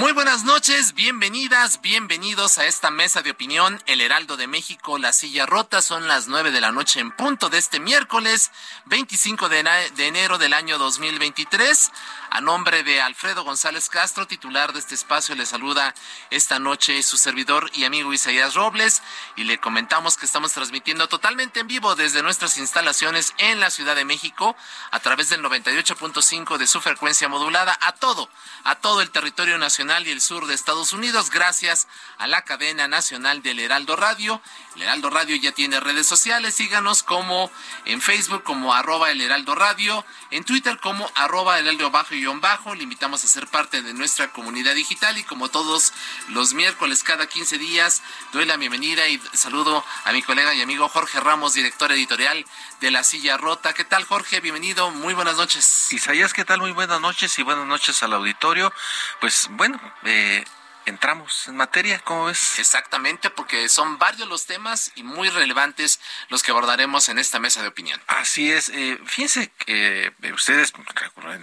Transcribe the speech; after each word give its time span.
Muy 0.00 0.12
buenas 0.12 0.44
noches, 0.44 0.94
bienvenidas, 0.94 1.82
bienvenidos 1.82 2.56
a 2.56 2.64
esta 2.64 2.90
mesa 2.90 3.20
de 3.20 3.32
opinión, 3.32 3.82
El 3.84 4.00
Heraldo 4.00 4.38
de 4.38 4.46
México, 4.46 4.96
La 4.96 5.12
Silla 5.12 5.44
Rota, 5.44 5.82
son 5.82 6.08
las 6.08 6.26
nueve 6.26 6.50
de 6.52 6.62
la 6.62 6.72
noche 6.72 7.00
en 7.00 7.10
punto 7.10 7.50
de 7.50 7.58
este 7.58 7.80
miércoles 7.80 8.50
25 8.86 9.50
de, 9.50 9.58
enero 9.98 10.38
del 10.38 10.54
año 10.54 10.78
2023. 10.78 11.92
A 12.32 12.40
nombre 12.40 12.84
de 12.84 13.00
Alfredo 13.00 13.42
González 13.42 13.88
Castro, 13.88 14.24
titular 14.24 14.72
de 14.72 14.78
este 14.78 14.94
espacio, 14.94 15.34
le 15.34 15.46
saluda 15.46 15.92
esta 16.30 16.60
noche 16.60 17.02
su 17.02 17.16
servidor 17.16 17.68
y 17.74 17.82
amigo 17.82 18.12
Isaías 18.12 18.54
Robles 18.54 19.02
y 19.34 19.42
le 19.42 19.58
comentamos 19.58 20.16
que 20.16 20.26
estamos 20.26 20.52
transmitiendo 20.52 21.08
totalmente 21.08 21.58
en 21.58 21.66
vivo 21.66 21.96
desde 21.96 22.22
nuestras 22.22 22.56
instalaciones 22.58 23.34
en 23.38 23.58
la 23.58 23.68
Ciudad 23.68 23.96
de 23.96 24.04
México 24.04 24.54
a 24.92 25.00
través 25.00 25.28
del 25.28 25.42
98.5 25.42 26.56
de 26.56 26.68
su 26.68 26.80
frecuencia 26.80 27.28
modulada 27.28 27.76
a 27.82 27.92
todo, 27.92 28.30
a 28.62 28.76
todo 28.76 29.00
el 29.00 29.10
territorio 29.10 29.58
nacional 29.58 30.06
y 30.06 30.12
el 30.12 30.20
sur 30.20 30.46
de 30.46 30.54
Estados 30.54 30.92
Unidos 30.92 31.30
gracias 31.30 31.88
a 32.20 32.26
la 32.26 32.42
cadena 32.42 32.86
nacional 32.86 33.42
del 33.42 33.58
Heraldo 33.58 33.96
Radio. 33.96 34.42
El 34.76 34.82
Heraldo 34.82 35.08
Radio 35.08 35.36
ya 35.36 35.52
tiene 35.52 35.80
redes 35.80 36.06
sociales, 36.06 36.54
síganos 36.54 37.02
como 37.02 37.50
en 37.86 38.02
Facebook 38.02 38.42
como 38.42 38.74
arroba 38.74 39.10
el 39.10 39.22
Heraldo 39.22 39.54
Radio, 39.54 40.04
en 40.30 40.44
Twitter 40.44 40.78
como 40.80 41.10
arroba 41.14 41.58
el 41.58 41.66
Heraldo 41.66 41.90
Bajo 41.90 42.14
bajo. 42.40 42.74
Le 42.74 42.82
invitamos 42.82 43.24
a 43.24 43.28
ser 43.28 43.46
parte 43.46 43.80
de 43.80 43.94
nuestra 43.94 44.32
comunidad 44.32 44.74
digital 44.74 45.16
y 45.16 45.24
como 45.24 45.48
todos 45.48 45.94
los 46.28 46.52
miércoles 46.52 47.02
cada 47.02 47.26
15 47.26 47.56
días 47.56 48.02
doy 48.34 48.44
la 48.44 48.58
bienvenida 48.58 49.08
y 49.08 49.18
saludo 49.32 49.82
a 50.04 50.12
mi 50.12 50.20
colega 50.22 50.54
y 50.54 50.60
amigo 50.60 50.88
Jorge 50.90 51.20
Ramos, 51.20 51.54
director 51.54 51.90
editorial 51.90 52.44
de 52.80 52.90
La 52.90 53.02
Silla 53.02 53.38
Rota. 53.38 53.72
¿Qué 53.72 53.84
tal 53.84 54.04
Jorge? 54.04 54.40
Bienvenido, 54.40 54.90
muy 54.90 55.14
buenas 55.14 55.36
noches. 55.36 55.90
Isaías, 55.90 56.34
¿qué 56.34 56.44
tal? 56.44 56.60
Muy 56.60 56.72
buenas 56.72 57.00
noches 57.00 57.38
y 57.38 57.42
buenas 57.42 57.66
noches 57.66 58.02
al 58.02 58.12
auditorio. 58.12 58.72
Pues 59.20 59.48
bueno, 59.52 59.80
eh, 60.04 60.44
entramos 60.90 61.48
en 61.48 61.56
materia, 61.56 61.98
¿cómo 62.00 62.26
ves? 62.26 62.58
Exactamente, 62.58 63.30
porque 63.30 63.68
son 63.68 63.98
varios 63.98 64.28
los 64.28 64.46
temas 64.46 64.92
y 64.94 65.02
muy 65.02 65.30
relevantes 65.30 66.00
los 66.28 66.42
que 66.42 66.50
abordaremos 66.50 67.08
en 67.08 67.18
esta 67.18 67.38
mesa 67.38 67.62
de 67.62 67.68
opinión. 67.68 68.00
Así 68.06 68.50
es, 68.52 68.68
eh, 68.68 68.98
fíjense 69.06 69.50
que 69.64 70.12
eh, 70.22 70.32
ustedes 70.32 70.72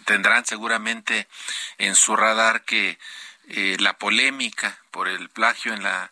tendrán 0.06 0.46
seguramente 0.46 1.28
en 1.78 1.96
su 1.96 2.16
radar 2.16 2.64
que 2.64 3.00
eh, 3.50 3.78
la 3.80 3.98
polémica 3.98 4.78
por 4.92 5.08
el 5.08 5.30
plagio 5.30 5.74
en 5.74 5.82
la 5.82 6.12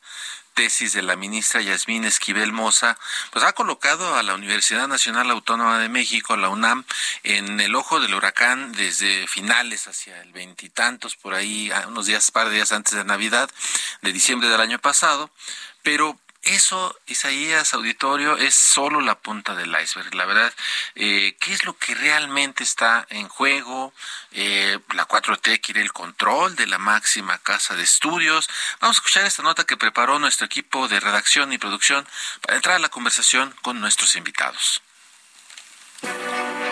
tesis 0.56 0.94
de 0.94 1.04
la 1.04 1.16
ministra 1.16 1.62
Yasmín 1.62 2.06
Esquivel 2.06 2.52
Moza, 2.52 2.98
pues 3.32 3.46
ha 3.46 3.54
colocado 3.54 4.16
a 4.16 4.24
la 4.24 4.34
Universidad 4.34 4.88
Nacional 4.88 5.30
Autónoma 5.30 5.78
de 5.80 5.90
México, 5.90 6.36
la 6.38 6.50
UNAM, 6.50 6.86
en 7.24 7.60
el 7.60 7.76
ojo 7.76 8.00
del 8.00 8.16
huracán 8.16 8.72
desde 8.72 9.28
finales 9.28 9.88
hacia 9.88 10.20
el 10.22 10.32
veintitantos, 10.32 11.16
por 11.18 11.36
ahí, 11.36 11.72
unos 11.88 12.08
días, 12.08 12.32
par 12.32 12.50
de 12.50 12.56
días 12.56 12.72
antes 12.72 12.94
de 12.94 13.04
Navidad, 13.04 13.50
de 14.02 14.14
diciembre 14.14 14.50
del 14.50 14.62
año 14.62 14.80
pasado, 14.80 15.30
pero 15.84 16.18
eso, 16.46 16.96
Isaías 17.08 17.74
Auditorio, 17.74 18.38
es 18.38 18.56
solo 18.56 19.02
la 19.02 19.20
punta 19.20 19.56
del 19.56 19.76
iceberg. 19.82 20.14
La 20.14 20.26
verdad, 20.26 20.54
eh, 20.96 21.36
¿qué 21.40 21.54
es 21.54 21.66
lo 21.66 21.78
que 21.78 21.96
realmente 21.96 22.64
está 22.64 23.06
en 23.10 23.28
juego? 23.28 23.94
Eh, 24.32 24.80
la 24.94 25.08
4T 25.08 25.60
quiere 25.62 25.82
el 25.82 25.92
control 25.92 26.56
de 26.56 26.68
la 26.68 26.78
máxima 26.78 27.38
casa 27.40 27.76
de 27.76 27.84
estudios. 27.84 28.48
Vamos 28.80 28.98
a 28.98 29.00
escuchar 29.00 29.26
esta 29.26 29.44
nota 29.44 29.64
que 29.64 29.78
preparó 29.78 30.20
nuestro 30.20 30.46
equipo 30.46 30.88
de 30.88 31.00
redacción 31.00 31.52
y 31.52 31.58
producción 31.58 32.08
para 32.42 32.58
entrar 32.58 32.76
a 32.76 32.80
la 32.80 32.90
conversación 32.90 33.56
con 33.62 33.82
nuestros 33.82 34.16
invitados. 34.16 34.82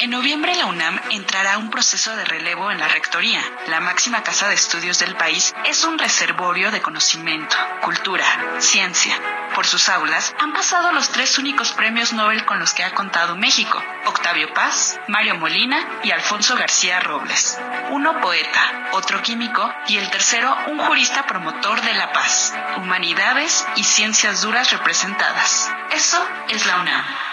En 0.03 0.09
noviembre 0.09 0.53
la 0.55 0.65
UNAM 0.65 0.99
entrará 1.11 1.53
a 1.53 1.57
un 1.57 1.69
proceso 1.69 2.13
de 2.17 2.25
relevo 2.25 2.69
en 2.69 2.77
la 2.77 2.89
Rectoría. 2.89 3.39
La 3.67 3.79
máxima 3.79 4.21
casa 4.21 4.49
de 4.49 4.53
estudios 4.53 4.99
del 4.99 5.15
país 5.15 5.55
es 5.63 5.85
un 5.85 5.97
reservorio 5.97 6.71
de 6.71 6.81
conocimiento, 6.81 7.55
cultura, 7.79 8.25
ciencia. 8.59 9.15
Por 9.55 9.65
sus 9.65 9.87
aulas 9.87 10.35
han 10.41 10.51
pasado 10.51 10.91
los 10.91 11.07
tres 11.07 11.37
únicos 11.37 11.71
premios 11.71 12.11
Nobel 12.11 12.43
con 12.43 12.59
los 12.59 12.73
que 12.73 12.83
ha 12.83 12.93
contado 12.93 13.37
México, 13.37 13.81
Octavio 14.05 14.53
Paz, 14.53 14.99
Mario 15.07 15.35
Molina 15.35 16.01
y 16.03 16.11
Alfonso 16.11 16.57
García 16.57 16.99
Robles. 16.99 17.57
Uno 17.91 18.19
poeta, 18.19 18.89
otro 18.91 19.21
químico 19.21 19.73
y 19.87 19.99
el 19.99 20.11
tercero 20.11 20.53
un 20.67 20.79
jurista 20.79 21.25
promotor 21.25 21.81
de 21.81 21.93
la 21.93 22.11
paz, 22.11 22.53
humanidades 22.75 23.65
y 23.77 23.85
ciencias 23.85 24.41
duras 24.41 24.69
representadas. 24.69 25.71
Eso 25.91 26.21
es 26.49 26.65
la 26.65 26.81
UNAM 26.81 27.32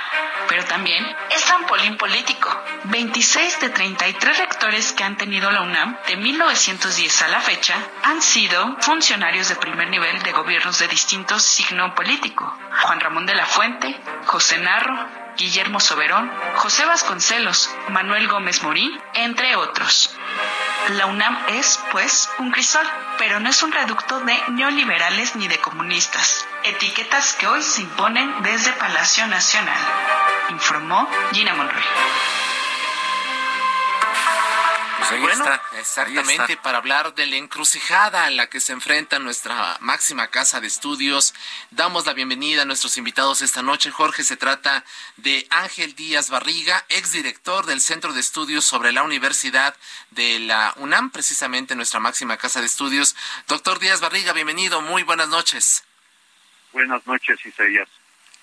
pero 0.51 0.65
también 0.65 1.07
es 1.31 1.45
trampolín 1.45 1.97
político. 1.97 2.51
26 2.85 3.61
de 3.61 3.69
33 3.71 4.39
rectores 4.39 4.93
que 4.93 5.05
han 5.05 5.17
tenido 5.17 5.49
la 5.53 5.63
UNAM 5.63 5.97
de 6.09 6.17
1910 6.17 7.23
a 7.23 7.29
la 7.29 7.41
fecha 7.41 7.77
han 8.03 8.21
sido 8.21 8.77
funcionarios 8.81 9.49
de 9.49 9.55
primer 9.55 9.89
nivel 9.89 10.21
de 10.25 10.33
gobiernos 10.33 10.81
de 10.81 10.89
distinto 10.89 11.39
signo 11.39 11.95
político. 11.95 12.53
Juan 12.83 12.99
Ramón 12.99 13.27
de 13.27 13.37
la 13.37 13.47
Fuente, 13.47 13.97
José 14.27 14.59
Narro, 14.59 15.07
Guillermo 15.37 15.79
Soberón, 15.79 16.29
José 16.57 16.85
Vasconcelos, 16.85 17.71
Manuel 17.91 18.27
Gómez 18.27 18.65
Morín, 18.65 18.91
entre 19.15 19.55
otros. 19.55 20.17
La 20.97 21.07
UNAM 21.07 21.39
es, 21.51 21.79
pues, 21.93 22.29
un 22.39 22.51
crisol, 22.51 22.87
pero 23.19 23.39
no 23.39 23.49
es 23.49 23.63
un 23.63 23.71
reducto 23.71 24.19
de 24.21 24.37
neoliberales 24.49 25.37
ni 25.37 25.47
de 25.47 25.59
comunistas, 25.59 26.47
etiquetas 26.65 27.35
que 27.35 27.47
hoy 27.47 27.63
se 27.63 27.83
imponen 27.83 28.43
desde 28.43 28.73
Palacio 28.73 29.27
Nacional, 29.29 29.79
informó 30.51 31.09
Gina 31.33 31.55
Monroy. 31.55 31.83
Pues 35.09 35.23
bueno, 35.23 35.61
exactamente, 35.77 36.57
para 36.57 36.79
hablar 36.79 37.15
de 37.15 37.27
la 37.27 37.35
encrucijada 37.35 38.29
en 38.29 38.37
la 38.37 38.49
que 38.49 38.61
se 38.61 38.73
enfrenta 38.73 39.19
nuestra 39.19 39.77
máxima 39.81 40.29
casa 40.29 40.61
de 40.61 40.69
estudios, 40.69 41.35
damos 41.71 42.07
la 42.07 42.13
bienvenida 42.13 42.63
a 42.63 42.65
nuestros 42.65 42.97
invitados 42.97 43.43
esta 43.43 43.61
noche. 43.61 43.91
Jorge, 43.91 44.23
se 44.23 44.37
trata 44.37 44.85
de 45.17 45.49
Ángel 45.51 45.97
Díaz 45.97 46.31
Barriga, 46.31 46.85
exdirector 46.91 47.67
del 47.67 47.81
Centro 47.81 48.13
de 48.13 48.21
Estudios 48.21 48.65
sobre 48.65 48.93
la 48.93 49.03
Universidad 49.03 49.75
de 50.11 50.39
la 50.39 50.75
UNAM, 50.77 51.11
precisamente 51.11 51.75
nuestra 51.75 51.99
máxima 51.99 52.37
casa 52.37 52.61
de 52.61 52.67
estudios. 52.67 53.17
Doctor 53.49 53.81
Díaz 53.81 54.01
Barriga, 54.01 54.33
bienvenido, 54.33 54.81
muy 54.81 55.03
buenas 55.03 55.29
noches. 55.29 55.83
Buenas 56.73 57.05
noches, 57.05 57.45
Isaías. 57.45 57.89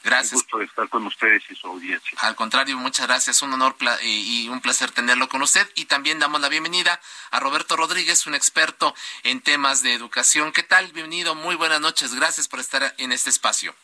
Gracias. 0.04 0.34
Un 0.34 0.40
gusto 0.40 0.58
de 0.60 0.66
estar 0.66 0.90
con 0.90 1.06
ustedes 1.06 1.44
y 1.50 1.56
su 1.56 1.68
audiencia. 1.68 2.18
Al 2.22 2.36
contrario, 2.36 2.78
muchas 2.78 3.08
gracias. 3.08 3.42
Un 3.42 3.54
honor 3.54 3.76
y 4.02 4.48
un 4.50 4.62
placer 4.62 4.92
tenerlo 4.92 5.28
con 5.28 5.42
usted. 5.42 5.70
Y 5.76 5.86
también 5.86 6.20
damos 6.20 6.40
la 6.40 6.50
bienvenida 6.50 7.00
a 7.32 7.40
Roberto 7.40 7.76
Rodríguez, 7.76 8.26
un 8.28 8.36
experto 8.36 8.96
en 9.24 9.42
temas 9.42 9.84
de 9.84 9.94
educación. 9.94 10.52
¿Qué 10.54 10.64
tal? 10.64 10.92
Bienvenido. 10.94 11.36
Muy 11.36 11.56
buenas 11.56 11.82
noches. 11.82 12.14
Gracias 12.16 12.48
por 12.48 12.60
estar 12.60 12.94
en 12.98 13.12
este 13.12 13.30
espacio. 13.30 13.76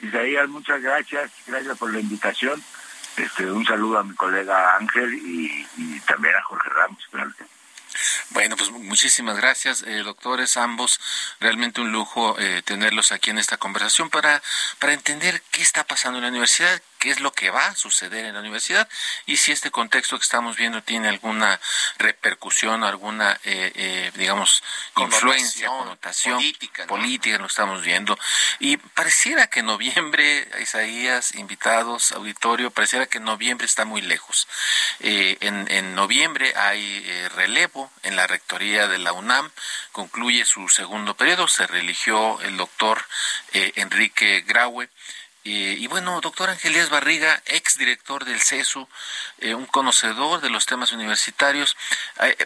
Isaías, 0.00 0.48
muchas 0.48 0.80
gracias. 0.80 1.30
Gracias 1.46 1.78
por 1.78 1.92
la 1.92 2.00
invitación. 2.00 2.62
Este, 3.16 3.50
un 3.50 3.64
saludo 3.64 3.98
a 3.98 4.04
mi 4.04 4.14
colega 4.14 4.76
Ángel 4.76 5.14
y, 5.14 5.66
y 5.76 6.00
también 6.00 6.34
a 6.36 6.42
Jorge 6.42 6.70
Ramos. 6.70 7.02
Gracias. 7.12 7.59
Bueno, 8.30 8.56
pues 8.56 8.70
muchísimas 8.70 9.36
gracias, 9.36 9.82
eh, 9.82 9.98
doctores, 10.02 10.56
ambos. 10.56 11.00
Realmente 11.40 11.80
un 11.80 11.92
lujo 11.92 12.38
eh, 12.38 12.62
tenerlos 12.64 13.12
aquí 13.12 13.30
en 13.30 13.38
esta 13.38 13.56
conversación 13.56 14.10
para, 14.10 14.42
para 14.78 14.92
entender 14.92 15.42
qué 15.50 15.62
está 15.62 15.84
pasando 15.84 16.18
en 16.18 16.22
la 16.22 16.28
universidad, 16.30 16.80
qué 17.00 17.10
es 17.10 17.20
lo 17.20 17.32
que 17.32 17.50
va 17.50 17.66
a 17.66 17.74
suceder 17.74 18.26
en 18.26 18.34
la 18.34 18.40
universidad 18.40 18.88
y 19.26 19.38
si 19.38 19.52
este 19.52 19.70
contexto 19.70 20.18
que 20.18 20.22
estamos 20.22 20.56
viendo 20.56 20.82
tiene 20.82 21.08
alguna 21.08 21.58
repercusión, 21.98 22.84
alguna, 22.84 23.40
eh, 23.44 23.72
eh, 23.74 24.12
digamos, 24.14 24.62
influencia, 24.96 25.68
connotación 25.68 26.36
política, 26.36 26.86
política, 26.86 27.38
lo 27.38 27.46
estamos 27.46 27.82
viendo. 27.82 28.18
Y 28.58 28.76
pareciera 28.76 29.46
que 29.46 29.62
noviembre, 29.62 30.46
Isaías, 30.60 31.34
invitados, 31.34 32.12
auditorio, 32.12 32.70
pareciera 32.70 33.06
que 33.06 33.18
noviembre 33.18 33.66
está 33.66 33.86
muy 33.86 34.02
lejos. 34.02 34.46
Eh, 35.00 35.38
en, 35.40 35.66
en 35.70 35.94
noviembre 35.94 36.52
hay 36.54 37.28
relevo 37.34 37.90
en 38.02 38.14
la 38.14 38.26
rectoría 38.26 38.88
de 38.88 38.98
la 38.98 39.14
UNAM, 39.14 39.50
concluye 39.92 40.44
su 40.44 40.68
segundo 40.68 41.16
periodo, 41.16 41.48
se 41.48 41.66
religió 41.66 42.40
el 42.42 42.58
doctor 42.58 43.02
Enrique 43.52 44.44
Graue 44.46 44.90
y 45.42 45.86
bueno, 45.86 46.20
doctor 46.20 46.50
Angelías 46.50 46.90
Barriga, 46.90 47.42
ex 47.46 47.78
director 47.78 48.24
del 48.24 48.40
CESU, 48.40 48.86
eh, 49.38 49.54
un 49.54 49.66
conocedor 49.66 50.40
de 50.40 50.50
los 50.50 50.66
temas 50.66 50.92
universitarios, 50.92 51.76
eh, 52.22 52.36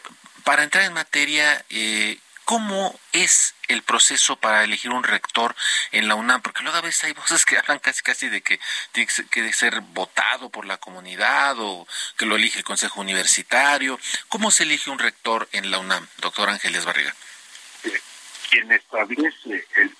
para 0.44 0.62
entrar 0.62 0.85
en 0.85 0.93
materia, 0.93 1.64
eh, 1.70 2.19
¿cómo 2.44 2.99
es 3.12 3.55
el 3.69 3.82
proceso 3.82 4.37
para 4.37 4.62
elegir 4.62 4.91
un 4.91 5.02
rector 5.02 5.56
en 5.91 6.06
la 6.06 6.14
UNAM? 6.14 6.43
Porque 6.43 6.62
luego 6.62 6.76
a 6.76 6.82
veces 6.82 7.05
hay 7.05 7.12
voces 7.12 7.44
que 7.44 7.58
hablan 7.58 7.79
casi 7.79 8.02
casi 8.02 8.29
de 8.29 8.43
que 8.43 8.61
tiene 8.93 9.08
que 9.31 9.52
ser 9.52 9.81
votado 9.81 10.50
por 10.50 10.67
la 10.67 10.76
comunidad 10.76 11.56
o 11.58 11.88
que 12.17 12.26
lo 12.26 12.37
elige 12.37 12.58
el 12.58 12.64
Consejo 12.64 13.00
Universitario. 13.00 13.99
¿Cómo 14.29 14.50
se 14.50 14.64
elige 14.64 14.91
un 14.91 14.99
rector 14.99 15.49
en 15.52 15.70
la 15.70 15.79
UNAM, 15.79 16.06
doctor 16.19 16.50
Ángeles 16.50 16.85
Barriga? 16.85 17.14
Quien 18.50 18.70
establece 18.70 19.67
el 19.76 19.96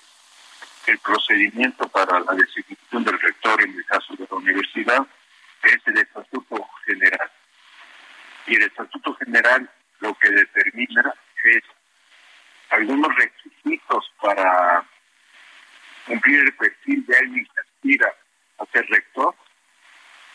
el 0.87 0.99
procedimiento 0.99 1.87
para 1.89 2.19
la 2.19 2.33
designación 2.33 3.03
del 3.03 3.19
rector 3.19 3.61
en 3.61 3.75
el 3.75 3.85
caso 3.85 4.15
de 4.15 4.27
la 4.29 4.37
universidad 4.37 5.07
es 5.63 5.77
el 5.85 5.97
Estatuto 5.97 6.67
General. 6.85 7.31
Y 8.47 8.55
el 8.55 8.63
Estatuto 8.63 9.15
General 9.15 9.69
lo 9.99 10.13
que 10.15 10.29
determina 10.29 11.13
es 11.43 11.63
algunos 12.69 13.15
requisitos 13.15 14.11
para 14.21 14.85
cumplir 16.05 16.41
el 16.41 16.53
perfil 16.53 17.05
de 17.05 17.17
alguien 17.17 17.45
que 17.45 17.61
aspira 17.61 18.13
a 18.59 18.65
ser 18.67 18.85
rector. 18.87 19.33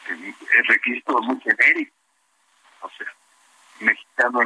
El 0.08 0.66
requisito 0.66 1.20
muy 1.20 1.40
genérico. 1.40 1.94
O 2.80 2.90
sea, 2.90 3.06
mexicano 3.80 4.40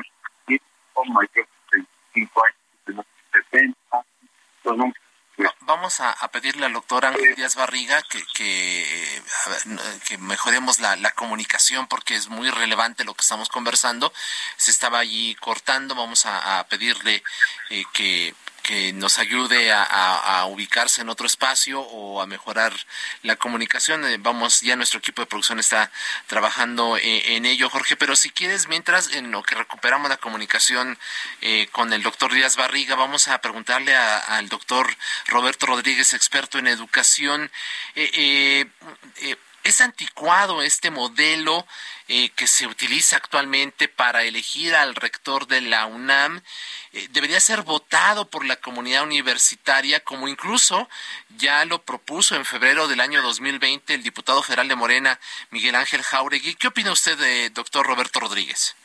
con 0.93 1.13
mayor 1.13 1.29
de 1.35 1.85
35 2.13 2.43
años, 2.45 3.07
de 3.33 3.43
70, 3.51 3.79
con 4.63 4.81
un 4.81 4.95
Vamos 5.61 5.99
a, 6.01 6.15
pedirle 6.29 6.67
al 6.67 6.73
doctor 6.73 7.07
Ángel 7.07 7.35
Díaz 7.35 7.57
Barriga 7.57 8.01
que, 8.03 8.23
que, 8.35 9.23
que 10.07 10.19
mejoremos 10.19 10.79
la, 10.79 10.95
la, 10.97 11.11
comunicación 11.11 11.89
porque 11.89 12.15
es 12.15 12.29
muy 12.29 12.51
relevante 12.51 13.05
lo 13.05 13.15
que 13.15 13.23
estamos 13.23 13.49
conversando. 13.49 14.13
Se 14.57 14.71
estaba 14.71 15.01
allí 15.01 15.35
cortando. 15.37 15.97
Vamos 15.97 16.25
a, 16.27 16.65
pedirle 16.69 17.23
eh, 17.71 17.85
que 17.93 18.35
que 18.65 18.95
nos 18.95 19.19
ayude 19.19 19.73
a, 19.73 20.47
ubicarse 20.47 21.03
en 21.03 21.11
otro 21.11 21.27
espacio 21.27 21.81
o 21.81 22.23
a 22.23 22.27
mejorar 22.27 22.73
la 23.23 23.37
comunicación. 23.37 24.05
Eh, 24.05 24.17
vamos, 24.19 24.63
ya 24.63 24.75
nuestro 24.75 24.99
equipo 24.99 25.23
de 25.23 25.27
producción 25.27 25.61
está 25.61 25.91
trabajando 26.27 26.97
eh, 26.97 27.37
en 27.37 27.45
ello, 27.45 27.69
Jorge, 27.69 27.97
pero 27.97 28.17
si 28.17 28.31
quieres, 28.31 28.69
mientras 28.69 29.13
en 29.13 29.31
lo 29.31 29.43
que 29.43 29.55
recuperamos 29.55 30.09
la 30.09 30.17
comunicación 30.17 30.99
eh, 31.43 31.69
con 31.73 31.93
el 31.93 32.03
doctor 32.03 32.33
Díaz 32.33 32.57
Barriga, 32.57 32.95
vamos 32.97 33.29
a 33.29 33.39
preguntarle 33.39 33.95
al 33.95 34.49
doctor 34.49 34.97
Roberto 35.27 35.67
Rodríguez, 35.67 36.15
experto 36.15 36.59
en 36.59 36.67
educación. 36.67 37.51
¿Es 39.65 39.81
anticuado 39.81 40.61
este 40.61 40.91
modelo 40.91 41.67
que 42.07 42.47
se 42.47 42.67
utiliza 42.67 43.17
actualmente 43.17 43.89
para 43.89 44.23
elegir 44.23 44.75
al 44.75 44.95
rector 44.95 45.47
de 45.47 45.63
la 45.63 45.87
UNAM? 45.87 46.43
Eh, 46.93 47.09
debería 47.13 47.41
ser 47.41 47.63
votado 47.63 48.29
por 48.29 48.45
la 48.45 48.57
comunidad 48.57 49.05
universitaria, 49.05 50.01
como 50.01 50.29
incluso 50.29 50.87
ya 51.39 51.65
lo 51.65 51.81
propuso 51.81 52.37
en 52.37 52.45
febrero 52.45 52.89
del 52.89 53.01
año 53.01 53.23
2020 53.23 53.95
el 53.95 54.03
diputado 54.03 54.43
federal 54.43 54.69
de 54.69 54.77
Morena, 54.77 55.19
Miguel 55.51 55.77
Ángel 55.77 56.03
Jauregui. 56.03 56.57
¿Qué 56.57 56.69
opina 56.69 56.93
usted, 56.93 57.17
de 57.17 57.49
doctor 57.49 57.87
Roberto 57.87 58.21
Rodríguez? 58.21 58.77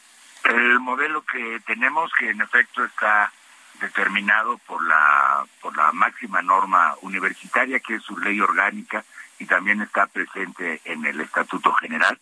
El 0.45 0.79
modelo 0.79 1.25
que 1.25 1.59
tenemos, 1.67 2.09
que 2.17 2.29
en 2.29 2.39
efecto 2.39 2.85
está 2.85 3.33
determinado 3.81 4.57
por 4.59 4.81
la 4.87 5.45
por 5.61 5.75
la 5.75 5.91
máxima 5.91 6.41
norma 6.41 6.95
universitaria, 7.01 7.81
que 7.81 7.95
es 7.95 8.03
su 8.03 8.17
ley 8.17 8.39
orgánica 8.39 9.03
y 9.39 9.45
también 9.45 9.81
está 9.81 10.05
presente 10.07 10.81
en 10.85 11.05
el 11.05 11.21
Estatuto 11.21 11.71
General. 11.73 12.17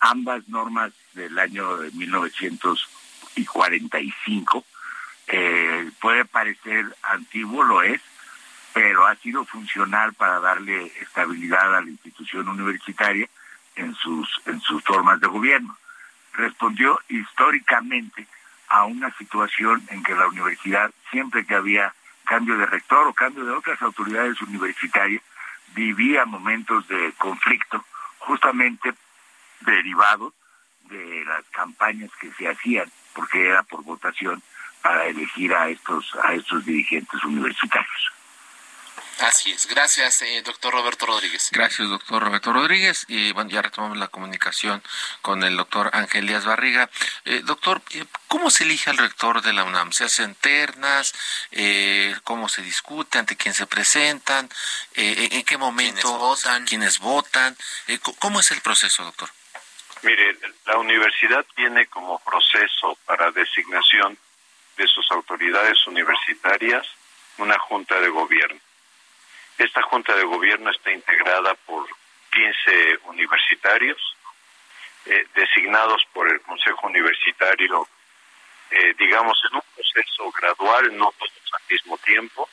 Ambas 0.00 0.46
normas 0.48 0.92
del 1.14 1.38
año 1.38 1.78
de 1.78 1.90
1945 1.90 4.64
eh, 5.28 5.90
puede 6.00 6.24
parecer 6.24 6.84
antiguo, 7.02 7.64
lo 7.64 7.82
es, 7.82 8.00
pero 8.72 9.06
ha 9.06 9.16
sido 9.16 9.44
funcional 9.44 10.14
para 10.14 10.38
darle 10.38 10.92
estabilidad 11.00 11.76
a 11.76 11.80
la 11.80 11.90
institución 11.90 12.48
universitaria 12.48 13.28
en 13.74 13.92
sus, 13.94 14.28
en 14.46 14.60
sus 14.60 14.84
formas 14.84 15.20
de 15.20 15.26
gobierno. 15.26 15.76
Respondió 16.34 17.00
históricamente 17.08 18.28
a 18.68 18.84
una 18.84 19.10
situación 19.16 19.82
en 19.88 20.02
que 20.02 20.14
la 20.14 20.28
universidad, 20.28 20.90
siempre 21.10 21.44
que 21.44 21.54
había 21.54 21.92
cambio 22.24 22.56
de 22.58 22.66
rector 22.66 23.06
o 23.06 23.14
cambio 23.14 23.44
de 23.44 23.52
otras 23.52 23.80
autoridades 23.82 24.40
universitarias, 24.42 25.22
vivía 25.76 26.24
momentos 26.24 26.88
de 26.88 27.12
conflicto 27.18 27.84
justamente 28.18 28.94
derivados 29.60 30.32
de 30.84 31.24
las 31.26 31.44
campañas 31.50 32.10
que 32.18 32.32
se 32.32 32.48
hacían, 32.48 32.90
porque 33.14 33.46
era 33.46 33.62
por 33.62 33.84
votación 33.84 34.42
para 34.82 35.06
elegir 35.06 35.54
a 35.54 35.68
estos 35.68 36.16
a 36.22 36.32
estos 36.32 36.64
dirigentes 36.64 37.22
universitarios. 37.24 38.15
Así 39.20 39.50
es. 39.50 39.66
Gracias, 39.66 40.20
eh, 40.22 40.42
doctor 40.42 40.74
Roberto 40.74 41.06
Rodríguez. 41.06 41.48
Gracias, 41.50 41.88
doctor 41.88 42.22
Roberto 42.22 42.52
Rodríguez. 42.52 43.06
Y 43.08 43.32
bueno, 43.32 43.48
ya 43.50 43.62
retomamos 43.62 43.96
la 43.96 44.08
comunicación 44.08 44.82
con 45.22 45.42
el 45.42 45.56
doctor 45.56 45.90
Ángel 45.94 46.26
Díaz 46.26 46.44
Barriga. 46.44 46.90
Eh, 47.24 47.40
doctor, 47.42 47.80
eh, 47.92 48.04
¿cómo 48.28 48.50
se 48.50 48.64
elige 48.64 48.90
al 48.90 48.98
rector 48.98 49.40
de 49.40 49.54
la 49.54 49.64
UNAM? 49.64 49.92
¿Se 49.92 50.04
hacen 50.04 50.34
ternas? 50.34 51.14
¿Cómo 52.24 52.48
se 52.48 52.60
discute? 52.60 53.18
¿Ante 53.18 53.36
quién 53.36 53.54
se 53.54 53.66
presentan? 53.66 54.50
¿En 54.94 55.44
qué 55.44 55.56
momento? 55.56 56.02
¿Quiénes 56.02 56.18
votan? 56.18 56.64
¿Quiénes 56.66 56.98
votan? 56.98 57.56
¿Cómo 58.18 58.40
es 58.40 58.50
el 58.50 58.60
proceso, 58.60 59.04
doctor? 59.04 59.30
Mire, 60.02 60.38
la 60.66 60.76
universidad 60.76 61.44
tiene 61.54 61.86
como 61.86 62.18
proceso 62.18 62.98
para 63.06 63.30
designación 63.30 64.18
de 64.76 64.86
sus 64.86 65.10
autoridades 65.10 65.86
universitarias 65.86 66.86
una 67.38 67.58
junta 67.58 67.98
de 68.00 68.08
gobierno. 68.08 68.60
Esta 69.58 69.80
junta 69.82 70.14
de 70.14 70.24
gobierno 70.24 70.70
está 70.70 70.92
integrada 70.92 71.54
por 71.54 71.86
15 72.30 72.98
universitarios 73.04 74.16
eh, 75.06 75.26
designados 75.34 76.02
por 76.12 76.30
el 76.30 76.42
Consejo 76.42 76.88
Universitario, 76.88 77.88
eh, 78.70 78.94
digamos, 78.98 79.38
en 79.48 79.56
un 79.56 79.62
proceso 79.74 80.30
gradual, 80.32 80.96
no 80.98 81.10
todos 81.18 81.32
al 81.54 81.62
mismo 81.70 81.96
tiempo. 81.98 82.50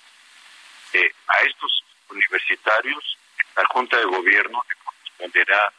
Eh, 0.94 1.12
a 1.28 1.42
estos 1.42 1.84
universitarios, 2.10 3.18
la 3.58 3.66
Junta 3.66 3.98
de 3.98 4.06
Gobierno 4.06 4.64
le 4.70 4.76
corresponderá 4.76 5.74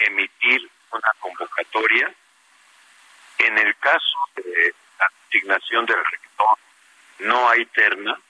emitir 0.00 0.68
una 0.90 1.12
convocatoria. 1.20 2.12
En 3.38 3.56
el 3.56 3.74
caso 3.78 4.18
de 4.34 4.74
la 4.98 5.10
designación 5.30 5.86
del 5.86 6.04
rector 6.04 6.58
no 7.20 7.48
hay 7.48 7.64
terna, 7.66 8.20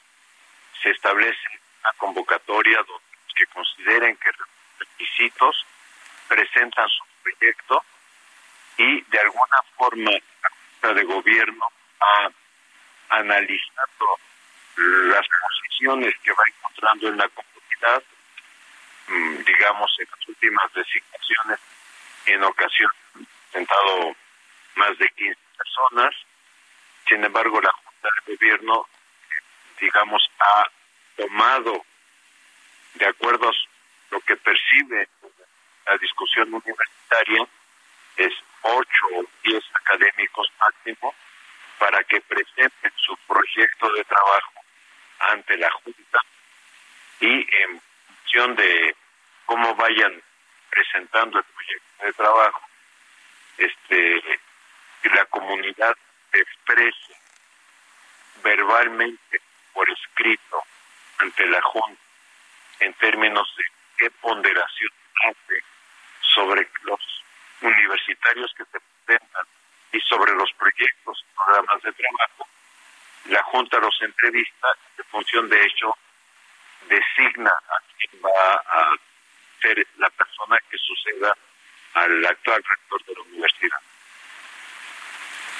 se 0.83 0.91
establece 0.91 1.59
una 1.81 1.93
convocatoria 1.97 2.79
donde 2.79 3.05
los 3.25 3.35
que 3.35 3.47
consideren 3.47 4.17
que 4.17 4.31
requisitos 4.79 5.67
presentan 6.29 6.89
su 6.89 7.05
proyecto 7.23 7.83
y 8.77 9.01
de 9.03 9.19
alguna 9.19 9.63
forma 9.77 10.11
la 10.11 10.51
Junta 10.51 10.95
de 10.95 11.05
Gobierno 11.05 11.65
ha 12.01 12.31
analizado 13.11 14.19
las 14.77 15.27
posiciones 15.27 16.15
que 16.23 16.31
va 16.31 16.45
encontrando 16.47 17.09
en 17.09 17.17
la 17.17 17.29
comunidad, 17.29 18.03
mm, 19.09 19.45
digamos, 19.45 19.91
en 19.99 20.07
las 20.11 20.29
últimas 20.29 20.73
designaciones, 20.75 21.59
en 22.27 22.45
ocasión 22.45 22.91
presentado 23.51 24.15
más 24.77 24.99
de 24.99 25.09
15 25.11 25.41
personas, 25.57 26.15
sin 27.09 27.25
embargo, 27.25 27.61
la 27.61 27.73
Junta 27.73 28.09
de 28.27 28.35
Gobierno, 28.35 28.87
digamos, 29.81 30.31
ha 30.39 30.65
tomado, 31.19 31.85
de 32.95 33.07
acuerdo 33.07 33.51
a 33.51 33.53
lo 34.11 34.21
que 34.21 34.37
percibe 34.37 35.09
la 35.87 35.99
discusión 35.99 36.55
universitaria, 36.55 37.47
es 38.17 38.33
ocho 38.63 39.07
o 39.17 39.25
diez 39.43 39.65
académicos 39.75 40.51
máximo 40.59 41.15
para 41.79 42.03
que 42.05 42.21
presenten 42.21 42.93
su 42.97 43.17
proyecto 43.27 43.93
de 43.93 44.05
trabajo 44.05 44.53
ante 45.19 45.57
la 45.57 45.71
Junta 45.71 46.21
y 47.21 47.47
en 47.63 47.81
función 48.07 48.57
de 48.57 48.97
cómo 49.47 49.75
vayan 49.75 50.23
presentando 50.71 51.39
el 51.39 51.45
proyecto 51.45 52.05
de 52.05 52.13
trabajo, 52.13 52.63
este, 53.57 54.41
la 55.05 55.25
comunidad 55.27 55.97
exprese 56.33 57.17
verbalmente 58.43 59.41
por 59.73 59.89
escrito 59.91 60.63
ante 61.19 61.47
la 61.47 61.63
Junta 61.63 62.09
en 63.29 63.35
términos 63.35 63.55
de 63.57 63.65
qué 63.99 64.11
ponderación 64.23 64.91
hace 65.25 65.63
sobre 66.35 66.69
los 66.83 67.01
universitarios 67.61 68.53
que 68.57 68.65
se 68.65 68.81
presentan 69.05 69.47
y 69.93 70.01
sobre 70.01 70.35
los 70.35 70.51
proyectos, 70.53 71.25
programas 71.35 71.83
de 71.83 71.93
trabajo, 71.93 72.49
la 73.27 73.43
Junta 73.45 73.79
los 73.79 74.03
entrevista 74.03 74.69
en 74.97 75.05
función 75.07 75.49
de 75.49 75.63
hecho 75.63 75.95
designa 76.89 77.51
a 77.51 77.79
quien 77.97 78.23
va 78.23 78.55
a 78.55 78.97
ser 79.61 79.87
la 79.99 80.09
persona 80.11 80.57
que 80.71 80.79
suceda 80.79 81.35
al 81.95 82.25
actual 82.25 82.63
rector 82.65 83.05
de 83.05 83.15
la 83.15 83.21
universidad. 83.23 83.79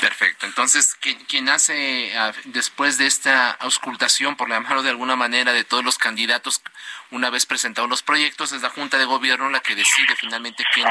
Perfecto. 0.01 0.47
Entonces, 0.47 0.95
quien, 0.95 1.49
hace 1.49 2.13
después 2.45 2.99
de 2.99 3.07
esta 3.07 3.51
auscultación, 3.51 4.37
por 4.37 4.49
la 4.49 4.61
mano 4.61 4.83
de 4.83 4.91
alguna 4.91 5.17
manera, 5.17 5.53
de 5.53 5.65
todos 5.65 5.85
los 5.85 5.99
candidatos, 5.99 6.63
una 7.11 7.31
vez 7.31 7.47
presentados 7.47 7.89
los 7.89 8.03
proyectos, 8.03 8.53
es 8.53 8.63
la 8.63 8.71
Junta 8.71 8.99
de 8.99 9.05
Gobierno 9.05 9.49
la 9.51 9.61
que 9.61 9.75
decide 9.75 10.15
finalmente 10.17 10.65
quién 10.73 10.87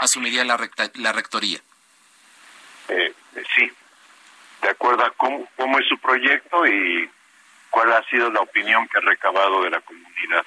asumiría 0.00 0.44
la, 0.44 0.58
la 0.94 1.12
rectoría. 1.12 1.60
Eh, 2.88 3.14
sí, 3.54 3.70
de 4.62 4.68
acuerdo 4.68 5.04
a 5.04 5.10
cómo, 5.12 5.48
cómo 5.56 5.78
es 5.78 5.86
su 5.88 5.98
proyecto 5.98 6.66
y 6.66 7.10
cuál 7.70 7.92
ha 7.92 8.02
sido 8.08 8.30
la 8.30 8.40
opinión 8.40 8.88
que 8.88 8.98
ha 8.98 9.02
recabado 9.02 9.62
de 9.62 9.70
la 9.70 9.80
comunidad. 9.80 10.44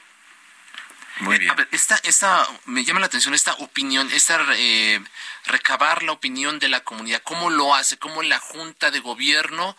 Muy 1.19 1.37
bien. 1.37 1.51
A 1.51 1.55
ver, 1.55 1.67
esta, 1.71 1.99
esta, 2.03 2.47
me 2.65 2.83
llama 2.83 2.99
la 2.99 3.05
atención 3.05 3.33
esta 3.35 3.53
opinión, 3.55 4.09
esta 4.11 4.43
eh, 4.55 4.99
recabar 5.45 6.03
la 6.03 6.13
opinión 6.13 6.57
de 6.57 6.69
la 6.69 6.79
comunidad. 6.79 7.21
¿Cómo 7.23 7.49
lo 7.49 7.75
hace? 7.75 7.99
¿Cómo 7.99 8.23
la 8.23 8.39
Junta 8.39 8.89
de 8.89 8.99
Gobierno 8.99 9.77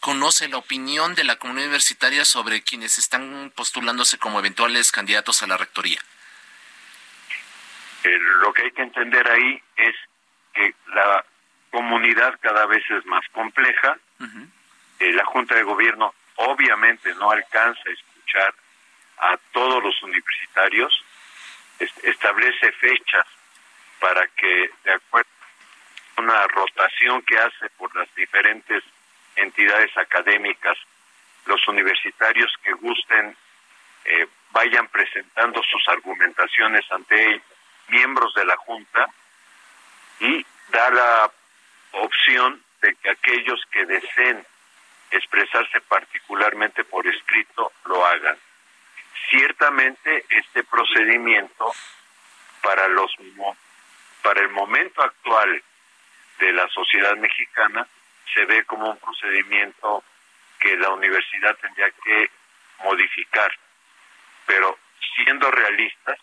conoce 0.00 0.48
la 0.48 0.56
opinión 0.56 1.14
de 1.14 1.24
la 1.24 1.36
comunidad 1.36 1.66
universitaria 1.66 2.24
sobre 2.24 2.62
quienes 2.62 2.98
están 2.98 3.52
postulándose 3.54 4.18
como 4.18 4.38
eventuales 4.38 4.90
candidatos 4.90 5.42
a 5.42 5.46
la 5.46 5.56
rectoría? 5.56 6.00
Eh, 8.02 8.18
lo 8.42 8.52
que 8.52 8.62
hay 8.62 8.72
que 8.72 8.82
entender 8.82 9.30
ahí 9.30 9.62
es 9.76 9.94
que 10.54 10.74
la 10.94 11.24
comunidad 11.70 12.38
cada 12.40 12.66
vez 12.66 12.82
es 12.90 13.04
más 13.06 13.24
compleja. 13.32 13.98
Eh, 14.98 15.12
la 15.12 15.24
Junta 15.24 15.54
de 15.54 15.62
Gobierno 15.62 16.14
obviamente 16.36 17.14
no 17.14 17.30
alcanza 17.30 17.82
a 17.86 17.92
escuchar 17.92 18.54
a 19.18 19.36
todos 19.52 19.82
los 19.82 20.02
universitarios, 20.02 21.04
establece 22.02 22.72
fechas 22.72 23.26
para 23.98 24.26
que, 24.28 24.70
de 24.84 24.92
acuerdo 24.92 25.28
a 26.16 26.20
una 26.20 26.46
rotación 26.48 27.22
que 27.22 27.38
hace 27.38 27.68
por 27.76 27.94
las 27.94 28.12
diferentes 28.14 28.82
entidades 29.42 29.96
académicas, 29.96 30.76
los 31.46 31.66
universitarios 31.68 32.52
que 32.62 32.72
gusten 32.72 33.36
eh, 34.04 34.26
vayan 34.52 34.88
presentando 34.88 35.62
sus 35.62 35.88
argumentaciones 35.88 36.84
ante 36.90 37.40
miembros 37.88 38.34
de 38.34 38.44
la 38.44 38.56
Junta 38.56 39.06
y 40.20 40.44
da 40.68 40.90
la 40.90 41.30
opción 41.92 42.62
de 42.82 42.94
que 42.96 43.10
aquellos 43.10 43.60
que 43.70 43.84
deseen 43.86 44.44
expresarse 45.10 45.80
particularmente 45.82 46.84
por 46.84 47.06
escrito 47.06 47.72
lo 47.84 48.06
hagan. 48.06 48.36
Ciertamente 49.28 50.24
este 50.28 50.62
procedimiento 50.64 51.72
para 52.62 52.88
los 52.88 53.12
para 54.22 54.40
el 54.40 54.50
momento 54.50 55.02
actual 55.02 55.62
de 56.38 56.52
la 56.52 56.68
sociedad 56.68 57.16
mexicana 57.16 57.86
se 58.32 58.44
ve 58.44 58.64
como 58.64 58.90
un 58.90 58.98
procedimiento 58.98 60.04
que 60.58 60.76
la 60.76 60.90
universidad 60.90 61.56
tendría 61.56 61.90
que 61.90 62.30
modificar. 62.84 63.52
Pero 64.46 64.78
siendo 65.16 65.50
realistas, 65.50 66.18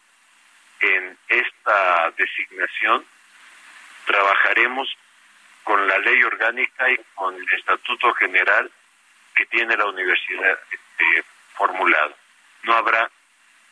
en 0.80 1.18
esta 1.28 2.12
designación 2.12 3.06
trabajaremos 4.06 4.88
con 5.64 5.88
la 5.88 5.98
ley 6.00 6.24
orgánica 6.24 6.90
y 6.90 6.98
con 7.16 7.36
el 7.36 7.54
estatuto 7.54 8.14
general 8.14 8.72
que 9.36 9.46
tiene 9.48 9.76
la 9.76 9.86
universidad 9.86 10.60
este, 10.72 11.26
formulado. 11.56 12.16
No 12.64 12.74
habrá 12.74 13.10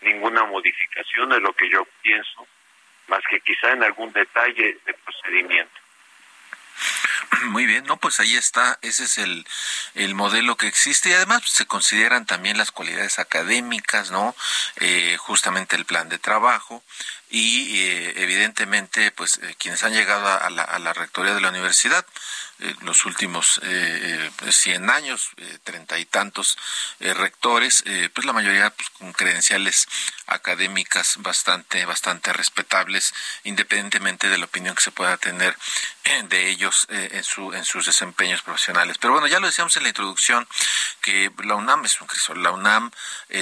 ninguna 0.01 0.43
modificación 0.45 1.29
de 1.29 1.39
lo 1.39 1.53
que 1.53 1.69
yo 1.69 1.85
pienso 2.01 2.47
más 3.07 3.21
que 3.29 3.39
quizá 3.41 3.71
en 3.71 3.83
algún 3.83 4.11
detalle 4.11 4.79
de 4.85 4.93
procedimiento. 4.93 5.84
Muy 7.45 7.65
bien, 7.65 7.85
no, 7.85 7.97
pues 7.97 8.19
ahí 8.19 8.35
está, 8.35 8.79
ese 8.81 9.05
es 9.05 9.17
el, 9.17 9.45
el 9.93 10.15
modelo 10.15 10.57
que 10.57 10.67
existe 10.67 11.09
y 11.09 11.13
además 11.13 11.41
pues, 11.41 11.51
se 11.51 11.65
consideran 11.65 12.25
también 12.25 12.57
las 12.57 12.71
cualidades 12.71 13.19
académicas, 13.19 14.11
¿no? 14.11 14.35
Eh, 14.77 15.17
justamente 15.19 15.75
el 15.75 15.85
plan 15.85 16.09
de 16.09 16.19
trabajo 16.19 16.83
y 17.29 17.79
eh, 17.79 18.13
evidentemente 18.17 19.11
pues 19.11 19.39
eh, 19.39 19.55
quienes 19.57 19.83
han 19.83 19.93
llegado 19.93 20.27
a 20.27 20.49
la, 20.49 20.63
a 20.63 20.79
la 20.79 20.93
rectoría 20.93 21.33
de 21.33 21.41
la 21.41 21.49
universidad 21.49 22.05
eh, 22.59 22.73
los 22.81 23.05
últimos 23.05 23.59
eh, 23.63 24.31
100 24.49 24.89
años, 24.89 25.31
treinta 25.63 25.97
y 25.99 26.05
tantos 26.05 26.57
rectores, 26.99 27.83
pues 28.13 28.25
la 28.25 28.33
mayoría 28.33 28.69
pues, 28.69 28.89
con 28.91 29.13
credenciales 29.13 29.87
académicas 30.27 31.15
bastante, 31.19 31.85
bastante 31.85 32.33
respetables, 32.33 33.13
independientemente 33.43 34.29
de 34.29 34.37
la 34.37 34.45
opinión 34.45 34.75
que 34.75 34.83
se 34.83 34.91
pueda 34.91 35.17
tener 35.17 35.55
de 36.29 36.49
ellos 36.49 36.85
en, 36.89 37.23
su, 37.23 37.53
en 37.53 37.65
sus 37.65 37.85
desempeños 37.85 38.41
profesionales. 38.43 38.97
Pero 38.99 39.13
bueno, 39.13 39.27
ya 39.27 39.39
lo 39.39 39.47
decíamos 39.47 39.75
en 39.77 39.83
la 39.83 39.89
introducción, 39.89 40.47
que 41.01 41.31
la 41.43 41.55
UNAM 41.55 41.85
es 41.85 41.99
un 41.99 42.07
crisol. 42.07 42.43
La 42.43 42.51
UNAM 42.51 42.91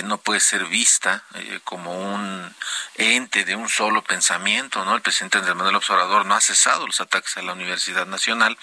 no 0.06 0.18
puede 0.18 0.40
ser 0.40 0.66
vista 0.66 1.24
como 1.64 1.92
un 1.92 2.56
ente 2.96 3.44
de 3.46 3.56
un 3.56 3.70
solo 3.70 4.04
pensamiento, 4.04 4.84
¿no? 4.86 4.96
El 4.96 5.02
presidente 5.02 5.38
Andrés 5.38 5.56
Manuel 5.56 5.76
Observador 5.76 6.26
no 6.26 6.36
ha 6.36 6.42
cesado 6.42 6.88
los 6.88 7.02
ataques 7.02 7.38
a 7.38 7.42
la 7.42 7.54
Universidad 7.54 8.06
Nacional, 8.06 8.58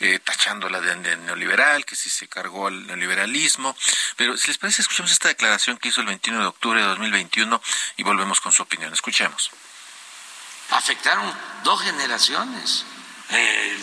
eh, 0.00 0.18
tachándola 0.18 0.80
de, 0.80 1.16
neoliberal, 1.16 1.84
que 1.84 1.96
sí 1.96 2.10
se 2.10 2.28
cargó 2.28 2.66
al 2.66 2.86
neoliberalismo. 2.86 3.76
Pero 4.16 4.36
si 4.36 4.48
les 4.48 4.58
parece, 4.58 4.82
escuchemos 4.82 5.12
esta 5.12 5.28
declaración 5.28 5.76
que 5.78 5.88
hizo 5.88 6.00
el 6.00 6.06
21 6.06 6.40
de 6.40 6.46
octubre 6.46 6.80
de 6.80 6.86
2021 6.86 7.60
y 7.96 8.02
volvemos 8.02 8.40
con 8.40 8.52
su 8.52 8.62
opinión. 8.62 8.92
Escuchemos. 8.92 9.50
Afectaron 10.70 11.32
dos 11.62 11.82
generaciones 11.82 12.84
eh, 13.30 13.78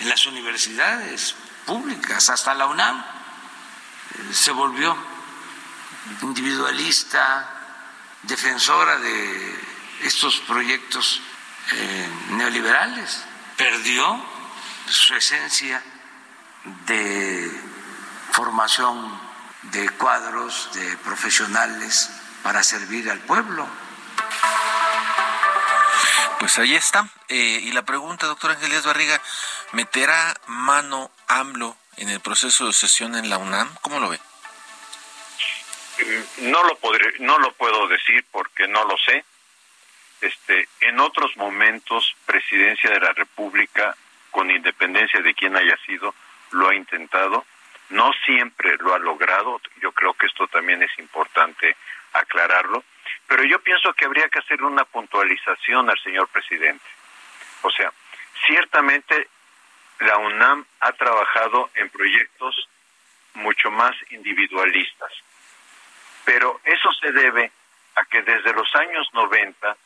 en 0.00 0.08
las 0.08 0.26
universidades 0.26 1.34
públicas, 1.66 2.28
hasta 2.30 2.54
la 2.54 2.66
UNAM 2.66 2.98
eh, 3.00 4.34
se 4.34 4.50
volvió 4.50 4.96
individualista, 6.22 7.48
defensora 8.22 8.98
de 8.98 9.60
estos 10.02 10.40
proyectos 10.40 11.20
neoliberales. 12.30 13.22
Perdió 13.56 14.31
su 14.86 15.14
esencia 15.14 15.82
de 16.86 17.50
formación 18.32 19.20
de 19.62 19.88
cuadros, 19.90 20.70
de 20.74 20.96
profesionales 20.98 22.10
para 22.42 22.62
servir 22.62 23.10
al 23.10 23.20
pueblo. 23.20 23.68
Pues 26.38 26.58
ahí 26.58 26.74
está. 26.74 27.08
Eh, 27.28 27.60
y 27.62 27.72
la 27.72 27.82
pregunta, 27.82 28.26
doctor 28.26 28.50
Ángeles 28.50 28.84
Barriga, 28.84 29.20
¿meterá 29.72 30.34
mano 30.46 31.10
AMLO 31.28 31.76
en 31.96 32.08
el 32.08 32.20
proceso 32.20 32.66
de 32.66 32.72
sesión 32.72 33.14
en 33.14 33.30
la 33.30 33.38
UNAM? 33.38 33.72
¿Cómo 33.80 34.00
lo 34.00 34.08
ve? 34.08 34.18
No 36.38 36.64
lo, 36.64 36.76
podré, 36.78 37.14
no 37.20 37.38
lo 37.38 37.52
puedo 37.52 37.86
decir 37.86 38.24
porque 38.32 38.66
no 38.66 38.84
lo 38.84 38.96
sé. 38.98 39.24
Este, 40.20 40.68
en 40.80 40.98
otros 41.00 41.36
momentos, 41.36 42.14
Presidencia 42.26 42.90
de 42.90 43.00
la 43.00 43.12
República, 43.12 43.96
con 44.32 44.50
independencia 44.50 45.20
de 45.20 45.32
quién 45.34 45.56
haya 45.56 45.76
sido, 45.86 46.12
lo 46.50 46.68
ha 46.68 46.74
intentado. 46.74 47.46
No 47.90 48.10
siempre 48.24 48.76
lo 48.78 48.92
ha 48.94 48.98
logrado. 48.98 49.60
Yo 49.80 49.92
creo 49.92 50.14
que 50.14 50.26
esto 50.26 50.48
también 50.48 50.82
es 50.82 50.90
importante 50.98 51.76
aclararlo. 52.12 52.82
Pero 53.28 53.44
yo 53.44 53.60
pienso 53.60 53.92
que 53.92 54.06
habría 54.06 54.28
que 54.28 54.40
hacer 54.40 54.60
una 54.64 54.84
puntualización 54.84 55.88
al 55.88 55.98
señor 56.00 56.26
presidente. 56.26 56.84
O 57.62 57.70
sea, 57.70 57.92
ciertamente 58.44 59.28
la 60.00 60.18
UNAM 60.18 60.66
ha 60.80 60.92
trabajado 60.92 61.70
en 61.76 61.88
proyectos 61.90 62.68
mucho 63.34 63.70
más 63.70 63.94
individualistas 64.10 65.12
pero 66.24 66.60
eso 66.64 66.90
se 67.00 67.12
debe 67.12 67.50
a 67.94 68.04
que 68.04 68.22
desde 68.22 68.52
los 68.52 68.68
años 68.76 69.08
90 69.12 69.76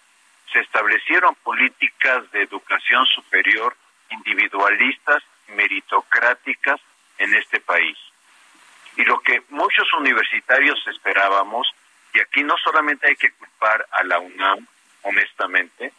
se 0.53 0.61
establecieron 0.61 1.35
políticas 1.37 2.31
de 2.33 2.43
educación 2.43 3.05
superior 3.07 3.77
individualistas, 4.11 5.23
meritocráticas 5.49 6.81
en 7.19 7.35
este 7.35 7.61
país. 7.61 7.99
Y 8.97 9.05
lo 9.05 9.21
que 9.21 9.43
muchos 9.51 9.93
universitarios 9.95 10.79
esperábamos, 10.89 11.73
y 12.15 12.21
aquí 12.21 12.43
no 12.43 12.57
solamente 12.59 13.07
hay 13.09 13.17
que 13.17 13.31
culpar 13.33 13.87
a 13.91 14.03
la 14.05 14.19
UNAM, 14.19 14.67
honestamente, 15.03 15.93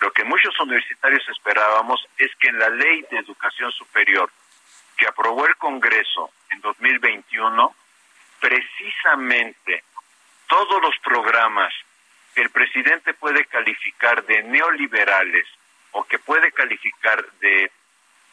Lo 0.00 0.10
que 0.12 0.24
muchos 0.24 0.58
universitarios 0.60 1.28
esperábamos 1.28 2.00
es 2.16 2.34
que 2.36 2.48
en 2.48 2.58
la 2.58 2.70
ley 2.70 3.04
de 3.10 3.18
educación 3.18 3.70
superior 3.70 4.30
que 4.96 5.06
aprobó 5.06 5.46
el 5.46 5.56
Congreso 5.56 6.30
en 6.50 6.60
2021, 6.62 7.74
precisamente 8.40 9.84
todos 10.46 10.80
los 10.82 10.96
programas 11.04 11.72
que 12.34 12.40
el 12.40 12.50
presidente 12.50 13.12
puede 13.12 13.44
calificar 13.44 14.24
de 14.24 14.42
neoliberales 14.42 15.46
o 15.92 16.04
que 16.04 16.18
puede 16.18 16.52
calificar 16.52 17.24
de 17.40 17.70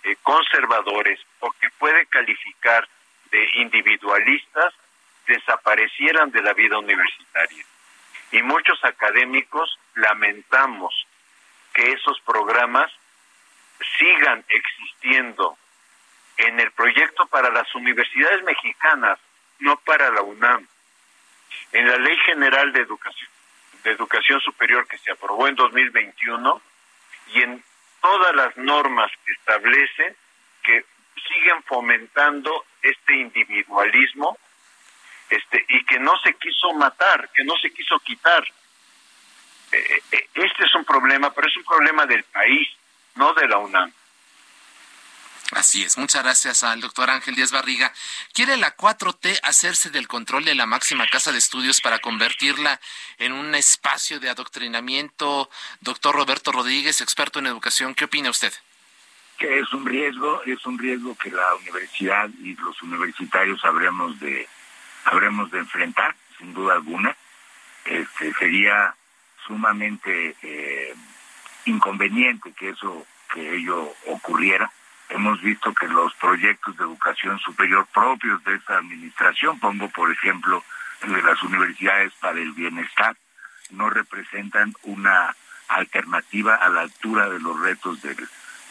eh, 0.03 0.15
conservadores 0.23 1.19
o 1.39 1.51
que 1.51 1.69
puede 1.71 2.05
calificar 2.07 2.87
de 3.31 3.49
individualistas 3.55 4.73
desaparecieran 5.27 6.31
de 6.31 6.41
la 6.41 6.53
vida 6.53 6.77
universitaria. 6.77 7.65
Y 8.31 8.41
muchos 8.43 8.83
académicos 8.83 9.77
lamentamos 9.95 10.93
que 11.73 11.91
esos 11.91 12.19
programas 12.21 12.91
sigan 13.97 14.43
existiendo 14.47 15.57
en 16.37 16.59
el 16.59 16.71
proyecto 16.71 17.25
para 17.27 17.49
las 17.49 17.73
universidades 17.75 18.43
mexicanas, 18.43 19.19
no 19.59 19.77
para 19.77 20.09
la 20.11 20.21
UNAM. 20.21 20.67
En 21.71 21.87
la 21.87 21.97
Ley 21.97 22.17
General 22.25 22.71
de 22.73 22.81
Educación, 22.81 23.29
de 23.83 23.91
Educación 23.91 24.39
Superior 24.41 24.87
que 24.87 24.97
se 24.97 25.11
aprobó 25.11 25.47
en 25.47 25.55
2021 25.55 26.61
y 27.33 27.41
en 27.41 27.63
todas 28.01 28.35
las 28.35 28.57
normas 28.57 29.11
que 29.25 29.31
establecen 29.33 30.15
que 30.63 30.85
siguen 31.27 31.63
fomentando 31.63 32.65
este 32.81 33.15
individualismo 33.15 34.37
este 35.29 35.65
y 35.67 35.83
que 35.85 35.99
no 35.99 36.17
se 36.19 36.33
quiso 36.35 36.73
matar, 36.73 37.29
que 37.33 37.43
no 37.43 37.55
se 37.57 37.71
quiso 37.71 37.99
quitar. 37.99 38.43
Eh, 39.71 40.01
eh, 40.11 40.29
este 40.33 40.65
es 40.65 40.75
un 40.75 40.85
problema, 40.85 41.33
pero 41.33 41.47
es 41.47 41.57
un 41.57 41.65
problema 41.65 42.05
del 42.05 42.23
país, 42.23 42.67
no 43.15 43.33
de 43.33 43.47
la 43.47 43.57
UNAM. 43.57 43.91
Así 45.53 45.83
es. 45.83 45.97
Muchas 45.97 46.23
gracias 46.23 46.63
al 46.63 46.81
doctor 46.81 47.09
Ángel 47.09 47.35
Díaz 47.35 47.51
Barriga. 47.51 47.93
¿Quiere 48.33 48.57
la 48.57 48.75
4T 48.75 49.39
hacerse 49.43 49.89
del 49.89 50.07
control 50.07 50.43
de 50.43 50.55
la 50.55 50.65
máxima 50.65 51.07
casa 51.07 51.31
de 51.31 51.37
estudios 51.37 51.79
para 51.79 51.99
convertirla 51.99 52.81
en 53.17 53.31
un 53.31 53.55
espacio 53.55 54.19
de 54.19 54.29
adoctrinamiento? 54.29 55.49
Doctor 55.79 56.15
Roberto 56.15 56.51
Rodríguez, 56.51 56.99
experto 56.99 57.39
en 57.39 57.47
educación, 57.47 57.95
¿qué 57.95 58.05
opina 58.05 58.29
usted? 58.29 58.51
Que 59.37 59.59
es 59.59 59.71
un 59.71 59.85
riesgo, 59.85 60.43
es 60.43 60.65
un 60.65 60.77
riesgo 60.77 61.15
que 61.15 61.31
la 61.31 61.55
universidad 61.55 62.29
y 62.43 62.53
los 62.55 62.81
universitarios 62.81 63.63
habremos 63.63 64.19
de, 64.19 64.49
habremos 65.05 65.49
de 65.51 65.59
enfrentar, 65.59 66.13
sin 66.37 66.53
duda 66.53 66.73
alguna. 66.73 67.15
Este, 67.85 68.33
sería 68.33 68.93
sumamente 69.45 70.35
eh, 70.41 70.93
inconveniente 71.65 72.51
que 72.51 72.69
eso, 72.69 73.07
que 73.33 73.55
ello 73.55 73.93
ocurriera 74.07 74.69
Hemos 75.09 75.41
visto 75.41 75.73
que 75.73 75.87
los 75.87 76.13
proyectos 76.15 76.75
de 76.77 76.83
educación 76.83 77.39
superior 77.39 77.87
propios 77.93 78.43
de 78.43 78.55
esta 78.55 78.77
administración, 78.77 79.59
pongo 79.59 79.89
por 79.89 80.11
ejemplo 80.11 80.63
el 81.03 81.13
de 81.13 81.21
las 81.21 81.41
universidades 81.43 82.13
para 82.19 82.39
el 82.39 82.51
bienestar, 82.51 83.15
no 83.71 83.89
representan 83.89 84.73
una 84.83 85.35
alternativa 85.69 86.55
a 86.55 86.69
la 86.69 86.81
altura 86.81 87.29
de 87.29 87.39
los 87.39 87.59
retos 87.59 88.01
de, 88.01 88.15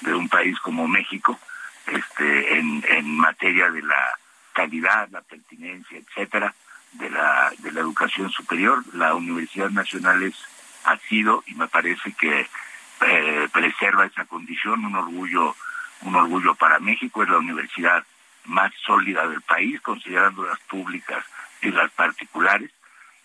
de 0.01 0.15
un 0.15 0.29
país 0.29 0.59
como 0.61 0.89
México 0.89 1.39
este, 1.87 2.59
en, 2.59 3.17
materia 3.17 3.71
de 3.71 3.83
la 3.83 4.19
calidad, 4.53 5.09
la 5.11 5.23
pertinencia, 5.23 5.99
etcétera, 5.99 6.55
de 6.93 7.11
la, 7.11 7.53
de 7.59 7.73
la 7.73 7.81
educación 7.81 8.31
superior. 8.31 8.83
La 8.95 9.15
Universidad 9.15 9.71
Nacional 9.71 10.23
es, 10.23 10.35
ha 10.85 10.97
sido 11.09 11.45
y 11.47 11.55
me 11.55 11.69
parece 11.69 12.13
que 12.13 12.49
eh, 13.07 13.49
preserva 13.53 14.07
esa 14.07 14.25
condición, 14.25 14.85
un 14.85 14.97
orgullo 14.97 15.55
un 16.03 16.15
orgullo 16.15 16.55
para 16.55 16.79
México, 16.79 17.23
es 17.23 17.29
la 17.29 17.39
universidad 17.39 18.05
más 18.45 18.73
sólida 18.85 19.27
del 19.29 19.43
país, 19.43 19.81
considerando 19.81 20.45
las 20.45 20.59
públicas 20.61 21.25
y 21.63 21.71
las 21.71 21.91
particulares. 21.93 22.71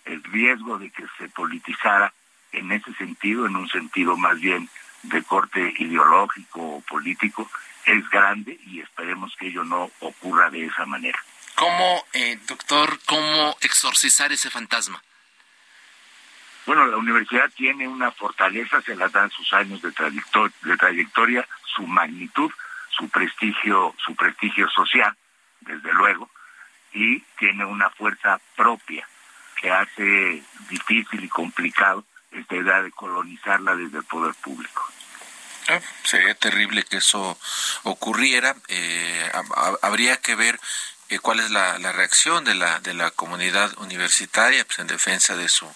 El 0.04 0.22
riesgo 0.24 0.78
de 0.78 0.90
que 0.90 1.04
se 1.18 1.28
politizara 1.28 2.12
en 2.52 2.72
ese 2.72 2.92
sentido, 2.94 3.46
en 3.46 3.56
un 3.56 3.68
sentido 3.68 4.16
más 4.16 4.38
bien 4.40 4.68
de 5.04 5.22
corte 5.22 5.74
ideológico 5.78 6.60
o 6.60 6.80
político, 6.80 7.48
es 7.84 8.08
grande 8.10 8.58
y 8.66 8.80
esperemos 8.80 9.34
que 9.36 9.48
ello 9.48 9.64
no 9.64 9.90
ocurra 10.00 10.50
de 10.50 10.66
esa 10.66 10.86
manera. 10.86 11.18
¿Cómo, 11.54 12.04
eh, 12.12 12.38
doctor, 12.46 12.98
cómo 13.06 13.56
exorcizar 13.60 14.32
ese 14.32 14.50
fantasma? 14.50 15.02
Bueno, 16.66 16.86
la 16.86 16.96
universidad 16.96 17.50
tiene 17.56 17.88
una 17.88 18.10
fortaleza, 18.12 18.80
se 18.82 18.94
la 18.94 19.08
dan 19.08 19.30
sus 19.30 19.52
años 19.52 19.82
de, 19.82 19.90
de 19.90 20.76
trayectoria, 20.76 21.46
su 21.74 21.86
magnitud, 21.86 22.50
su 22.90 23.08
prestigio, 23.08 23.94
su 24.04 24.14
prestigio 24.14 24.68
social, 24.70 25.16
desde 25.60 25.92
luego, 25.92 26.30
y 26.92 27.20
tiene 27.38 27.64
una 27.64 27.90
fuerza 27.90 28.40
propia 28.56 29.08
que 29.60 29.70
hace 29.70 30.42
difícil 30.68 31.24
y 31.24 31.28
complicado 31.28 32.04
esta 32.30 32.56
idea 32.56 32.82
de 32.82 32.90
colonizarla 32.92 33.76
desde 33.76 33.98
el 33.98 34.04
poder 34.04 34.34
público. 34.34 34.88
Ah, 35.68 35.80
sería 36.02 36.34
terrible 36.34 36.82
que 36.82 36.96
eso 36.96 37.38
ocurriera. 37.84 38.56
Eh, 38.68 39.30
habría 39.82 40.16
que 40.16 40.34
ver 40.34 40.58
eh, 41.12 41.18
cuál 41.18 41.40
es 41.40 41.50
la, 41.50 41.76
reacción 41.92 42.42
de 42.42 42.54
la, 42.54 42.80
de 42.80 42.94
la 42.94 43.10
comunidad 43.10 43.70
universitaria 43.76 44.64
pues, 44.64 44.78
en 44.78 44.86
defensa 44.86 45.36
de 45.36 45.46
su, 45.50 45.70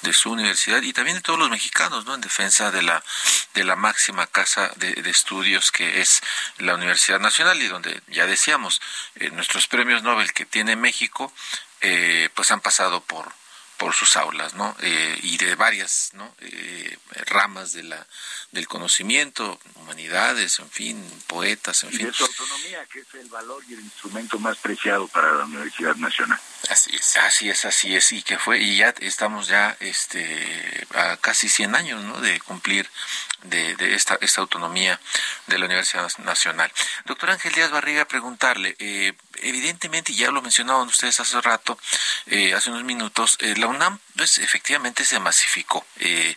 de 0.00 0.14
su 0.14 0.30
universidad 0.30 0.80
y 0.80 0.94
también 0.94 1.18
de 1.18 1.22
todos 1.22 1.38
los 1.38 1.50
mexicanos, 1.50 2.06
¿no? 2.06 2.14
En 2.14 2.22
defensa 2.22 2.70
de 2.70 2.80
la, 2.80 3.04
de 3.52 3.64
la 3.64 3.76
máxima 3.76 4.26
casa 4.26 4.72
de, 4.76 4.98
estudios 5.10 5.70
que 5.72 6.00
es 6.00 6.22
la 6.56 6.74
Universidad 6.74 7.20
Nacional 7.20 7.60
y 7.60 7.68
donde 7.68 8.00
ya 8.06 8.24
decíamos, 8.24 8.80
eh, 9.16 9.30
nuestros 9.30 9.66
premios 9.66 10.02
Nobel 10.02 10.32
que 10.32 10.46
tiene 10.46 10.74
México, 10.74 11.34
eh, 11.82 12.30
pues 12.34 12.50
han 12.50 12.62
pasado 12.62 13.02
por, 13.02 13.30
por 13.78 13.94
sus 13.94 14.16
aulas, 14.16 14.54
¿no? 14.54 14.76
Eh, 14.80 15.18
y 15.22 15.38
de 15.38 15.54
varias, 15.54 16.10
¿no? 16.12 16.34
Eh, 16.40 16.98
ramas 17.26 17.72
de 17.72 17.84
la 17.84 18.06
del 18.50 18.66
conocimiento, 18.66 19.60
humanidades, 19.76 20.58
en 20.58 20.70
fin, 20.70 21.22
poetas, 21.26 21.84
en 21.84 21.90
y 21.92 21.96
fin. 21.96 22.06
De 22.06 22.12
su 22.12 22.24
autonomía, 22.24 22.84
que 22.86 23.00
es 23.00 23.14
el 23.14 23.28
valor 23.28 23.62
y 23.68 23.74
el 23.74 23.80
instrumento 23.80 24.38
más 24.38 24.56
preciado 24.58 25.06
para 25.08 25.32
la 25.32 25.44
Universidad 25.44 25.94
Nacional. 25.96 26.40
Así 26.70 26.96
es, 26.96 27.16
así 27.18 27.50
es, 27.50 27.64
así 27.66 27.94
es, 27.94 28.12
y 28.12 28.22
que 28.22 28.38
fue, 28.38 28.58
y 28.58 28.78
ya 28.78 28.94
estamos 29.00 29.48
ya, 29.48 29.76
este, 29.80 30.86
a 30.94 31.16
casi 31.18 31.48
100 31.48 31.74
años, 31.76 32.02
¿no? 32.04 32.20
De 32.20 32.40
cumplir 32.40 32.90
de, 33.44 33.76
de 33.76 33.94
esta, 33.94 34.18
esta 34.20 34.40
autonomía 34.40 34.98
de 35.46 35.58
la 35.58 35.66
Universidad 35.66 36.10
Nacional. 36.18 36.72
Doctor 37.04 37.30
Ángel 37.30 37.52
Díaz 37.52 37.70
Barriga, 37.70 38.06
preguntarle, 38.06 38.76
eh, 38.78 39.12
evidentemente, 39.42 40.14
ya 40.14 40.30
lo 40.30 40.42
mencionaban 40.42 40.88
ustedes 40.88 41.20
hace 41.20 41.40
rato, 41.40 41.78
eh, 42.26 42.54
hace 42.54 42.70
unos 42.70 42.84
minutos, 42.84 43.36
eh, 43.40 43.54
la 43.56 43.66
UNAM 43.66 43.98
pues, 44.16 44.38
efectivamente 44.38 45.04
se 45.04 45.18
masificó, 45.18 45.84
eh, 46.00 46.36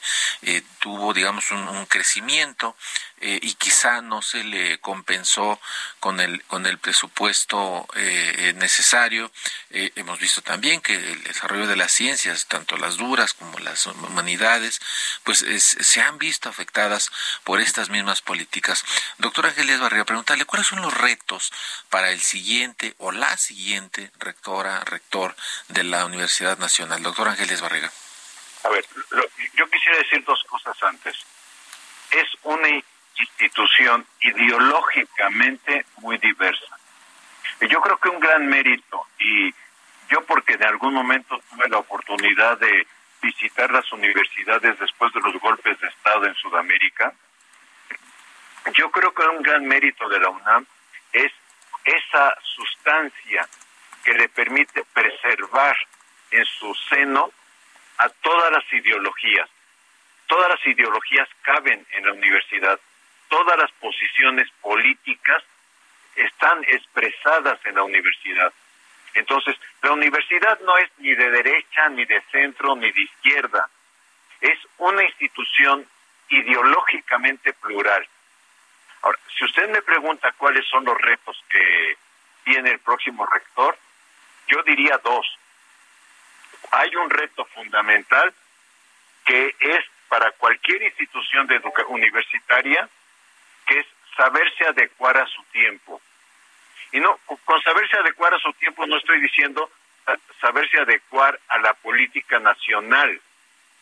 tuvo, 0.79 1.13
digamos, 1.13 1.51
un, 1.51 1.85
crecimiento 1.87 2.75
y 3.21 3.53
quizá 3.55 4.01
no 4.01 4.21
se 4.21 4.43
le 4.43 4.79
compensó 4.79 5.59
con 5.99 6.19
el, 6.19 6.43
con 6.45 6.65
el 6.65 6.77
presupuesto 6.77 7.87
necesario. 8.55 9.31
hemos 9.69 10.19
visto 10.19 10.41
también 10.41 10.81
que 10.81 10.95
el 10.95 11.23
desarrollo 11.23 11.67
de 11.67 11.75
las 11.75 11.91
ciencias, 11.91 12.47
tanto 12.47 12.77
las 12.77 12.97
duras 12.97 13.33
como 13.33 13.59
las 13.59 13.85
humanidades, 13.85 14.81
pues 15.23 15.39
se 15.39 16.01
han 16.01 16.17
visto 16.17 16.49
afectadas 16.49 17.11
por 17.43 17.61
estas 17.61 17.89
mismas 17.89 18.21
políticas. 18.21 18.83
Doctor 19.17 19.47
Ángeles 19.47 19.79
Barriga, 19.79 20.05
preguntarle 20.05 20.45
cuáles 20.45 20.67
son 20.67 20.81
los 20.81 20.93
retos 20.93 21.51
para 21.89 22.11
el 22.11 22.21
siguiente 22.21 22.95
o 22.97 23.11
la 23.11 23.37
siguiente 23.37 24.11
rectora, 24.19 24.83
rector 24.85 25.35
de 25.67 25.83
la 25.83 26.05
Universidad 26.05 26.57
Nacional. 26.57 27.03
Doctor 27.03 27.29
Ángeles 27.29 27.61
Barriga. 27.61 27.91
A 28.63 28.69
ver, 28.69 28.85
yo 29.53 29.69
quisiera 29.69 29.97
decir 29.97 30.23
dos 30.23 30.43
cosas 30.47 30.75
antes. 30.83 31.15
Es 32.11 32.27
una 32.43 32.67
institución 33.21 34.05
ideológicamente 34.21 35.85
muy 35.97 36.17
diversa. 36.17 36.77
Yo 37.61 37.79
creo 37.81 37.97
que 37.97 38.09
un 38.09 38.19
gran 38.19 38.47
mérito, 38.47 39.07
y 39.19 39.53
yo 40.09 40.21
porque 40.25 40.57
de 40.57 40.65
algún 40.65 40.93
momento 40.93 41.39
tuve 41.49 41.69
la 41.69 41.77
oportunidad 41.77 42.57
de 42.57 42.87
visitar 43.21 43.71
las 43.71 43.91
universidades 43.91 44.79
después 44.79 45.13
de 45.13 45.21
los 45.21 45.39
golpes 45.39 45.79
de 45.79 45.87
Estado 45.87 46.25
en 46.25 46.35
Sudamérica, 46.35 47.13
yo 48.73 48.91
creo 48.91 49.13
que 49.13 49.23
un 49.23 49.41
gran 49.41 49.65
mérito 49.65 50.07
de 50.09 50.19
la 50.19 50.29
UNAM 50.29 50.65
es 51.13 51.31
esa 51.85 52.35
sustancia 52.43 53.47
que 54.03 54.13
le 54.13 54.29
permite 54.29 54.83
preservar 54.93 55.75
en 56.31 56.45
su 56.45 56.73
seno 56.89 57.31
a 57.97 58.09
todas 58.09 58.51
las 58.51 58.73
ideologías. 58.73 59.49
Todas 60.27 60.49
las 60.49 60.65
ideologías 60.65 61.27
caben 61.41 61.85
en 61.91 62.05
la 62.05 62.13
universidad, 62.13 62.79
todas 63.31 63.57
las 63.57 63.71
posiciones 63.79 64.49
políticas 64.61 65.41
están 66.17 66.61
expresadas 66.65 67.57
en 67.65 67.75
la 67.75 67.83
universidad. 67.83 68.51
Entonces, 69.13 69.55
la 69.81 69.93
universidad 69.93 70.59
no 70.59 70.77
es 70.77 70.89
ni 70.97 71.15
de 71.15 71.31
derecha, 71.31 71.87
ni 71.89 72.03
de 72.03 72.21
centro, 72.29 72.75
ni 72.75 72.91
de 72.91 73.01
izquierda. 73.01 73.69
Es 74.41 74.59
una 74.79 75.03
institución 75.05 75.87
ideológicamente 76.27 77.53
plural. 77.53 78.05
Ahora, 79.01 79.17
si 79.37 79.45
usted 79.45 79.69
me 79.69 79.81
pregunta 79.81 80.33
cuáles 80.33 80.67
son 80.67 80.83
los 80.83 80.97
retos 80.99 81.41
que 81.49 81.97
tiene 82.43 82.71
el 82.71 82.79
próximo 82.79 83.25
rector, 83.25 83.77
yo 84.47 84.61
diría 84.63 84.97
dos. 84.97 85.25
Hay 86.71 86.93
un 86.97 87.09
reto 87.09 87.45
fundamental 87.45 88.33
que 89.23 89.55
es 89.57 89.85
para 90.09 90.31
cualquier 90.31 90.83
institución 90.83 91.47
de 91.47 91.61
universitaria, 91.87 92.89
que 93.71 93.79
es 93.79 93.87
saberse 94.17 94.67
adecuar 94.67 95.17
a 95.17 95.25
su 95.27 95.41
tiempo. 95.45 96.01
Y 96.91 96.99
no, 96.99 97.17
con 97.45 97.61
saberse 97.61 97.97
adecuar 97.97 98.33
a 98.33 98.39
su 98.39 98.51
tiempo 98.53 98.85
no 98.85 98.97
estoy 98.97 99.21
diciendo 99.21 99.71
saberse 100.41 100.77
adecuar 100.79 101.39
a 101.47 101.59
la 101.59 101.73
política 101.75 102.39
nacional 102.39 103.21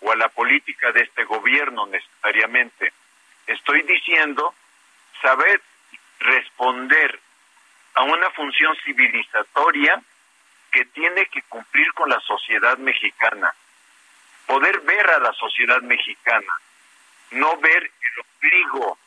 o 0.01 0.11
a 0.11 0.15
la 0.15 0.29
política 0.29 0.91
de 0.91 1.01
este 1.01 1.23
gobierno 1.23 1.87
necesariamente. 1.87 2.93
Estoy 3.47 3.81
diciendo 3.81 4.53
saber 5.23 5.59
responder 6.19 7.19
a 7.95 8.03
una 8.03 8.29
función 8.31 8.75
civilizatoria 8.85 9.99
que 10.71 10.85
tiene 10.85 11.25
que 11.27 11.41
cumplir 11.43 11.91
con 11.93 12.09
la 12.09 12.19
sociedad 12.19 12.77
mexicana. 12.77 13.55
Poder 14.45 14.81
ver 14.81 15.09
a 15.09 15.19
la 15.19 15.33
sociedad 15.33 15.81
mexicana, 15.81 16.53
no 17.31 17.57
ver 17.57 17.83
el 17.83 18.19
ombligo 18.19 18.99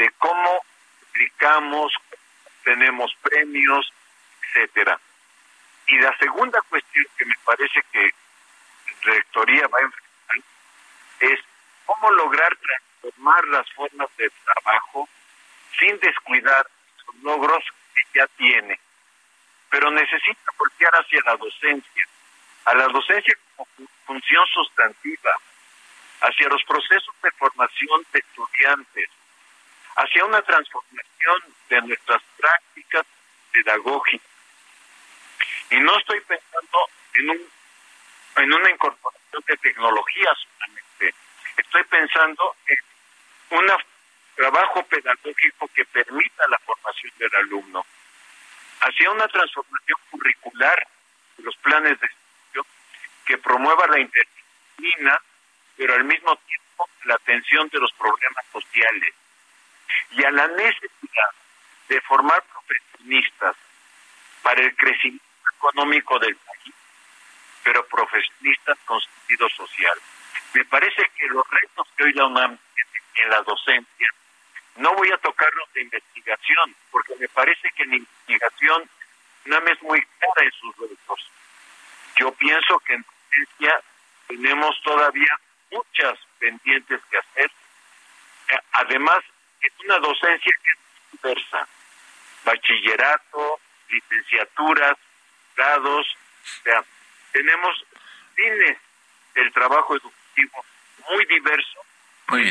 de 0.00 0.10
cómo 0.12 0.64
aplicamos, 1.10 1.92
tenemos 2.64 3.14
premios, 3.20 3.92
etcétera. 4.42 4.98
Y 5.88 5.98
la 5.98 6.16
segunda 6.16 6.58
cuestión 6.70 7.04
que 7.18 7.26
me 7.26 7.34
parece 7.44 7.82
que 7.92 8.10
la 9.04 9.12
Rectoría 9.12 9.68
va 9.68 9.78
a 9.78 9.82
enfrentar 9.82 10.10
es 11.20 11.40
cómo 11.84 12.10
lograr 12.12 12.56
transformar 12.56 13.44
las 13.48 13.70
formas 13.72 14.08
de 14.16 14.30
trabajo 14.30 15.06
sin 15.78 15.98
descuidar 16.00 16.66
los 17.06 17.16
logros 17.22 17.62
que 17.94 18.18
ya 18.18 18.26
tiene. 18.38 18.80
Pero 19.68 19.90
necesita 19.90 20.50
voltear 20.56 20.92
hacia 20.94 21.20
la 21.26 21.36
docencia, 21.36 22.04
a 22.64 22.74
la 22.74 22.88
docencia 22.88 23.36
como 23.54 23.88
función 24.06 24.46
sustantiva, 24.46 25.30
hacia 26.22 26.48
los 26.48 26.64
procesos 26.64 27.14
de 27.22 27.30
formación 27.32 28.06
de 28.12 28.18
estudiantes, 28.18 29.10
hacia 29.96 30.24
una 30.24 30.42
transformación 30.42 31.42
de 31.68 31.82
nuestras 31.82 32.22
prácticas 32.36 33.06
pedagógicas. 33.52 34.28
Y 35.70 35.78
no 35.78 35.96
estoy 35.98 36.20
pensando 36.20 36.78
en 37.14 37.30
un 37.30 37.60
en 38.36 38.52
una 38.52 38.70
incorporación 38.70 39.42
de 39.46 39.56
tecnologías 39.56 40.38
solamente. 40.38 41.14
Estoy 41.56 41.84
pensando 41.84 42.56
en 42.66 42.78
un 43.58 43.70
trabajo 44.36 44.82
pedagógico 44.84 45.68
que 45.74 45.84
permita 45.86 46.48
la 46.48 46.58
formación 46.58 47.12
del 47.18 47.34
alumno, 47.36 47.84
hacia 48.80 49.10
una 49.10 49.28
transformación 49.28 49.98
curricular 50.10 50.86
de 51.36 51.42
los 51.44 51.56
planes 51.56 52.00
de 52.00 52.06
estudio 52.06 52.66
que 53.26 53.38
promueva 53.38 53.86
la 53.88 54.00
interdisciplina, 54.00 55.20
pero 55.76 55.94
al 55.94 56.04
mismo 56.04 56.36
tiempo 56.36 56.88
la 57.04 57.14
atención 57.14 57.68
de 57.68 57.78
los 57.80 57.92
problemas 57.92 58.46
sociales 58.52 59.14
y 60.12 60.24
a 60.24 60.30
la 60.30 60.46
necesidad 60.48 61.30
de 61.88 62.00
formar 62.02 62.42
profesionistas 62.44 63.56
para 64.42 64.62
el 64.62 64.74
crecimiento 64.76 65.24
económico 65.56 66.18
del 66.18 66.36
país, 66.36 66.74
pero 67.62 67.86
profesionistas 67.86 68.78
con 68.84 69.00
sentido 69.00 69.48
social. 69.50 69.98
Me 70.54 70.64
parece 70.64 71.02
que 71.16 71.26
los 71.28 71.48
retos 71.48 71.88
que 71.96 72.04
hoy 72.04 72.12
la 72.14 72.26
UNAM 72.26 72.58
tiene 72.74 73.24
en 73.24 73.30
la 73.30 73.42
docencia, 73.42 74.08
no 74.76 74.94
voy 74.94 75.10
a 75.10 75.18
tocarlos 75.18 75.72
de 75.74 75.82
investigación, 75.82 76.74
porque 76.90 77.14
me 77.16 77.28
parece 77.28 77.68
que 77.76 77.82
en 77.82 77.94
investigación 77.94 78.88
UNAM 79.46 79.68
es 79.68 79.82
muy 79.82 80.00
clara 80.00 80.42
en 80.44 80.52
sus 80.52 80.76
retos. 80.76 81.30
Yo 82.16 82.32
pienso 82.32 82.78
que 82.80 82.94
en 82.94 83.04
docencia 83.04 83.80
tenemos 84.28 84.80
todavía 84.82 85.40
muchas 85.70 86.18
pendientes 86.38 87.00
que 87.10 87.18
hacer. 87.18 87.50
Además, 88.72 89.20
es 89.60 89.72
una 89.84 89.98
docencia 89.98 90.52
que 90.62 90.70
es 90.70 91.22
diversa. 91.22 91.66
Bachillerato, 92.44 93.60
licenciaturas, 93.88 94.96
grados, 95.56 96.06
o 96.42 96.62
sea, 96.62 96.84
tenemos 97.32 97.84
fines 98.34 98.78
del 99.34 99.52
trabajo 99.52 99.94
educativo 99.94 100.64
muy 101.10 101.24
diverso, 101.26 101.80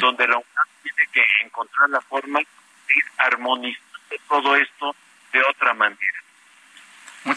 donde 0.02 0.28
la 0.28 0.38
UNAM 0.38 0.67
tiene 0.84 1.12
que 1.12 1.24
encontrar 1.43 1.89
la 1.89 2.02
forma 2.02 2.39
de 2.39 2.93
ir 2.93 3.04
armonizando 3.17 4.00
todo 4.28 4.56
esto 4.56 4.95
de 5.32 5.41
otra 5.43 5.74
manera. 5.74 6.24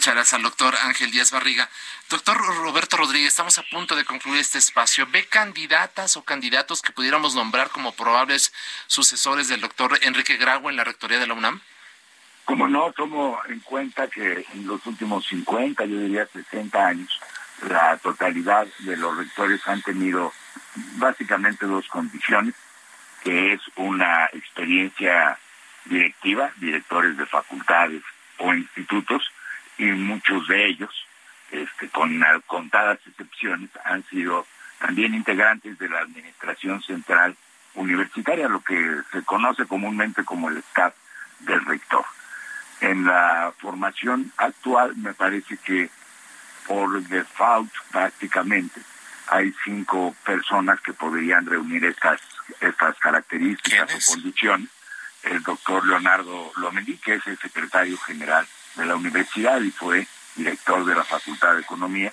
Muchas 0.03 0.15
gracias 0.15 0.41
doctor 0.41 0.75
Ángel 0.83 1.11
Díaz 1.11 1.31
Barriga. 1.31 1.69
Doctor 2.09 2.35
Roberto 2.35 2.97
Rodríguez, 2.97 3.29
estamos 3.29 3.57
a 3.57 3.63
punto 3.63 3.95
de 3.95 4.03
concluir 4.03 4.41
este 4.41 4.57
espacio. 4.57 5.07
¿Ve 5.09 5.27
candidatas 5.27 6.17
o 6.17 6.25
candidatos 6.25 6.81
que 6.81 6.91
pudiéramos 6.91 7.35
nombrar 7.35 7.69
como 7.69 7.93
probables 7.93 8.51
sucesores 8.87 9.47
del 9.47 9.61
doctor 9.61 9.97
Enrique 10.01 10.35
Grau 10.35 10.69
en 10.69 10.75
la 10.75 10.83
rectoría 10.83 11.19
de 11.19 11.27
la 11.27 11.35
UNAM? 11.35 11.61
Como 12.43 12.67
no, 12.67 12.91
tomo 12.91 13.39
en 13.47 13.61
cuenta 13.61 14.09
que 14.09 14.45
en 14.53 14.67
los 14.67 14.85
últimos 14.87 15.25
50, 15.25 15.85
yo 15.85 15.97
diría 15.97 16.27
60 16.27 16.85
años, 16.85 17.21
la 17.69 17.95
totalidad 17.95 18.67
de 18.79 18.97
los 18.97 19.15
rectores 19.15 19.65
han 19.69 19.81
tenido 19.83 20.33
básicamente 20.97 21.65
dos 21.65 21.87
condiciones, 21.87 22.55
que 23.23 23.53
es 23.53 23.61
una 23.77 24.25
experiencia 24.33 25.39
directiva, 25.85 26.51
directores 26.57 27.15
de 27.15 27.25
facultades 27.25 28.03
o 28.39 28.53
institutos, 28.53 29.31
y 29.77 29.85
muchos 29.85 30.47
de 30.47 30.67
ellos, 30.67 30.91
este, 31.51 31.89
con 31.89 32.23
contadas 32.47 32.99
excepciones, 33.07 33.69
han 33.85 34.03
sido 34.05 34.45
también 34.79 35.13
integrantes 35.13 35.77
de 35.79 35.89
la 35.89 35.99
Administración 35.99 36.81
Central 36.81 37.35
Universitaria, 37.75 38.47
lo 38.49 38.61
que 38.61 39.01
se 39.11 39.23
conoce 39.23 39.65
comúnmente 39.65 40.23
como 40.23 40.49
el 40.49 40.57
staff 40.57 40.93
del 41.39 41.63
rector. 41.65 42.05
En 42.81 43.05
la 43.05 43.53
formación 43.59 44.31
actual 44.37 44.95
me 44.97 45.13
parece 45.13 45.57
que 45.57 45.89
por 46.67 47.01
default 47.03 47.71
prácticamente 47.91 48.81
hay 49.27 49.53
cinco 49.63 50.15
personas 50.25 50.81
que 50.81 50.93
podrían 50.93 51.45
reunir 51.45 51.85
estas, 51.85 52.19
estas 52.59 52.97
características 52.99 54.09
o 54.09 54.13
condiciones. 54.13 54.69
El 55.23 55.41
doctor 55.43 55.85
Leonardo 55.85 56.51
Lomelí, 56.57 56.97
que 56.97 57.15
es 57.15 57.27
el 57.27 57.37
secretario 57.37 57.97
general 57.99 58.45
de 58.75 58.85
la 58.85 58.95
universidad 58.95 59.61
y 59.61 59.71
fue 59.71 60.07
director 60.35 60.85
de 60.85 60.95
la 60.95 61.03
Facultad 61.03 61.55
de 61.55 61.61
Economía. 61.61 62.11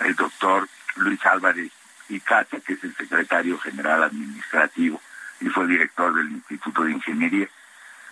El 0.00 0.14
doctor 0.14 0.68
Luis 0.96 1.24
Álvarez 1.26 1.70
Icata, 2.08 2.60
que 2.60 2.74
es 2.74 2.84
el 2.84 2.94
secretario 2.96 3.58
general 3.58 4.04
administrativo 4.04 5.00
y 5.40 5.48
fue 5.48 5.66
director 5.66 6.14
del 6.14 6.32
Instituto 6.32 6.84
de 6.84 6.92
Ingeniería. 6.92 7.48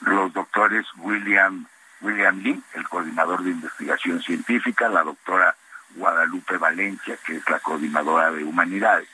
Los 0.00 0.32
doctores 0.32 0.86
William 0.96 1.66
William 2.02 2.42
Lee, 2.42 2.60
el 2.74 2.88
coordinador 2.88 3.42
de 3.44 3.50
investigación 3.50 4.20
científica, 4.22 4.88
la 4.88 5.04
doctora 5.04 5.54
Guadalupe 5.94 6.56
Valencia, 6.56 7.16
que 7.24 7.36
es 7.36 7.48
la 7.48 7.60
coordinadora 7.60 8.30
de 8.32 8.44
humanidades, 8.44 9.08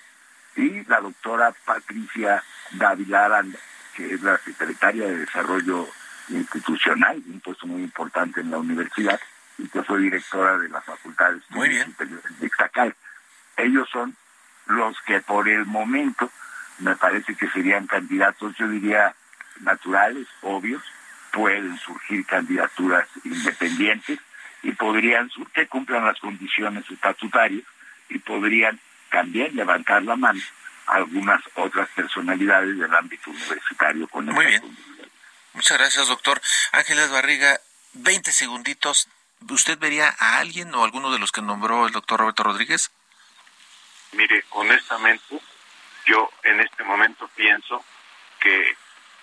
y 0.57 0.85
la 0.85 1.01
doctora 1.01 1.53
Patricia 1.65 2.43
Dávila 2.73 3.27
Aranda, 3.27 3.59
que 3.95 4.15
es 4.15 4.23
la 4.23 4.39
secretaria 4.39 5.07
de 5.07 5.19
Desarrollo 5.19 5.87
Institucional, 6.31 7.23
un 7.27 7.41
puesto 7.41 7.67
muy 7.67 7.83
importante 7.83 8.41
en 8.41 8.51
la 8.51 8.59
universidad, 8.59 9.21
y 9.59 9.69
que 9.69 9.83
fue 9.83 10.01
directora 10.01 10.59
de 10.59 10.69
la 10.69 10.81
Facultad 10.81 11.33
de 11.33 11.39
Estudios 11.39 11.85
Superiores 11.85 12.39
de 12.39 12.47
Ixtacal. 12.47 12.95
Ellos 13.57 13.89
son 13.91 14.17
los 14.67 14.97
que 15.03 15.21
por 15.21 15.49
el 15.49 15.67
momento 15.67 16.31
me 16.79 16.95
parece 16.97 17.35
que 17.35 17.49
serían 17.49 17.87
candidatos, 17.87 18.55
yo 18.57 18.69
diría, 18.69 19.15
naturales, 19.61 20.29
obvios, 20.43 20.83
pueden 21.33 21.77
surgir 21.79 22.25
candidaturas 22.25 23.09
independientes 23.25 24.19
y 24.63 24.73
podrían 24.73 25.31
que 25.53 25.67
cumplan 25.67 26.05
las 26.05 26.19
condiciones 26.21 26.89
estatutarias 26.91 27.65
y 28.09 28.19
podrían 28.19 28.79
también 29.11 29.55
levantar 29.57 30.03
la 30.03 30.17
mano 30.17 30.41
algunas 30.87 31.43
otras 31.55 31.89
personalidades 31.91 32.79
del 32.79 32.95
ámbito 32.95 33.31
universitario 33.31 34.09
con 34.09 34.27
Muy 34.27 34.47
bien. 34.47 34.63
Muchas 35.59 35.77
gracias, 35.77 36.07
doctor. 36.07 36.41
Ángeles 36.71 37.11
Barriga, 37.11 37.59
20 37.95 38.31
segunditos. 38.31 39.09
¿Usted 39.51 39.77
vería 39.77 40.15
a 40.21 40.39
alguien 40.39 40.73
o 40.73 40.85
alguno 40.85 41.11
de 41.11 41.19
los 41.19 41.33
que 41.33 41.43
nombró 41.43 41.85
el 41.85 41.93
doctor 41.93 42.21
Roberto 42.21 42.45
Rodríguez? 42.45 42.93
Mire, 44.13 44.45
honestamente, 44.51 45.41
yo 46.07 46.31
en 46.45 46.61
este 46.61 46.85
momento 46.85 47.29
pienso 47.35 47.85
que 48.39 48.77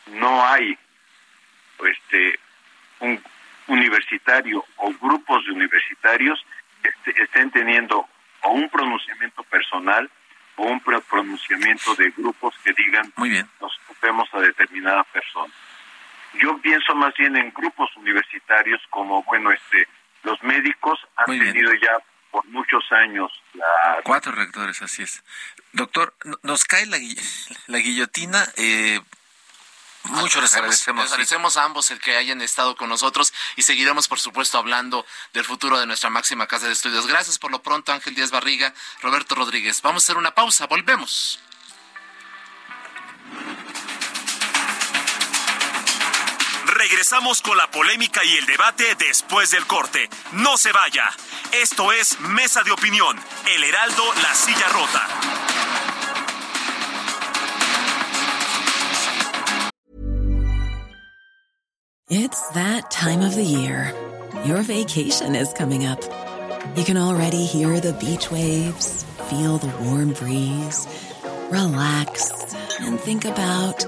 no 0.08 0.46
hay 0.46 0.78
este 1.86 2.38
un 3.00 3.24
universitario 3.68 4.66
o 4.76 4.92
grupos 4.92 5.46
de 5.46 5.54
universitarios 5.54 6.46
estén 7.16 7.50
teniendo 7.50 8.10
o 8.42 8.52
un 8.52 8.70
pronunciamiento 8.70 9.42
personal 9.44 10.12
o 10.58 10.64
un 10.64 10.82
pronunciamiento 10.82 11.96
de 11.96 12.10
grupos 12.12 12.56
que 12.62 12.74
digan 12.74 13.14
Muy 13.16 13.30
bien. 13.30 13.50
nos 13.62 13.72
ocupemos 13.86 14.28
a 14.34 14.42
determinada 14.42 15.06
persona. 15.06 15.54
Yo 16.42 16.58
pienso 16.62 16.94
más 16.96 17.14
bien 17.18 17.36
en 17.36 17.52
grupos 17.54 17.90
universitarios 17.98 18.82
como, 18.90 19.24
bueno, 19.24 19.52
este, 19.52 19.88
los 20.24 20.42
médicos 20.44 21.00
han 21.16 21.26
Muy 21.28 21.40
bien. 21.40 21.54
tenido 21.54 21.74
ya 21.76 21.92
por 22.32 22.46
muchos 22.48 22.84
años 22.92 23.32
la 23.54 23.66
Cuatro 24.04 24.32
rectores, 24.34 24.82
así 24.82 25.04
es. 25.04 25.24
Doctor, 25.72 26.14
no- 26.24 26.38
nos 26.44 26.66
cae 26.66 26.86
la, 26.86 26.98
la 27.68 27.78
guillotina. 27.78 28.46
Eh, 28.58 29.00
mucho 30.06 30.40
les 30.42 30.54
agradecemos. 30.56 31.04
Les 31.04 31.10
sí. 31.10 31.14
agradecemos 31.14 31.58
a 31.58 31.64
ambos 31.64 31.90
el 31.92 32.00
que 32.00 32.16
hayan 32.16 32.42
estado 32.42 32.76
con 32.76 32.90
nosotros 32.90 33.34
y 33.56 33.64
seguiremos, 33.64 34.08
por 34.08 34.20
supuesto, 34.20 34.58
hablando 34.58 35.06
del 35.34 35.46
futuro 35.46 35.80
de 35.80 35.88
nuestra 35.88 36.10
máxima 36.12 36.46
casa 36.48 36.68
de 36.68 36.74
estudios. 36.74 37.08
Gracias 37.08 37.40
por 37.40 37.50
lo 37.52 37.64
pronto, 37.64 37.92
Ángel 37.92 38.14
Díaz 38.14 38.30
Barriga, 38.32 38.74
Roberto 39.02 39.34
Rodríguez. 39.36 39.82
Vamos 39.82 40.04
a 40.04 40.06
hacer 40.06 40.18
una 40.18 40.32
pausa, 40.36 40.68
volvemos. 40.68 41.40
Regresamos 46.88 47.42
con 47.42 47.58
la 47.58 47.66
polémica 47.72 48.24
y 48.24 48.38
el 48.38 48.46
debate 48.46 48.84
después 49.00 49.50
del 49.50 49.66
corte. 49.66 50.08
No 50.34 50.56
se 50.56 50.72
vaya. 50.72 51.06
Esto 51.52 51.92
es 51.92 52.20
Mesa 52.20 52.62
de 52.62 52.72
Opinión, 52.72 53.18
El 53.56 53.64
Heraldo, 53.64 54.04
La 54.22 54.36
Silla 54.36 54.70
Rota. 54.72 55.08
It's 62.08 62.50
that 62.50 62.92
time 62.92 63.26
of 63.26 63.34
the 63.34 63.44
year. 63.44 63.92
Your 64.46 64.62
vacation 64.62 65.36
is 65.36 65.52
coming 65.54 65.88
up. 65.88 66.04
You 66.76 66.84
can 66.84 66.98
already 66.98 67.46
hear 67.46 67.80
the 67.80 67.94
beach 67.94 68.30
waves, 68.30 69.06
feel 69.28 69.58
the 69.58 69.74
warm 69.84 70.14
breeze, 70.14 70.88
relax, 71.50 72.32
and 72.80 73.00
think 73.00 73.26
about 73.26 73.84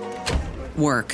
work. 0.75 1.13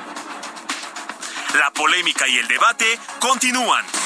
La 1.53 1.69
polémica 1.71 2.27
y 2.27 2.37
el 2.37 2.47
debate 2.47 2.85
continúan. 3.19 4.00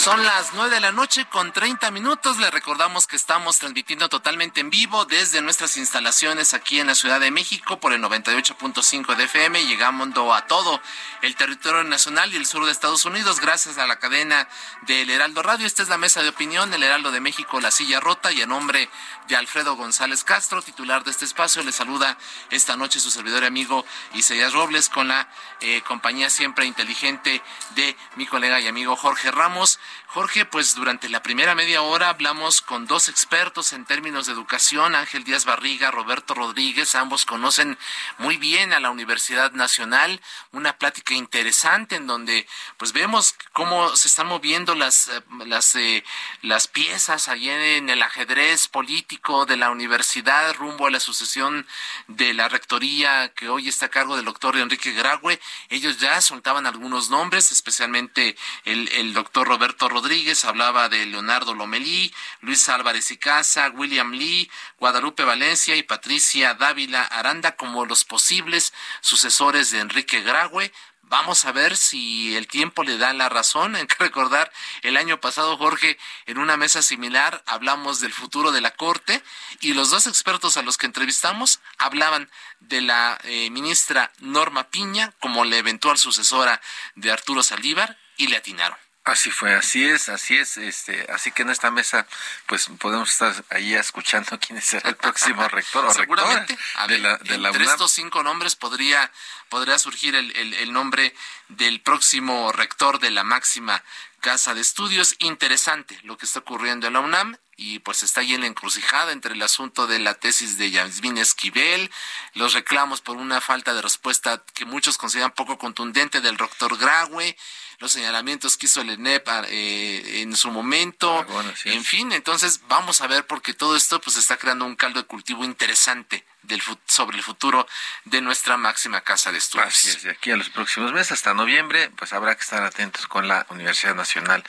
Son 0.00 0.24
las 0.24 0.54
nueve 0.54 0.76
de 0.76 0.80
la 0.80 0.92
noche 0.92 1.26
con 1.26 1.52
30 1.52 1.90
minutos. 1.90 2.38
Le 2.38 2.50
recordamos 2.50 3.06
que 3.06 3.16
estamos 3.16 3.58
transmitiendo 3.58 4.08
totalmente 4.08 4.62
en 4.62 4.70
vivo 4.70 5.04
desde 5.04 5.42
nuestras 5.42 5.76
instalaciones 5.76 6.54
aquí 6.54 6.80
en 6.80 6.86
la 6.86 6.94
Ciudad 6.94 7.20
de 7.20 7.30
México 7.30 7.78
por 7.78 7.92
el 7.92 8.00
98.5 8.00 9.14
de 9.14 9.24
FM, 9.24 9.62
llegando 9.66 10.32
a 10.32 10.46
todo 10.46 10.80
el 11.20 11.36
territorio 11.36 11.84
nacional 11.84 12.32
y 12.32 12.36
el 12.36 12.46
sur 12.46 12.64
de 12.64 12.72
Estados 12.72 13.04
Unidos 13.04 13.40
gracias 13.40 13.76
a 13.76 13.86
la 13.86 13.98
cadena 13.98 14.48
del 14.86 15.10
Heraldo 15.10 15.42
Radio. 15.42 15.66
Esta 15.66 15.82
es 15.82 15.90
la 15.90 15.98
mesa 15.98 16.22
de 16.22 16.30
opinión, 16.30 16.72
el 16.72 16.82
Heraldo 16.82 17.12
de 17.12 17.20
México, 17.20 17.60
La 17.60 17.70
Silla 17.70 18.00
Rota 18.00 18.32
y 18.32 18.40
a 18.40 18.46
nombre 18.46 18.88
de 19.28 19.36
Alfredo 19.36 19.76
González 19.76 20.24
Castro, 20.24 20.62
titular 20.62 21.04
de 21.04 21.10
este 21.10 21.26
espacio, 21.26 21.62
le 21.62 21.72
saluda 21.72 22.16
esta 22.50 22.74
noche 22.76 23.00
su 23.00 23.10
servidor 23.10 23.42
y 23.42 23.46
amigo 23.46 23.84
Isaías 24.14 24.54
Robles 24.54 24.88
con 24.88 25.08
la 25.08 25.28
eh, 25.60 25.82
compañía 25.82 26.30
siempre 26.30 26.64
inteligente 26.64 27.42
de 27.76 27.96
mi 28.16 28.26
colega 28.26 28.58
y 28.60 28.66
amigo 28.66 28.96
Jorge 28.96 29.30
Ramos. 29.30 29.78
Jorge, 30.06 30.44
pues 30.44 30.74
durante 30.74 31.08
la 31.08 31.22
primera 31.22 31.54
media 31.54 31.82
hora 31.82 32.08
hablamos 32.08 32.62
con 32.62 32.86
dos 32.86 33.08
expertos 33.08 33.72
en 33.72 33.84
términos 33.84 34.26
de 34.26 34.32
educación, 34.32 34.96
Ángel 34.96 35.22
Díaz 35.22 35.44
Barriga, 35.44 35.92
Roberto 35.92 36.34
Rodríguez, 36.34 36.96
ambos 36.96 37.24
conocen 37.24 37.78
muy 38.18 38.36
bien 38.36 38.72
a 38.72 38.80
la 38.80 38.90
Universidad 38.90 39.52
Nacional, 39.52 40.20
una 40.50 40.78
plática 40.78 41.14
interesante 41.14 41.94
en 41.94 42.08
donde 42.08 42.46
pues 42.76 42.92
vemos 42.92 43.34
cómo 43.52 43.94
se 43.94 44.08
están 44.08 44.26
moviendo 44.26 44.74
las, 44.74 45.08
eh, 45.08 45.22
las, 45.46 45.74
eh, 45.76 46.02
las 46.42 46.66
piezas 46.66 47.28
allí 47.28 47.48
en 47.48 47.88
el 47.88 48.02
ajedrez 48.02 48.66
político 48.66 49.46
de 49.46 49.56
la 49.56 49.70
universidad 49.70 50.54
rumbo 50.54 50.86
a 50.86 50.90
la 50.90 51.00
sucesión 51.00 51.66
de 52.08 52.34
la 52.34 52.48
rectoría 52.48 53.32
que 53.34 53.48
hoy 53.48 53.68
está 53.68 53.86
a 53.86 53.90
cargo 53.90 54.16
del 54.16 54.24
doctor 54.24 54.56
Enrique 54.56 54.92
Graue. 54.92 55.40
Ellos 55.68 55.98
ya 55.98 56.20
soltaban 56.20 56.66
algunos 56.66 57.10
nombres, 57.10 57.52
especialmente 57.52 58.36
el, 58.64 58.88
el 58.88 59.14
doctor 59.14 59.46
Roberto 59.46 59.79
Rodríguez 59.88 60.44
hablaba 60.44 60.88
de 60.88 61.06
Leonardo 61.06 61.54
Lomelí, 61.54 62.12
Luis 62.40 62.68
Álvarez 62.68 63.10
y 63.10 63.16
Casa, 63.16 63.70
William 63.70 64.12
Lee, 64.12 64.50
Guadalupe 64.78 65.24
Valencia 65.24 65.76
y 65.76 65.82
Patricia 65.82 66.54
Dávila 66.54 67.02
Aranda 67.02 67.56
como 67.56 67.86
los 67.86 68.04
posibles 68.04 68.72
sucesores 69.00 69.70
de 69.70 69.80
Enrique 69.80 70.20
Graue. 70.20 70.72
Vamos 71.02 71.44
a 71.44 71.50
ver 71.50 71.76
si 71.76 72.36
el 72.36 72.46
tiempo 72.46 72.84
le 72.84 72.96
da 72.96 73.12
la 73.12 73.28
razón. 73.28 73.74
Hay 73.76 73.86
que 73.86 73.96
recordar, 73.98 74.52
el 74.82 74.96
año 74.96 75.20
pasado, 75.20 75.56
Jorge, 75.56 75.98
en 76.26 76.38
una 76.38 76.56
mesa 76.56 76.82
similar 76.82 77.42
hablamos 77.46 78.00
del 78.00 78.12
futuro 78.12 78.52
de 78.52 78.60
la 78.60 78.70
Corte 78.70 79.22
y 79.60 79.74
los 79.74 79.90
dos 79.90 80.06
expertos 80.06 80.56
a 80.56 80.62
los 80.62 80.78
que 80.78 80.86
entrevistamos 80.86 81.60
hablaban 81.78 82.30
de 82.60 82.80
la 82.80 83.18
eh, 83.24 83.50
ministra 83.50 84.12
Norma 84.18 84.70
Piña 84.70 85.12
como 85.18 85.44
la 85.44 85.56
eventual 85.56 85.98
sucesora 85.98 86.60
de 86.94 87.10
Arturo 87.10 87.42
Saldívar 87.42 87.98
y 88.16 88.28
le 88.28 88.36
atinaron. 88.36 88.78
Así 89.10 89.30
fue, 89.30 89.54
así 89.54 89.84
es, 89.84 90.08
así 90.08 90.36
es, 90.38 90.56
este, 90.56 91.06
así 91.12 91.32
que 91.32 91.42
en 91.42 91.50
esta 91.50 91.70
mesa, 91.70 92.06
pues 92.46 92.68
podemos 92.78 93.10
estar 93.10 93.34
ahí 93.50 93.74
escuchando 93.74 94.38
quién 94.46 94.60
será 94.62 94.88
el 94.90 94.96
próximo 94.96 95.46
rector 95.48 95.84
o 95.84 95.92
rectora 95.92 96.22
Seguramente, 96.22 96.58
de 96.88 96.98
la, 96.98 97.16
de 97.18 97.38
la 97.38 97.48
entre 97.48 97.62
UNAM. 97.64 97.72
estos 97.74 97.92
cinco 97.92 98.22
nombres 98.22 98.56
podría, 98.56 99.10
podría 99.48 99.78
surgir 99.78 100.14
el, 100.14 100.34
el- 100.36 100.54
el 100.54 100.72
nombre 100.72 101.14
del 101.48 101.80
próximo 101.80 102.52
rector 102.52 102.98
de 103.00 103.10
la 103.10 103.24
máxima 103.24 103.82
casa 104.20 104.54
de 104.54 104.60
estudios. 104.60 105.14
Interesante 105.18 105.98
lo 106.04 106.16
que 106.16 106.26
está 106.26 106.38
ocurriendo 106.40 106.86
en 106.86 106.92
la 106.92 107.00
UNAM 107.00 107.36
y 107.60 107.78
pues 107.80 108.02
está 108.02 108.22
ahí 108.22 108.32
en 108.32 108.40
la 108.40 108.46
encrucijada 108.46 109.12
entre 109.12 109.34
el 109.34 109.42
asunto 109.42 109.86
de 109.86 109.98
la 109.98 110.14
tesis 110.14 110.56
de 110.56 110.70
Yasmín 110.70 111.18
Esquivel, 111.18 111.90
los 112.32 112.54
reclamos 112.54 113.02
por 113.02 113.18
una 113.18 113.42
falta 113.42 113.74
de 113.74 113.82
respuesta 113.82 114.42
que 114.54 114.64
muchos 114.64 114.96
consideran 114.96 115.32
poco 115.32 115.58
contundente 115.58 116.22
del 116.22 116.38
doctor 116.38 116.78
Graue, 116.78 117.36
los 117.78 117.92
señalamientos 117.92 118.56
que 118.56 118.64
hizo 118.64 118.80
el 118.80 118.88
ENEP 118.88 119.28
eh, 119.48 120.22
en 120.22 120.34
su 120.36 120.50
momento, 120.50 121.18
Ah, 121.18 121.26
bueno, 121.28 121.52
en 121.64 121.84
fin, 121.84 122.12
entonces 122.12 122.60
vamos 122.66 123.02
a 123.02 123.06
ver 123.06 123.26
porque 123.26 123.52
todo 123.52 123.76
esto 123.76 124.00
pues 124.00 124.16
está 124.16 124.38
creando 124.38 124.64
un 124.64 124.76
caldo 124.76 125.00
de 125.00 125.06
cultivo 125.06 125.44
interesante 125.44 126.24
del 126.42 126.62
sobre 126.86 127.16
el 127.16 127.22
futuro 127.22 127.66
de 128.04 128.20
nuestra 128.20 128.56
máxima 128.56 129.00
casa 129.02 129.32
de 129.32 129.38
estudios. 129.38 129.68
Así 129.68 129.88
es, 129.90 130.02
de 130.02 130.10
aquí 130.10 130.30
a 130.30 130.36
los 130.36 130.50
próximos 130.50 130.92
meses, 130.92 131.12
hasta 131.12 131.34
noviembre, 131.34 131.90
pues 131.96 132.12
habrá 132.12 132.34
que 132.34 132.42
estar 132.42 132.62
atentos 132.62 133.06
con 133.06 133.28
la 133.28 133.46
Universidad 133.50 133.94
Nacional, 133.94 134.44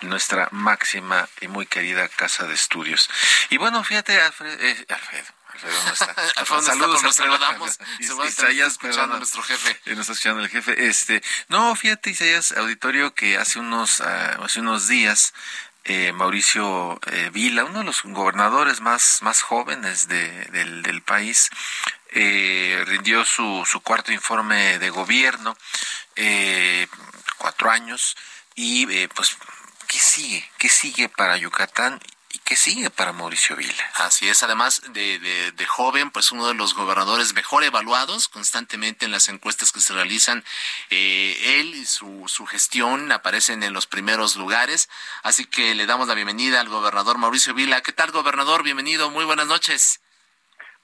nuestra 0.00 0.48
máxima 0.50 1.28
y 1.40 1.48
muy 1.48 1.66
querida 1.66 2.08
casa 2.08 2.46
de 2.46 2.51
estudios. 2.54 3.08
Y 3.50 3.56
bueno, 3.58 3.82
fíjate, 3.84 4.20
Alfredo, 4.20 4.56
eh, 4.60 4.86
Alfredo, 4.88 5.26
Alfredo 5.52 5.84
no 5.84 5.92
está. 5.92 6.14
Alfredo 6.36 6.62
Saludos, 6.62 7.02
nos 7.02 7.14
saludamos. 7.16 7.78
Isaías, 7.98 8.78
perdona. 8.78 9.16
nuestro 9.18 9.42
jefe. 9.42 9.70
Eh, 9.86 9.90
nos 9.94 10.00
está 10.00 10.12
escuchando 10.12 10.42
el 10.42 10.48
jefe. 10.48 10.86
Este, 10.86 11.22
no, 11.48 11.74
fíjate, 11.74 12.10
Isaías, 12.10 12.52
auditorio, 12.52 13.14
que 13.14 13.36
hace 13.36 13.58
unos, 13.58 14.00
ah, 14.00 14.38
hace 14.42 14.60
unos 14.60 14.88
días, 14.88 15.34
eh, 15.84 16.12
Mauricio 16.12 17.00
eh, 17.06 17.30
Vila, 17.32 17.64
uno 17.64 17.80
de 17.80 17.84
los 17.84 18.02
gobernadores 18.04 18.80
más, 18.80 19.18
más 19.22 19.42
jóvenes 19.42 20.06
de- 20.08 20.44
del, 20.46 20.82
del 20.82 21.02
país, 21.02 21.50
eh, 22.14 22.84
rindió 22.86 23.24
su, 23.24 23.64
su 23.66 23.80
cuarto 23.80 24.12
informe 24.12 24.78
de 24.78 24.90
gobierno, 24.90 25.56
eh, 26.14 26.86
cuatro 27.38 27.70
años, 27.70 28.16
y 28.54 28.86
pues, 29.08 29.36
¿qué 29.88 29.98
sigue? 29.98 30.48
¿Qué 30.58 30.68
sigue 30.68 31.08
para 31.08 31.36
Yucatán? 31.36 32.00
¿Y 32.52 32.54
qué 32.54 32.60
sigue 32.60 32.90
para 32.90 33.14
Mauricio 33.14 33.56
Vila? 33.56 33.90
Así 33.94 34.28
es, 34.28 34.42
además 34.42 34.82
de, 34.90 35.18
de, 35.18 35.52
de 35.52 35.64
joven, 35.64 36.10
pues 36.10 36.32
uno 36.32 36.48
de 36.48 36.52
los 36.52 36.74
gobernadores 36.74 37.32
mejor 37.32 37.64
evaluados 37.64 38.28
constantemente 38.28 39.06
en 39.06 39.10
las 39.10 39.30
encuestas 39.30 39.72
que 39.72 39.80
se 39.80 39.94
realizan. 39.94 40.44
Eh, 40.90 41.60
él 41.60 41.74
y 41.74 41.86
su, 41.86 42.24
su 42.26 42.44
gestión 42.44 43.10
aparecen 43.10 43.62
en 43.62 43.72
los 43.72 43.86
primeros 43.86 44.36
lugares. 44.36 44.90
Así 45.22 45.46
que 45.46 45.74
le 45.74 45.86
damos 45.86 46.08
la 46.08 46.14
bienvenida 46.14 46.60
al 46.60 46.68
gobernador 46.68 47.16
Mauricio 47.16 47.54
Vila. 47.54 47.80
¿Qué 47.80 47.92
tal, 47.92 48.10
gobernador? 48.10 48.62
Bienvenido, 48.62 49.08
muy 49.08 49.24
buenas 49.24 49.46
noches. 49.46 50.02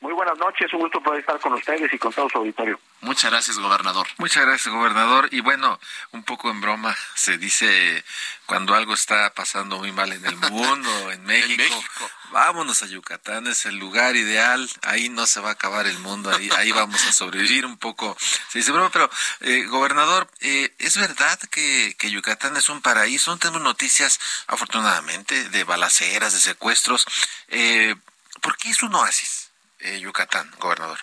Muy 0.01 0.13
buenas 0.13 0.39
noches, 0.39 0.73
un 0.75 0.79
gusto 0.79 1.03
poder 1.03 1.21
estar 1.21 1.41
con 1.41 1.55
ustedes 1.55 1.93
y 1.93 1.99
con 1.99 2.13
todo 2.13 2.29
su 2.29 2.39
auditorio. 2.39 2.79
Muchas 3.01 3.33
gracias, 3.33 3.59
gobernador. 3.59 4.07
Muchas 4.19 4.47
gracias, 4.47 4.73
gobernador. 4.73 5.29
Y 5.33 5.41
bueno, 5.41 5.81
un 6.13 6.23
poco 6.23 6.51
en 6.51 6.61
broma, 6.61 6.97
se 7.17 7.37
dice 7.37 8.05
cuando 8.47 8.77
algo 8.77 8.95
está 8.95 9.35
pasando 9.35 9.79
muy 9.79 9.91
mal 9.91 10.13
en 10.13 10.25
el 10.25 10.37
mundo, 10.51 11.11
en 11.11 11.25
México, 11.25 11.83
vámonos 12.31 12.81
a 12.85 12.87
Yucatán, 12.87 13.49
es 13.49 13.67
el 13.67 13.77
lugar 13.77 14.15
ideal, 14.15 14.71
ahí 14.83 15.09
no 15.09 15.27
se 15.27 15.41
va 15.41 15.49
a 15.49 15.53
acabar 15.53 15.89
el 15.89 15.99
mundo, 15.99 16.31
ahí, 16.31 16.49
ahí 16.57 16.71
vamos 16.71 17.05
a 17.05 17.13
sobrevivir 17.13 17.67
un 17.67 17.77
poco. 17.77 18.17
Se 18.49 18.61
dice 18.61 18.71
broma, 18.71 18.91
pero, 18.91 19.11
eh, 19.41 19.65
gobernador, 19.67 20.29
eh, 20.41 20.73
¿es 20.79 20.97
verdad 20.97 21.41
que, 21.51 21.97
que 21.99 22.11
Yucatán 22.13 22.57
es 22.57 22.69
un 22.69 22.83
paraíso? 22.83 23.33
No 23.33 23.39
tenemos 23.39 23.63
noticias, 23.63 24.21
afortunadamente, 24.47 25.49
de 25.49 25.65
balaceras, 25.65 26.33
de 26.35 26.39
secuestros. 26.39 27.05
Eh, 27.49 27.97
¿Por 28.41 28.57
qué 28.57 28.71
es 28.71 28.83
un 28.85 28.95
oasis? 28.95 29.38
Eh, 29.81 30.01
Yucatán, 30.01 30.51
gobernador? 30.59 30.99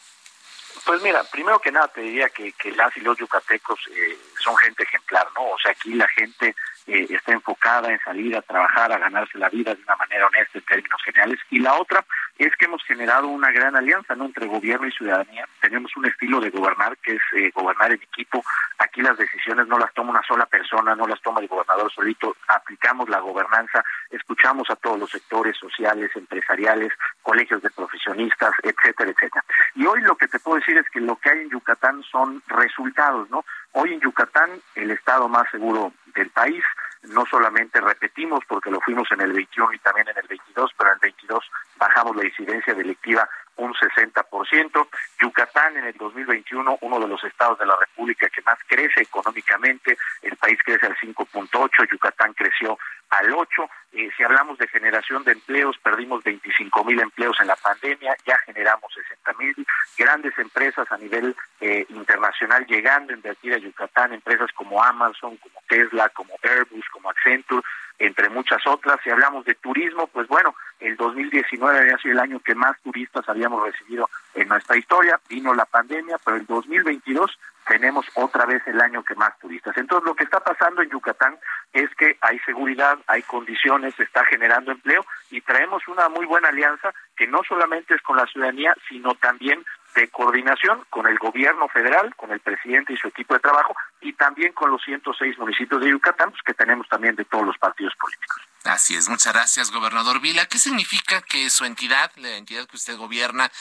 Pues 0.85 1.01
mira, 1.01 1.23
primero 1.23 1.59
que 1.59 1.71
nada 1.71 1.87
te 1.87 2.01
diría 2.01 2.29
que, 2.29 2.51
que 2.53 2.71
las 2.71 2.95
y 2.97 3.01
los 3.01 3.17
yucatecos 3.17 3.79
eh, 3.91 4.17
son 4.39 4.55
gente 4.57 4.83
ejemplar, 4.83 5.27
¿no? 5.35 5.43
O 5.51 5.57
sea, 5.59 5.71
aquí 5.71 5.93
la 5.93 6.07
gente 6.09 6.55
eh, 6.87 7.07
está 7.09 7.33
enfocada 7.33 7.91
en 7.91 7.99
salir 7.99 8.35
a 8.35 8.41
trabajar, 8.41 8.91
a 8.91 8.99
ganarse 8.99 9.37
la 9.37 9.49
vida 9.49 9.73
de 9.73 9.81
una 9.81 9.95
manera 9.95 10.27
honesta 10.27 10.59
en 10.59 10.65
términos 10.65 11.01
generales. 11.03 11.39
Y 11.49 11.59
la 11.59 11.73
otra 11.75 12.05
es 12.37 12.55
que 12.57 12.65
hemos 12.65 12.83
generado 12.83 13.27
una 13.27 13.51
gran 13.51 13.75
alianza 13.75 14.15
¿no? 14.15 14.25
entre 14.25 14.45
gobierno 14.45 14.87
y 14.87 14.91
ciudadanía. 14.91 15.47
Tenemos 15.61 15.95
un 15.95 16.05
estilo 16.05 16.39
de 16.39 16.49
gobernar 16.49 16.97
que 16.97 17.13
es 17.13 17.21
eh, 17.37 17.51
gobernar 17.55 17.91
en 17.91 18.01
equipo. 18.01 18.43
Aquí 18.77 19.01
las 19.01 19.17
decisiones 19.17 19.67
no 19.67 19.79
las 19.79 19.93
toma 19.93 20.11
una 20.11 20.23
sola 20.27 20.45
persona, 20.45 20.95
no 20.95 21.07
las 21.07 21.21
toma 21.21 21.39
el 21.39 21.47
gobernador 21.47 21.91
solito. 21.91 22.35
Aplicamos 22.47 23.09
la 23.09 23.19
gobernanza, 23.19 23.83
escuchamos 24.11 24.69
a 24.69 24.75
todos 24.75 24.99
los 24.99 25.09
sectores 25.09 25.57
sociales, 25.57 26.11
empresariales, 26.15 26.91
colegios 27.21 27.61
de 27.61 27.69
profesionistas, 27.69 28.51
etcétera, 28.61 29.11
etcétera. 29.11 29.43
Y 29.75 29.85
hoy 29.85 30.01
lo 30.01 30.15
que 30.15 30.27
te 30.27 30.39
puedo 30.39 30.57
decir 30.57 30.77
es 30.77 30.89
que 30.89 30.99
lo 30.99 31.15
que 31.15 31.29
hay 31.29 31.39
en 31.39 31.49
Yucatán 31.49 32.03
son 32.03 32.43
resultados, 32.47 33.29
¿no? 33.29 33.45
Hoy 33.71 33.93
en 33.93 33.99
Yucatán, 34.01 34.49
el 34.75 34.91
estado 34.91 35.27
más 35.27 35.49
seguro 35.51 35.93
del 36.15 36.29
país, 36.29 36.63
no 37.03 37.25
solamente 37.25 37.79
repetimos 37.81 38.43
porque 38.47 38.71
lo 38.71 38.81
fuimos 38.81 39.11
en 39.11 39.21
el 39.21 39.33
21 39.33 39.73
y 39.73 39.79
también 39.79 40.07
en 40.07 40.17
el 40.17 40.27
22, 40.27 40.71
pero 40.77 40.89
en 40.89 40.95
el 40.95 40.99
22 41.01 41.51
bajamos 41.77 42.15
la 42.15 42.25
incidencia 42.25 42.73
delictiva 42.73 43.29
un 43.57 43.73
60%. 43.73 44.87
Yucatán 45.21 45.77
en 45.77 45.85
el 45.85 45.93
2021, 45.93 46.77
uno 46.81 46.99
de 46.99 47.07
los 47.07 47.23
estados 47.23 47.57
de 47.59 47.65
la 47.65 47.75
República 47.79 48.29
que 48.29 48.41
más 48.41 48.57
crece 48.67 49.01
económicamente, 49.01 49.97
el 50.21 50.35
país 50.35 50.59
crece 50.63 50.85
al 50.85 50.97
5.8, 50.97 51.91
Yucatán 51.91 52.33
creció 52.33 52.77
al 53.09 53.33
8. 53.33 53.69
Eh, 53.93 54.09
si 54.17 54.23
hablamos 54.23 54.57
de 54.57 54.67
generación 54.67 55.23
de 55.23 55.33
empleos, 55.33 55.77
perdimos 55.81 56.23
25 56.23 56.83
mil 56.83 56.99
empleos 56.99 57.37
en 57.39 57.47
la 57.47 57.55
pandemia, 57.55 58.15
ya 58.25 58.37
generamos 58.39 58.93
60 58.93 59.33
mil. 59.33 59.67
Grandes 59.97 60.37
empresas 60.37 60.91
a 60.91 60.97
nivel 60.97 61.35
eh, 61.67 61.83
internacional 61.89 62.63
llegando 62.67 63.11
a 63.11 63.15
invertir 63.15 63.51
a 63.51 63.57
Yucatán, 63.57 64.13
empresas 64.13 64.51
como 64.51 64.83
Amazon, 64.83 65.35
como 65.37 65.59
Tesla, 65.67 66.09
como 66.09 66.35
Airbus, 66.43 66.85
como 66.91 67.09
Accenture, 67.09 67.63
entre 67.97 68.29
muchas 68.29 68.61
otras. 68.67 68.99
Si 69.03 69.09
hablamos 69.09 69.45
de 69.45 69.55
turismo, 69.55 70.05
pues 70.05 70.27
bueno, 70.27 70.53
el 70.79 70.95
2019 70.95 71.79
había 71.79 71.97
sido 71.97 72.13
el 72.13 72.19
año 72.19 72.39
que 72.39 72.53
más 72.53 72.79
turistas 72.83 73.27
habíamos 73.27 73.63
recibido 73.63 74.07
en 74.35 74.47
nuestra 74.47 74.77
historia, 74.77 75.19
vino 75.27 75.55
la 75.55 75.65
pandemia, 75.65 76.19
pero 76.23 76.37
el 76.37 76.45
2022 76.45 77.35
tenemos 77.67 78.05
otra 78.13 78.45
vez 78.45 78.61
el 78.67 78.79
año 78.79 79.03
que 79.03 79.15
más 79.15 79.35
turistas. 79.39 79.75
Entonces, 79.75 80.05
lo 80.05 80.15
que 80.15 80.25
está 80.25 80.41
pasando 80.41 80.83
en 80.83 80.89
Yucatán 80.91 81.35
es 81.73 81.89
que 81.95 82.15
hay 82.21 82.37
seguridad, 82.39 82.99
hay 83.07 83.23
condiciones, 83.23 83.95
se 83.95 84.03
está 84.03 84.23
generando 84.25 84.71
empleo 84.71 85.03
y 85.31 85.41
traemos 85.41 85.87
una 85.87 86.09
muy 86.09 86.27
buena 86.27 86.49
alianza 86.49 86.93
que 87.17 87.25
no 87.25 87.41
solamente 87.43 87.95
es 87.95 88.01
con 88.03 88.17
la 88.17 88.27
ciudadanía, 88.27 88.75
sino 88.87 89.15
también 89.15 89.65
de 89.95 90.09
coordinación 90.09 90.85
con 90.89 91.07
el 91.07 91.17
gobierno 91.17 91.67
federal, 91.69 92.13
con 92.15 92.31
el 92.31 92.39
presidente 92.41 92.93
y 92.93 92.97
su 92.97 93.07
equipo 93.07 93.33
de 93.33 93.39
trabajo, 93.39 93.75
y 94.01 94.13
también 94.13 94.53
con 94.53 94.69
los 94.69 94.83
106 94.83 95.37
municipios 95.37 95.81
de 95.81 95.89
Yucatán, 95.89 96.29
pues, 96.31 96.41
que 96.43 96.53
tenemos 96.53 96.87
también 96.89 97.15
de 97.15 97.25
todos 97.25 97.45
los 97.45 97.57
partidos 97.57 97.95
políticos. 97.95 98.41
Así 98.65 98.95
es, 98.95 99.07
muchas 99.09 99.31
gracias, 99.33 99.71
gobernador 99.71 100.19
Vila. 100.19 100.47
¿Qué 100.47 100.57
significa 100.57 101.21
que 101.21 101.49
su 101.49 101.65
entidad, 101.65 102.11
la 102.15 102.31
entidad 102.31 102.65
que 102.67 102.75
usted 102.75 102.97
gobierna, 102.97 103.51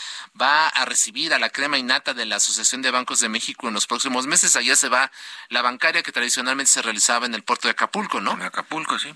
va 0.40 0.68
a 0.68 0.84
recibir 0.86 1.34
a 1.34 1.38
la 1.38 1.50
crema 1.50 1.76
innata 1.76 2.14
de 2.14 2.24
la 2.24 2.36
Asociación 2.36 2.80
de 2.82 2.90
Bancos 2.90 3.20
de 3.20 3.28
México 3.28 3.68
en 3.68 3.74
los 3.74 3.86
próximos 3.86 4.26
meses? 4.26 4.56
Allá 4.56 4.74
se 4.76 4.88
va 4.88 5.10
la 5.50 5.62
bancaria 5.62 6.02
que 6.02 6.10
tradicionalmente 6.10 6.72
se 6.72 6.82
realizaba 6.82 7.26
en 7.26 7.34
el 7.34 7.42
puerto 7.42 7.68
de 7.68 7.72
Acapulco, 7.72 8.20
¿no? 8.20 8.32
En 8.32 8.42
Acapulco, 8.42 8.98
sí. 8.98 9.14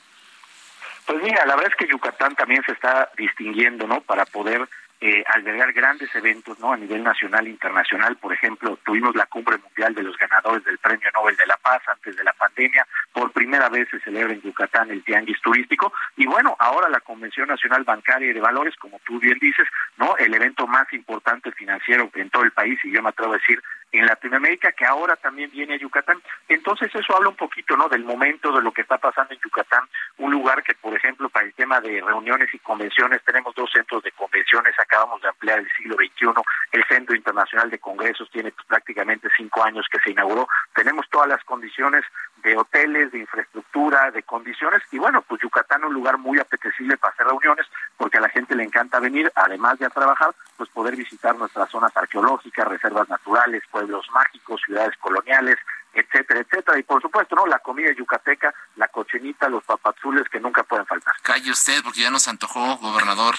Pues 1.06 1.22
mira, 1.22 1.46
la 1.46 1.56
verdad 1.56 1.72
es 1.72 1.78
que 1.78 1.90
Yucatán 1.90 2.36
también 2.36 2.62
se 2.64 2.72
está 2.72 3.10
distinguiendo, 3.16 3.86
¿no? 3.86 4.02
Para 4.02 4.26
poder 4.26 4.68
eh, 5.00 5.22
albergar 5.28 5.72
grandes 5.72 6.12
eventos 6.14 6.58
no 6.58 6.72
a 6.72 6.76
nivel 6.76 7.04
nacional 7.04 7.46
e 7.46 7.50
internacional. 7.50 8.16
Por 8.16 8.32
ejemplo, 8.32 8.78
tuvimos 8.84 9.14
la 9.14 9.26
cumbre 9.26 9.58
mundial 9.58 9.94
de 9.94 10.02
los 10.02 10.16
ganadores 10.16 10.64
del 10.64 10.78
Premio 10.78 11.08
Nobel 11.14 11.36
de 11.36 11.46
la 11.46 11.56
Paz 11.56 11.82
antes 11.86 12.16
de 12.16 12.24
la 12.24 12.32
pandemia. 12.32 12.86
Por 13.12 13.32
primera 13.32 13.68
vez 13.68 13.88
se 13.90 14.00
celebra 14.00 14.32
en 14.32 14.42
Yucatán 14.42 14.90
el 14.90 15.04
Tianguis 15.04 15.40
Turístico. 15.40 15.92
Y 16.16 16.26
bueno, 16.26 16.56
ahora 16.58 16.88
la 16.88 17.00
Convención 17.00 17.48
Nacional 17.48 17.84
Bancaria 17.84 18.30
y 18.30 18.34
de 18.34 18.40
Valores, 18.40 18.74
como 18.76 19.00
tú 19.04 19.20
bien 19.20 19.38
dices, 19.40 19.66
no 19.96 20.16
el 20.16 20.34
evento 20.34 20.66
más 20.66 20.92
importante 20.92 21.52
financiero 21.52 22.10
en 22.14 22.30
todo 22.30 22.42
el 22.42 22.52
país, 22.52 22.78
y 22.84 22.90
yo 22.90 23.02
me 23.02 23.10
atrevo 23.10 23.34
a 23.34 23.38
decir 23.38 23.62
en 23.92 24.06
Latinoamérica, 24.06 24.72
que 24.72 24.84
ahora 24.84 25.16
también 25.16 25.50
viene 25.50 25.74
a 25.74 25.78
Yucatán. 25.78 26.20
Entonces 26.48 26.94
eso 26.94 27.16
habla 27.16 27.30
un 27.30 27.36
poquito, 27.36 27.76
¿no? 27.76 27.88
Del 27.88 28.04
momento 28.04 28.52
de 28.52 28.62
lo 28.62 28.72
que 28.72 28.82
está 28.82 28.98
pasando 28.98 29.34
en 29.34 29.40
Yucatán, 29.40 29.84
un 30.18 30.30
lugar 30.30 30.62
que, 30.62 30.74
por 30.74 30.94
ejemplo, 30.94 31.28
para 31.28 31.46
el 31.46 31.54
tema 31.54 31.80
de 31.80 32.00
reuniones 32.00 32.52
y 32.52 32.58
convenciones, 32.58 33.22
tenemos 33.24 33.54
dos 33.54 33.70
centros 33.72 34.02
de 34.02 34.12
convenciones, 34.12 34.74
acabamos 34.78 35.22
de 35.22 35.28
ampliar 35.28 35.60
el 35.60 35.70
siglo 35.76 35.96
XXI, 35.96 36.42
el 36.72 36.84
Centro 36.84 37.16
Internacional 37.16 37.70
de 37.70 37.78
Congresos 37.78 38.30
tiene 38.30 38.52
prácticamente 38.66 39.28
cinco 39.36 39.64
años 39.64 39.86
que 39.90 39.98
se 40.00 40.10
inauguró, 40.10 40.48
tenemos 40.74 41.08
todas 41.10 41.28
las 41.28 41.42
condiciones 41.44 42.04
de 42.42 42.56
hoteles, 42.56 43.10
de 43.12 43.18
infraestructura, 43.18 44.10
de 44.10 44.22
condiciones, 44.22 44.82
y 44.92 44.98
bueno, 44.98 45.22
pues 45.22 45.40
Yucatán 45.40 45.80
es 45.80 45.88
un 45.88 45.94
lugar 45.94 46.18
muy 46.18 46.38
apetecible 46.38 46.96
para 46.96 47.12
hacer 47.12 47.26
reuniones, 47.26 47.66
porque 47.96 48.18
a 48.18 48.20
la 48.20 48.28
gente 48.28 48.54
le 48.54 48.64
encanta 48.64 49.00
venir, 49.00 49.30
además 49.34 49.78
de 49.78 49.86
a 49.86 49.90
trabajar, 49.90 50.34
pues 50.56 50.70
poder 50.70 50.96
visitar 50.96 51.36
nuestras 51.36 51.70
zonas 51.70 51.96
arqueológicas, 51.96 52.68
reservas 52.68 53.08
naturales, 53.08 53.62
pueblos 53.78 54.06
mágicos, 54.12 54.60
ciudades 54.66 54.96
coloniales, 55.00 55.56
etcétera, 55.92 56.40
etcétera. 56.40 56.78
Y 56.78 56.82
por 56.82 57.00
supuesto, 57.00 57.36
¿no? 57.36 57.46
La 57.46 57.60
comida 57.60 57.92
yucateca, 57.96 58.52
la 58.74 58.88
cochinita, 58.88 59.48
los 59.48 59.62
papazules 59.62 60.24
que 60.30 60.40
nunca 60.40 60.64
pueden 60.64 60.84
faltar. 60.84 61.14
Calle 61.22 61.50
usted, 61.52 61.80
porque 61.84 62.00
ya 62.00 62.10
nos 62.10 62.26
antojó, 62.26 62.76
gobernador. 62.78 63.36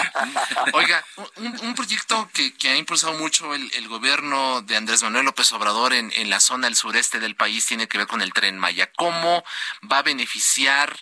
Oiga, 0.72 1.04
un, 1.36 1.60
un 1.60 1.74
proyecto 1.74 2.28
que, 2.32 2.54
ha 2.70 2.76
impulsado 2.76 3.12
mucho 3.18 3.54
el, 3.54 3.70
el, 3.74 3.86
gobierno 3.88 4.62
de 4.62 4.76
Andrés 4.76 5.02
Manuel 5.02 5.26
López 5.26 5.52
Obrador 5.52 5.92
en, 5.92 6.10
en 6.16 6.30
la 6.30 6.40
zona 6.40 6.66
del 6.66 6.76
sureste 6.76 7.20
del 7.20 7.36
país 7.36 7.66
tiene 7.66 7.86
que 7.86 7.98
ver 7.98 8.06
con 8.06 8.22
el 8.22 8.32
tren 8.32 8.58
Maya. 8.58 8.90
¿Cómo 8.96 9.44
va 9.90 9.98
a 9.98 10.02
beneficiar 10.02 10.96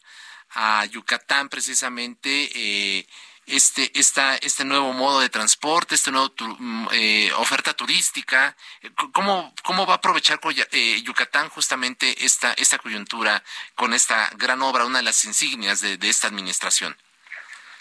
a 0.51 0.85
Yucatán 0.87 1.49
precisamente? 1.49 2.51
Eh, 2.55 3.07
este, 3.47 3.91
esta, 3.99 4.37
este 4.37 4.65
nuevo 4.65 4.93
modo 4.93 5.21
de 5.21 5.29
transporte, 5.29 5.95
esta 5.95 6.11
nueva 6.11 6.29
tu, 6.31 6.45
eh, 6.93 7.31
oferta 7.37 7.73
turística? 7.75 8.57
¿Cómo, 9.13 9.55
¿Cómo 9.63 9.87
va 9.87 9.95
a 9.95 9.97
aprovechar 9.97 10.41
eh, 10.73 11.03
Yucatán 11.03 11.49
justamente 11.49 12.25
esta, 12.25 12.53
esta 12.55 12.79
coyuntura 12.79 13.43
con 13.75 13.95
esta 13.95 14.31
gran 14.37 14.63
obra, 14.63 14.85
una 14.85 14.99
de 14.99 15.05
las 15.05 15.25
insignias 15.25 15.81
de, 15.81 15.97
de 15.97 16.09
esta 16.09 16.29
administración? 16.29 16.97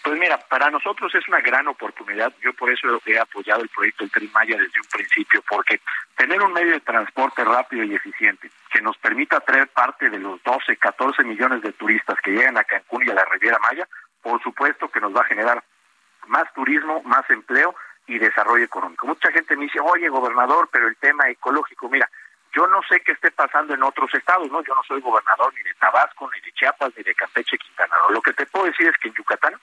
Pues 0.04 0.20
mira, 0.20 0.38
para 0.38 0.70
nosotros 0.70 1.16
es 1.16 1.26
una 1.30 1.40
gran 1.40 1.66
oportunidad. 1.70 2.34
Yo 2.42 2.52
por 2.54 2.70
eso 2.70 3.00
he 3.06 3.18
apoyado 3.18 3.62
el 3.64 3.70
proyecto 3.70 4.04
del 4.04 4.12
Tren 4.12 4.30
Maya 4.34 4.58
desde 4.58 4.82
un 4.82 4.88
principio, 4.92 5.42
porque 5.48 5.80
tener 6.18 6.42
un 6.42 6.52
medio 6.52 6.74
de 6.74 6.82
transporte 6.82 7.42
rápido 7.46 7.86
y 7.86 7.96
eficiente 7.96 8.52
que 8.70 8.82
nos 8.82 8.98
permita 8.98 9.40
traer 9.40 9.70
parte 9.70 10.10
de 10.10 10.20
los 10.20 10.44
12, 10.44 10.76
14 10.76 11.24
millones 11.24 11.62
de 11.62 11.72
turistas 11.72 12.18
que 12.22 12.32
llegan 12.32 12.58
a 12.58 12.66
Cancún 12.66 13.08
y 13.08 13.12
a 13.12 13.14
la 13.14 13.24
Riviera 13.24 13.58
Maya, 13.60 13.88
por 14.24 14.42
supuesto 14.42 14.90
que 14.90 15.02
nos 15.02 15.16
va 15.16 15.22
a 15.22 15.26
generar 15.26 15.64
más 16.28 16.52
turismo, 16.54 17.04
más 17.04 17.30
empleo 17.30 17.76
y 18.08 18.18
desarrollo 18.18 18.64
económico. 18.64 19.06
Mucha 19.06 19.32
gente 19.32 19.56
me 19.56 19.66
dice, 19.66 19.80
oye, 19.80 20.10
gobernador, 20.10 20.70
pero 20.72 20.88
el 20.88 20.96
tema 20.98 21.30
ecológico, 21.30 21.90
mira, 21.90 22.10
yo 22.56 22.68
no 22.68 22.82
sé 22.88 23.02
qué 23.02 23.12
esté 23.12 23.32
pasando 23.32 23.74
en 23.74 23.84
otros 23.84 24.14
estados, 24.14 24.50
¿no? 24.52 24.64
Yo 24.64 24.76
no 24.76 24.84
soy 24.84 25.02
gobernador 25.02 25.54
ni 25.54 25.64
de 25.64 25.74
Tabasco, 25.76 26.30
ni 26.34 26.40
de 26.42 26.52
Chiapas, 26.54 26.94
ni 26.96 27.04
de 27.04 27.16
Campeche, 27.16 27.58
Quintana 27.58 27.96
Roo. 28.02 28.14
Lo 28.14 28.22
que 28.22 28.34
te 28.34 28.46
puedo 28.46 28.66
decir 28.66 28.88
es 28.88 28.98
que 28.98 29.10
en 29.10 29.16
Yucatán, 29.16 29.54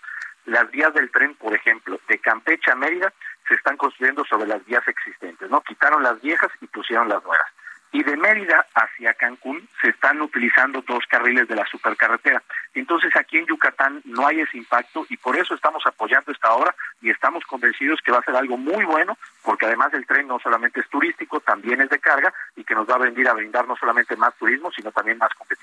las 0.46 0.70
vías 0.70 0.92
del 0.94 1.11
tren, 1.11 1.34
por 1.36 1.54
ejemplo, 1.54 2.00
de 2.08 2.18
Campeche 2.18 2.70
a 2.70 2.74
Mérida, 2.74 3.12
se 3.48 3.54
están 3.54 3.76
construyendo 3.76 4.24
sobre 4.24 4.48
las 4.48 4.64
vías 4.66 4.86
existentes, 4.86 5.48
¿no? 5.50 5.61
Quitaron 5.62 6.02
las 6.02 6.20
viejas 6.20 6.50
y 6.61 6.66
pusieron 6.66 7.08
las 7.08 7.22
nuevas 7.24 7.46
y 7.93 8.03
de 8.03 8.16
Mérida 8.16 8.66
hacia 8.74 9.14
Cancún 9.14 9.68
se 9.80 9.91
están 9.91 10.20
utilizando 10.20 10.82
dos 10.82 11.05
carriles 11.09 11.49
de 11.49 11.57
la 11.57 11.66
supercarretera. 11.66 12.43
Entonces 12.74 13.14
aquí 13.16 13.38
en 13.38 13.47
Yucatán 13.47 14.01
no 14.05 14.26
hay 14.26 14.41
ese 14.41 14.59
impacto 14.59 15.05
y 15.09 15.16
por 15.16 15.36
eso 15.36 15.55
estamos 15.55 15.82
apoyando 15.86 16.30
esta 16.30 16.53
obra 16.53 16.74
y 17.03 17.11
estamos 17.11 17.45
convencidos 17.45 18.01
que 18.05 18.12
va 18.12 18.18
a 18.18 18.24
ser 18.24 18.36
algo 18.36 18.57
muy 18.57 18.84
bueno 18.84 19.16
porque 19.43 19.66
además 19.66 19.93
el 19.95 20.07
tren 20.07 20.28
no 20.28 20.38
solamente 20.38 20.80
es 20.80 20.88
turístico, 20.88 21.41
también 21.41 21.80
es 21.80 21.91
de 21.91 21.99
carga 21.99 22.32
y 22.57 22.64
que 22.64 22.74
nos 22.74 22.88
va 22.88 22.95
a 22.95 22.99
venir 22.99 23.28
a 23.28 23.34
brindar 23.34 23.66
no 23.66 23.76
solamente 23.76 24.16
más 24.16 24.34
turismo, 24.36 24.70
sino 24.70 24.93
también 24.93 25.18
más 25.18 25.32
competitividad. 25.34 25.59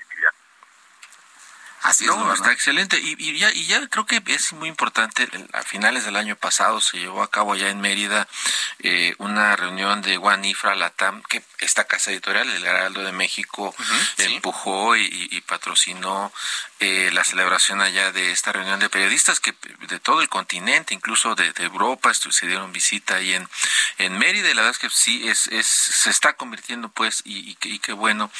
Así 1.82 2.06
no, 2.06 2.32
está 2.32 2.52
excelente. 2.52 2.98
Y, 3.00 3.38
ya, 3.38 3.52
y 3.52 3.66
ya 3.66 3.86
creo 3.88 4.04
que 4.04 4.20
es 4.26 4.52
muy 4.52 4.68
importante, 4.68 5.28
a 5.52 5.62
finales 5.62 6.04
del 6.04 6.16
año 6.16 6.34
pasado 6.36 6.80
se 6.80 6.98
llevó 6.98 7.22
a 7.22 7.30
cabo 7.30 7.52
allá 7.52 7.68
en 7.68 7.80
Mérida 7.80 8.26
eh, 8.80 9.14
una 9.18 9.54
reunión 9.56 10.02
de 10.02 10.16
Guanifra 10.16 10.74
Latam, 10.74 11.22
que 11.22 11.42
esta 11.60 11.84
casa 11.84 12.10
editorial, 12.10 12.48
el 12.50 12.64
Heraldo 12.64 13.02
de 13.02 13.12
México, 13.12 13.74
empujó 14.18 14.96
y, 14.96 15.40
patrocinó 15.46 16.32
eh, 16.80 17.10
la 17.12 17.24
celebración 17.24 17.80
allá 17.80 18.12
de 18.12 18.32
esta 18.32 18.52
reunión 18.52 18.78
de 18.80 18.90
periodistas 18.90 19.40
que 19.40 19.54
de 19.88 19.98
todo 19.98 20.20
el 20.20 20.28
continente, 20.28 20.94
incluso 20.94 21.34
de, 21.34 21.52
Europa, 21.58 22.12
se 22.14 22.46
dieron 22.46 22.72
visita 22.72 23.16
ahí 23.16 23.34
en, 23.34 23.48
en 23.98 24.18
Mérida. 24.18 24.50
Y 24.50 24.54
la 24.54 24.62
verdad 24.62 24.76
es 24.76 24.78
que 24.78 24.90
sí, 24.90 25.28
es, 25.28 25.46
es, 25.48 25.66
se 25.66 26.10
está 26.10 26.34
convirtiendo 26.34 26.88
pues, 26.88 27.22
y, 27.24 27.56
y, 27.62 27.78
qué 27.78 27.92
bueno, 27.92 28.30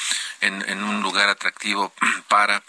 en, 0.41 0.67
en 0.69 0.83
un 0.83 1.01
lugar 1.01 1.29
atractivo 1.29 1.93
para 2.27 2.61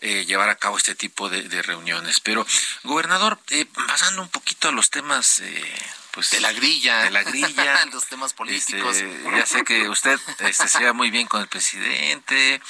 eh, 0.00 0.26
llevar 0.28 0.50
a 0.50 0.54
cabo 0.54 0.76
este 0.76 0.94
tipo 0.94 1.28
de, 1.28 1.62
reuniones. 1.62 2.20
Pero, 2.20 2.46
gobernador, 2.84 3.38
eh, 3.50 3.66
pasando 3.88 4.22
un 4.22 4.28
poquito 4.28 4.68
a 4.68 4.72
los 4.72 4.90
temas... 4.90 5.40
Eh, 5.40 5.74
pues, 6.12 6.30
de 6.30 6.40
la 6.40 6.52
grilla. 6.52 7.02
De 7.02 7.10
la 7.10 7.22
grilla. 7.22 7.84
los 7.92 8.06
temas 8.06 8.34
políticos. 8.34 8.96
Este, 8.96 9.30
ya 9.30 9.46
sé 9.46 9.64
que 9.64 9.88
usted 9.88 10.18
este, 10.40 10.68
se 10.68 10.78
lleva 10.78 10.92
muy 10.92 11.10
bien 11.10 11.26
con 11.26 11.40
el 11.40 11.48
presidente, 11.48 12.60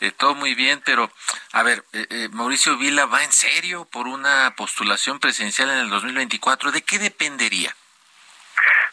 eh, 0.00 0.12
todo 0.12 0.34
muy 0.34 0.54
bien, 0.54 0.82
pero, 0.84 1.10
a 1.52 1.62
ver, 1.62 1.84
Mauricio 2.32 2.76
Vila 2.76 3.06
va 3.06 3.24
en 3.24 3.32
serio 3.32 3.86
por 3.86 4.06
una 4.06 4.54
postulación 4.56 5.20
presidencial 5.20 5.70
en 5.70 5.78
el 5.78 5.90
2024. 5.90 6.70
¿De 6.70 6.82
qué 6.82 6.98
dependería? 6.98 7.74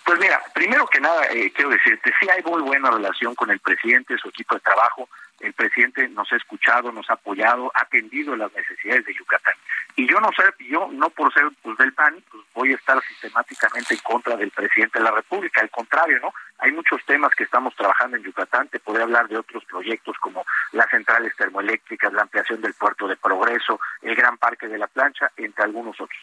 Pues 0.05 0.19
mira, 0.19 0.41
primero 0.53 0.87
que 0.87 1.01
nada, 1.01 1.27
quiero 1.53 1.71
decirte, 1.71 2.13
sí 2.19 2.29
hay 2.29 2.41
muy 2.43 2.61
buena 2.61 2.91
relación 2.91 3.35
con 3.35 3.51
el 3.51 3.59
presidente, 3.59 4.17
su 4.17 4.29
equipo 4.29 4.55
de 4.55 4.61
trabajo 4.61 5.09
el 5.39 5.53
presidente 5.53 6.07
nos 6.09 6.31
ha 6.31 6.37
escuchado, 6.37 6.91
nos 6.91 7.09
ha 7.09 7.13
apoyado, 7.13 7.71
ha 7.75 7.81
atendido 7.81 8.35
las 8.35 8.53
necesidades 8.53 9.05
de 9.05 9.13
Yucatán. 9.13 9.53
Y 9.97 10.07
yo 10.09 10.19
no 10.19 10.29
sé, 10.35 10.43
yo 10.65 10.89
no 10.91 11.09
por 11.09 11.33
ser 11.33 11.45
pues, 11.61 11.77
del 11.77 11.93
PAN, 11.93 12.21
pues 12.29 12.43
voy 12.53 12.71
a 12.73 12.75
estar 12.75 13.01
sistemáticamente 13.03 13.93
en 13.93 13.99
contra 14.01 14.35
del 14.35 14.51
presidente 14.51 14.99
de 14.99 15.05
la 15.05 15.11
República. 15.11 15.61
Al 15.61 15.69
contrario, 15.69 16.19
¿no? 16.21 16.33
Hay 16.59 16.71
muchos 16.71 17.03
temas 17.05 17.31
que 17.35 17.45
estamos 17.45 17.73
trabajando 17.75 18.17
en 18.17 18.23
Yucatán. 18.23 18.67
Te 18.67 18.79
podría 18.79 19.03
hablar 19.03 19.27
de 19.27 19.37
otros 19.37 19.63
proyectos 19.65 20.17
como 20.17 20.45
las 20.73 20.89
centrales 20.89 21.33
termoeléctricas, 21.37 22.11
la 22.11 22.23
ampliación 22.23 22.61
del 22.61 22.73
puerto 22.73 23.07
de 23.07 23.15
Progreso, 23.15 23.79
el 24.01 24.15
Gran 24.15 24.37
Parque 24.37 24.67
de 24.67 24.77
la 24.77 24.87
Plancha, 24.87 25.31
entre 25.37 25.63
algunos 25.63 25.99
otros. 25.99 26.19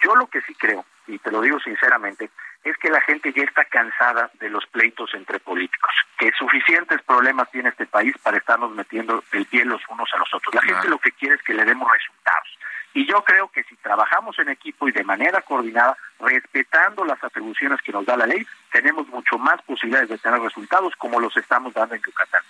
Yo 0.00 0.14
lo 0.14 0.28
que 0.28 0.40
sí 0.42 0.54
creo, 0.54 0.84
y 1.06 1.18
te 1.18 1.30
lo 1.30 1.40
digo 1.40 1.58
sinceramente, 1.60 2.30
es 2.64 2.76
que 2.78 2.90
la 2.90 3.00
gente 3.00 3.32
ya 3.32 3.44
está 3.44 3.64
cansada 3.64 4.30
de 4.40 4.50
los 4.50 4.66
pleitos 4.66 5.14
entre 5.14 5.38
políticos, 5.38 5.94
que 6.18 6.32
suficientes 6.32 7.00
problemas 7.02 7.50
tiene 7.50 7.68
este 7.68 7.86
país 7.86 8.14
para 8.22 8.38
estarnos 8.38 8.72
metiendo 8.72 9.22
el 9.32 9.46
pie 9.46 9.64
los 9.64 9.82
unos 9.88 10.12
a 10.12 10.18
los 10.18 10.34
otros. 10.34 10.54
La 10.54 10.62
gente 10.62 10.88
lo 10.88 10.98
que 10.98 11.12
quiere 11.12 11.36
es 11.36 11.42
que 11.42 11.54
le 11.54 11.64
demos 11.64 11.90
resultados. 11.90 12.58
Y 12.96 13.06
yo 13.06 13.22
creo 13.22 13.48
que 13.48 13.62
si 13.64 13.76
trabajamos 13.76 14.38
en 14.38 14.48
equipo 14.48 14.88
y 14.88 14.92
de 14.92 15.04
manera 15.04 15.42
coordinada, 15.42 15.96
respetando 16.18 17.04
las 17.04 17.22
atribuciones 17.22 17.80
que 17.82 17.92
nos 17.92 18.06
da 18.06 18.16
la 18.16 18.26
ley, 18.26 18.44
tenemos 18.72 19.06
mucho 19.08 19.38
más 19.38 19.60
posibilidades 19.62 20.08
de 20.08 20.18
tener 20.18 20.40
resultados 20.40 20.96
como 20.96 21.20
los 21.20 21.36
estamos 21.36 21.74
dando 21.74 21.94
en 21.94 22.02
Yucatán. 22.02 22.40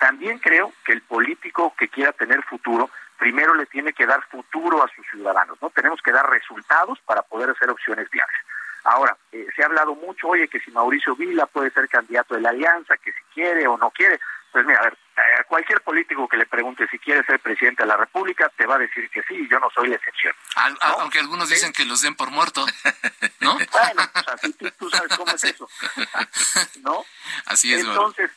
También 0.00 0.40
creo 0.40 0.72
que 0.84 0.92
el 0.92 1.02
político 1.02 1.72
que 1.78 1.86
quiera 1.86 2.10
tener 2.10 2.42
futuro, 2.42 2.90
primero 3.22 3.54
le 3.54 3.66
tiene 3.66 3.92
que 3.92 4.04
dar 4.04 4.20
futuro 4.28 4.82
a 4.82 4.90
sus 4.96 5.06
ciudadanos, 5.06 5.56
¿no? 5.62 5.70
Tenemos 5.70 6.02
que 6.02 6.10
dar 6.10 6.28
resultados 6.28 6.98
para 7.06 7.22
poder 7.22 7.50
hacer 7.50 7.70
opciones 7.70 8.10
viables. 8.10 8.36
Ahora, 8.82 9.16
eh, 9.30 9.46
se 9.54 9.62
ha 9.62 9.66
hablado 9.66 9.94
mucho, 9.94 10.26
oye, 10.26 10.48
que 10.48 10.58
si 10.58 10.72
Mauricio 10.72 11.14
Vila 11.14 11.46
puede 11.46 11.70
ser 11.70 11.88
candidato 11.88 12.34
de 12.34 12.40
la 12.40 12.50
alianza, 12.50 12.96
que 12.96 13.12
si 13.12 13.20
quiere 13.32 13.64
o 13.68 13.78
no 13.78 13.92
quiere. 13.92 14.18
Pues 14.50 14.66
mira, 14.66 14.80
a 14.80 14.82
ver, 14.82 14.98
a 15.38 15.44
cualquier 15.44 15.82
político 15.82 16.26
que 16.26 16.36
le 16.36 16.46
pregunte 16.46 16.88
si 16.88 16.98
quiere 16.98 17.24
ser 17.24 17.38
presidente 17.38 17.84
de 17.84 17.90
la 17.90 17.96
República, 17.96 18.50
te 18.56 18.66
va 18.66 18.74
a 18.74 18.78
decir 18.78 19.08
que 19.08 19.22
sí, 19.22 19.34
y 19.34 19.48
yo 19.48 19.60
no 19.60 19.70
soy 19.70 19.88
la 19.88 19.94
excepción. 19.94 20.34
Aunque 20.80 21.20
algunos 21.20 21.48
dicen 21.48 21.72
que 21.72 21.84
los 21.84 22.00
den 22.00 22.16
por 22.16 22.32
muerto, 22.32 22.66
¿no? 23.40 23.54
Bueno, 23.54 24.10
pues 24.12 24.28
así 24.34 24.52
tú, 24.52 24.90
sabes 24.90 25.16
cómo 25.16 25.32
es 25.32 25.44
eso, 25.44 25.68
¿no? 26.82 27.04
Así 27.46 27.72
es. 27.72 27.84
Entonces, 27.84 28.32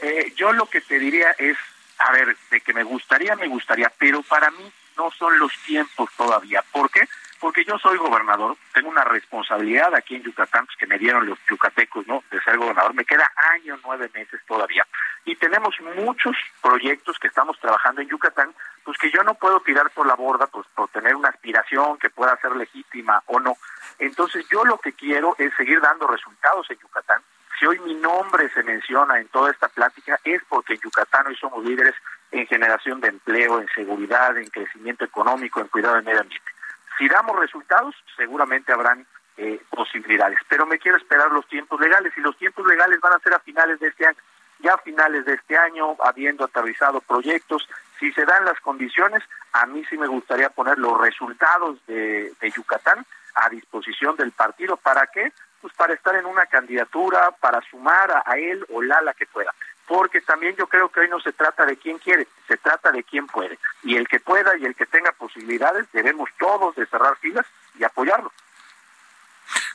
eh, 0.00 0.32
yo 0.34 0.52
lo 0.52 0.66
que 0.66 0.80
te 0.80 0.98
diría 0.98 1.30
es, 1.38 1.56
a 1.98 2.12
ver, 2.12 2.36
de 2.50 2.60
que 2.60 2.72
me 2.72 2.82
gustaría, 2.82 3.36
me 3.36 3.48
gustaría, 3.48 3.90
pero 3.98 4.22
para 4.22 4.50
mí 4.50 4.72
no 4.96 5.10
son 5.10 5.38
los 5.38 5.52
tiempos 5.66 6.10
todavía. 6.16 6.62
¿Por 6.72 6.90
qué? 6.90 7.08
porque 7.44 7.62
yo 7.66 7.78
soy 7.78 7.98
gobernador, 7.98 8.56
tengo 8.72 8.88
una 8.88 9.04
responsabilidad 9.04 9.94
aquí 9.94 10.14
en 10.14 10.22
Yucatán, 10.22 10.64
pues, 10.64 10.78
que 10.78 10.86
me 10.86 10.98
dieron 10.98 11.26
los 11.26 11.38
yucatecos, 11.46 12.06
¿no? 12.06 12.24
De 12.30 12.40
ser 12.40 12.56
gobernador, 12.56 12.94
me 12.94 13.04
queda 13.04 13.30
año, 13.52 13.78
nueve 13.84 14.10
meses 14.14 14.40
todavía. 14.46 14.86
Y 15.26 15.36
tenemos 15.36 15.74
muchos 15.94 16.34
proyectos 16.62 17.18
que 17.18 17.28
estamos 17.28 17.60
trabajando 17.60 18.00
en 18.00 18.08
Yucatán, 18.08 18.54
pues 18.82 18.96
que 18.96 19.10
yo 19.10 19.22
no 19.24 19.34
puedo 19.34 19.60
tirar 19.60 19.90
por 19.90 20.06
la 20.06 20.14
borda, 20.14 20.46
pues 20.46 20.66
por 20.74 20.88
tener 20.88 21.14
una 21.14 21.28
aspiración 21.28 21.98
que 21.98 22.08
pueda 22.08 22.34
ser 22.40 22.56
legítima 22.56 23.22
o 23.26 23.38
no. 23.38 23.58
Entonces 23.98 24.46
yo 24.50 24.64
lo 24.64 24.78
que 24.78 24.94
quiero 24.94 25.34
es 25.36 25.52
seguir 25.54 25.82
dando 25.82 26.06
resultados 26.06 26.70
en 26.70 26.78
Yucatán. 26.78 27.20
Si 27.58 27.66
hoy 27.66 27.78
mi 27.80 27.94
nombre 27.94 28.48
se 28.50 28.62
menciona 28.62 29.18
en 29.18 29.28
toda 29.28 29.50
esta 29.50 29.68
plática 29.68 30.18
es 30.24 30.42
porque 30.48 30.74
en 30.74 30.80
Yucatán 30.80 31.26
hoy 31.26 31.36
somos 31.36 31.64
líderes 31.64 31.94
en 32.32 32.46
generación 32.46 33.00
de 33.00 33.08
empleo, 33.08 33.60
en 33.60 33.68
seguridad, 33.74 34.36
en 34.36 34.48
crecimiento 34.50 35.04
económico, 35.04 35.60
en 35.60 35.68
cuidado 35.68 35.94
del 35.94 36.04
medio 36.04 36.20
ambiente. 36.20 36.50
Si 36.98 37.08
damos 37.08 37.38
resultados, 37.38 37.94
seguramente 38.16 38.72
habrán 38.72 39.06
eh, 39.36 39.60
posibilidades, 39.70 40.38
pero 40.48 40.66
me 40.66 40.78
quiero 40.78 40.96
esperar 40.96 41.30
los 41.30 41.46
tiempos 41.48 41.80
legales 41.80 42.12
y 42.16 42.20
los 42.20 42.36
tiempos 42.36 42.66
legales 42.66 43.00
van 43.00 43.14
a 43.14 43.18
ser 43.18 43.34
a 43.34 43.40
finales 43.40 43.80
de 43.80 43.88
este 43.88 44.06
año. 44.06 44.18
Ya 44.60 44.74
a 44.74 44.78
finales 44.78 45.24
de 45.24 45.34
este 45.34 45.56
año, 45.56 45.96
habiendo 46.02 46.44
aterrizado 46.44 47.00
proyectos, 47.00 47.68
si 47.98 48.12
se 48.12 48.24
dan 48.24 48.44
las 48.44 48.58
condiciones, 48.60 49.22
a 49.52 49.66
mí 49.66 49.84
sí 49.90 49.96
me 49.96 50.06
gustaría 50.06 50.50
poner 50.50 50.78
los 50.78 51.00
resultados 51.00 51.84
de, 51.86 52.32
Yucatán 52.54 53.04
a 53.34 53.48
disposición 53.48 54.16
del 54.16 54.32
partido. 54.32 54.76
¿Para 54.76 55.06
qué? 55.08 55.32
Pues 55.64 55.72
para 55.76 55.94
estar 55.94 56.14
en 56.14 56.26
una 56.26 56.44
candidatura, 56.44 57.30
para 57.40 57.62
sumar 57.62 58.10
a, 58.10 58.22
a 58.26 58.36
él 58.36 58.66
o 58.68 58.82
la, 58.82 59.00
la 59.00 59.14
que 59.14 59.24
pueda 59.24 59.50
porque 59.86 60.20
también 60.20 60.54
yo 60.56 60.66
creo 60.66 60.88
que 60.90 61.00
hoy 61.00 61.08
no 61.08 61.20
se 61.20 61.32
trata 61.32 61.66
de 61.66 61.76
quién 61.76 61.98
quiere, 61.98 62.26
se 62.48 62.56
trata 62.56 62.90
de 62.90 63.02
quién 63.04 63.26
puede. 63.26 63.58
Y 63.82 63.96
el 63.96 64.08
que 64.08 64.20
pueda 64.20 64.56
y 64.56 64.64
el 64.64 64.74
que 64.74 64.86
tenga 64.86 65.12
posibilidades, 65.12 65.86
debemos 65.92 66.30
todos 66.38 66.74
de 66.76 66.86
cerrar 66.86 67.16
filas 67.16 67.46
y 67.78 67.84
apoyarlo. 67.84 68.32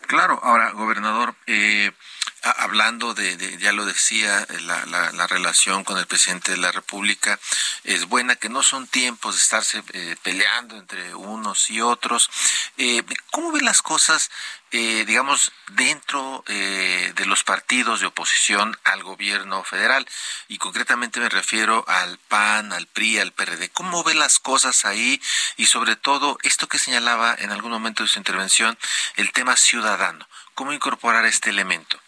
Claro, 0.07 0.39
ahora, 0.41 0.71
gobernador, 0.71 1.35
eh, 1.45 1.91
hablando 2.43 3.13
de, 3.13 3.57
ya 3.57 3.71
lo 3.71 3.85
decía, 3.85 4.47
la, 4.61 4.85
la, 4.85 5.27
relación 5.27 5.83
con 5.83 5.97
el 5.97 6.07
presidente 6.07 6.51
de 6.51 6.57
la 6.57 6.71
República 6.71 7.39
es 7.83 8.05
buena, 8.05 8.35
que 8.35 8.49
no 8.49 8.63
son 8.63 8.87
tiempos 8.87 9.35
de 9.35 9.41
estarse 9.41 9.83
eh, 9.93 10.15
peleando 10.23 10.77
entre 10.77 11.13
unos 11.15 11.69
y 11.69 11.81
otros. 11.81 12.29
Eh, 12.77 13.03
¿Cómo 13.31 13.51
ve 13.51 13.61
las 13.61 13.81
cosas, 13.81 14.31
eh, 14.71 15.03
digamos, 15.05 15.51
dentro 15.71 16.43
de 16.47 17.25
los 17.25 17.43
partidos 17.43 17.99
de 17.99 18.07
oposición 18.07 18.77
al 18.83 19.03
gobierno 19.03 19.63
federal? 19.63 20.07
Y 20.47 20.57
concretamente 20.57 21.19
me 21.19 21.29
refiero 21.29 21.83
al 21.87 22.17
PAN, 22.17 22.73
al 22.73 22.87
PRI, 22.87 23.19
al 23.19 23.33
PRD. 23.33 23.69
¿Cómo 23.69 24.03
ve 24.03 24.15
las 24.15 24.39
cosas 24.39 24.85
ahí? 24.85 25.21
Y 25.57 25.65
sobre 25.65 25.95
todo, 25.95 26.37
esto 26.43 26.67
que 26.67 26.79
señalaba 26.79 27.35
en 27.37 27.51
algún 27.51 27.71
momento 27.71 28.03
de 28.03 28.09
su 28.09 28.19
intervención, 28.19 28.77
el 29.15 29.31
tema 29.31 29.55
ciudadano. 29.57 30.27
¿Cómo 30.55 30.73
incorporar 30.73 31.25
este 31.25 31.49
elemento? 31.49 31.99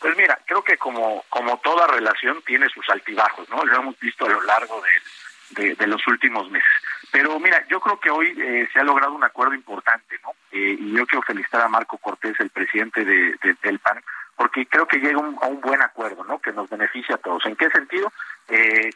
Pues 0.00 0.16
mira, 0.16 0.38
creo 0.46 0.62
que 0.62 0.78
como, 0.78 1.24
como 1.28 1.58
toda 1.58 1.86
relación 1.86 2.42
tiene 2.46 2.68
sus 2.70 2.88
altibajos, 2.88 3.48
¿no? 3.50 3.64
Lo 3.64 3.76
hemos 3.76 3.98
visto 4.00 4.24
a 4.24 4.30
lo 4.30 4.40
largo 4.42 4.80
de, 5.50 5.74
de, 5.74 5.86
los 5.86 6.06
últimos 6.06 6.50
meses. 6.50 6.70
Pero 7.10 7.38
mira, 7.38 7.66
yo 7.68 7.80
creo 7.80 8.00
que 8.00 8.10
hoy 8.10 8.34
eh, 8.40 8.68
se 8.72 8.80
ha 8.80 8.84
logrado 8.84 9.12
un 9.12 9.24
acuerdo 9.24 9.54
importante, 9.54 10.18
¿no? 10.22 10.30
Eh, 10.52 10.76
y 10.78 10.92
yo 10.92 11.06
quiero 11.06 11.22
felicitar 11.22 11.60
a 11.60 11.68
Marco 11.68 11.98
Cortés, 11.98 12.38
el 12.40 12.50
presidente 12.50 13.04
de, 13.04 13.36
del 13.62 13.78
PAN, 13.78 14.02
porque 14.36 14.66
creo 14.66 14.86
que 14.86 14.98
llega 14.98 15.18
a 15.18 15.46
un 15.48 15.60
buen 15.60 15.82
acuerdo, 15.82 16.24
¿no? 16.24 16.38
Que 16.38 16.52
nos 16.52 16.70
beneficia 16.70 17.16
a 17.16 17.18
todos. 17.18 17.44
¿En 17.44 17.56
qué 17.56 17.68
sentido? 17.68 18.10
Eh, 18.48 18.90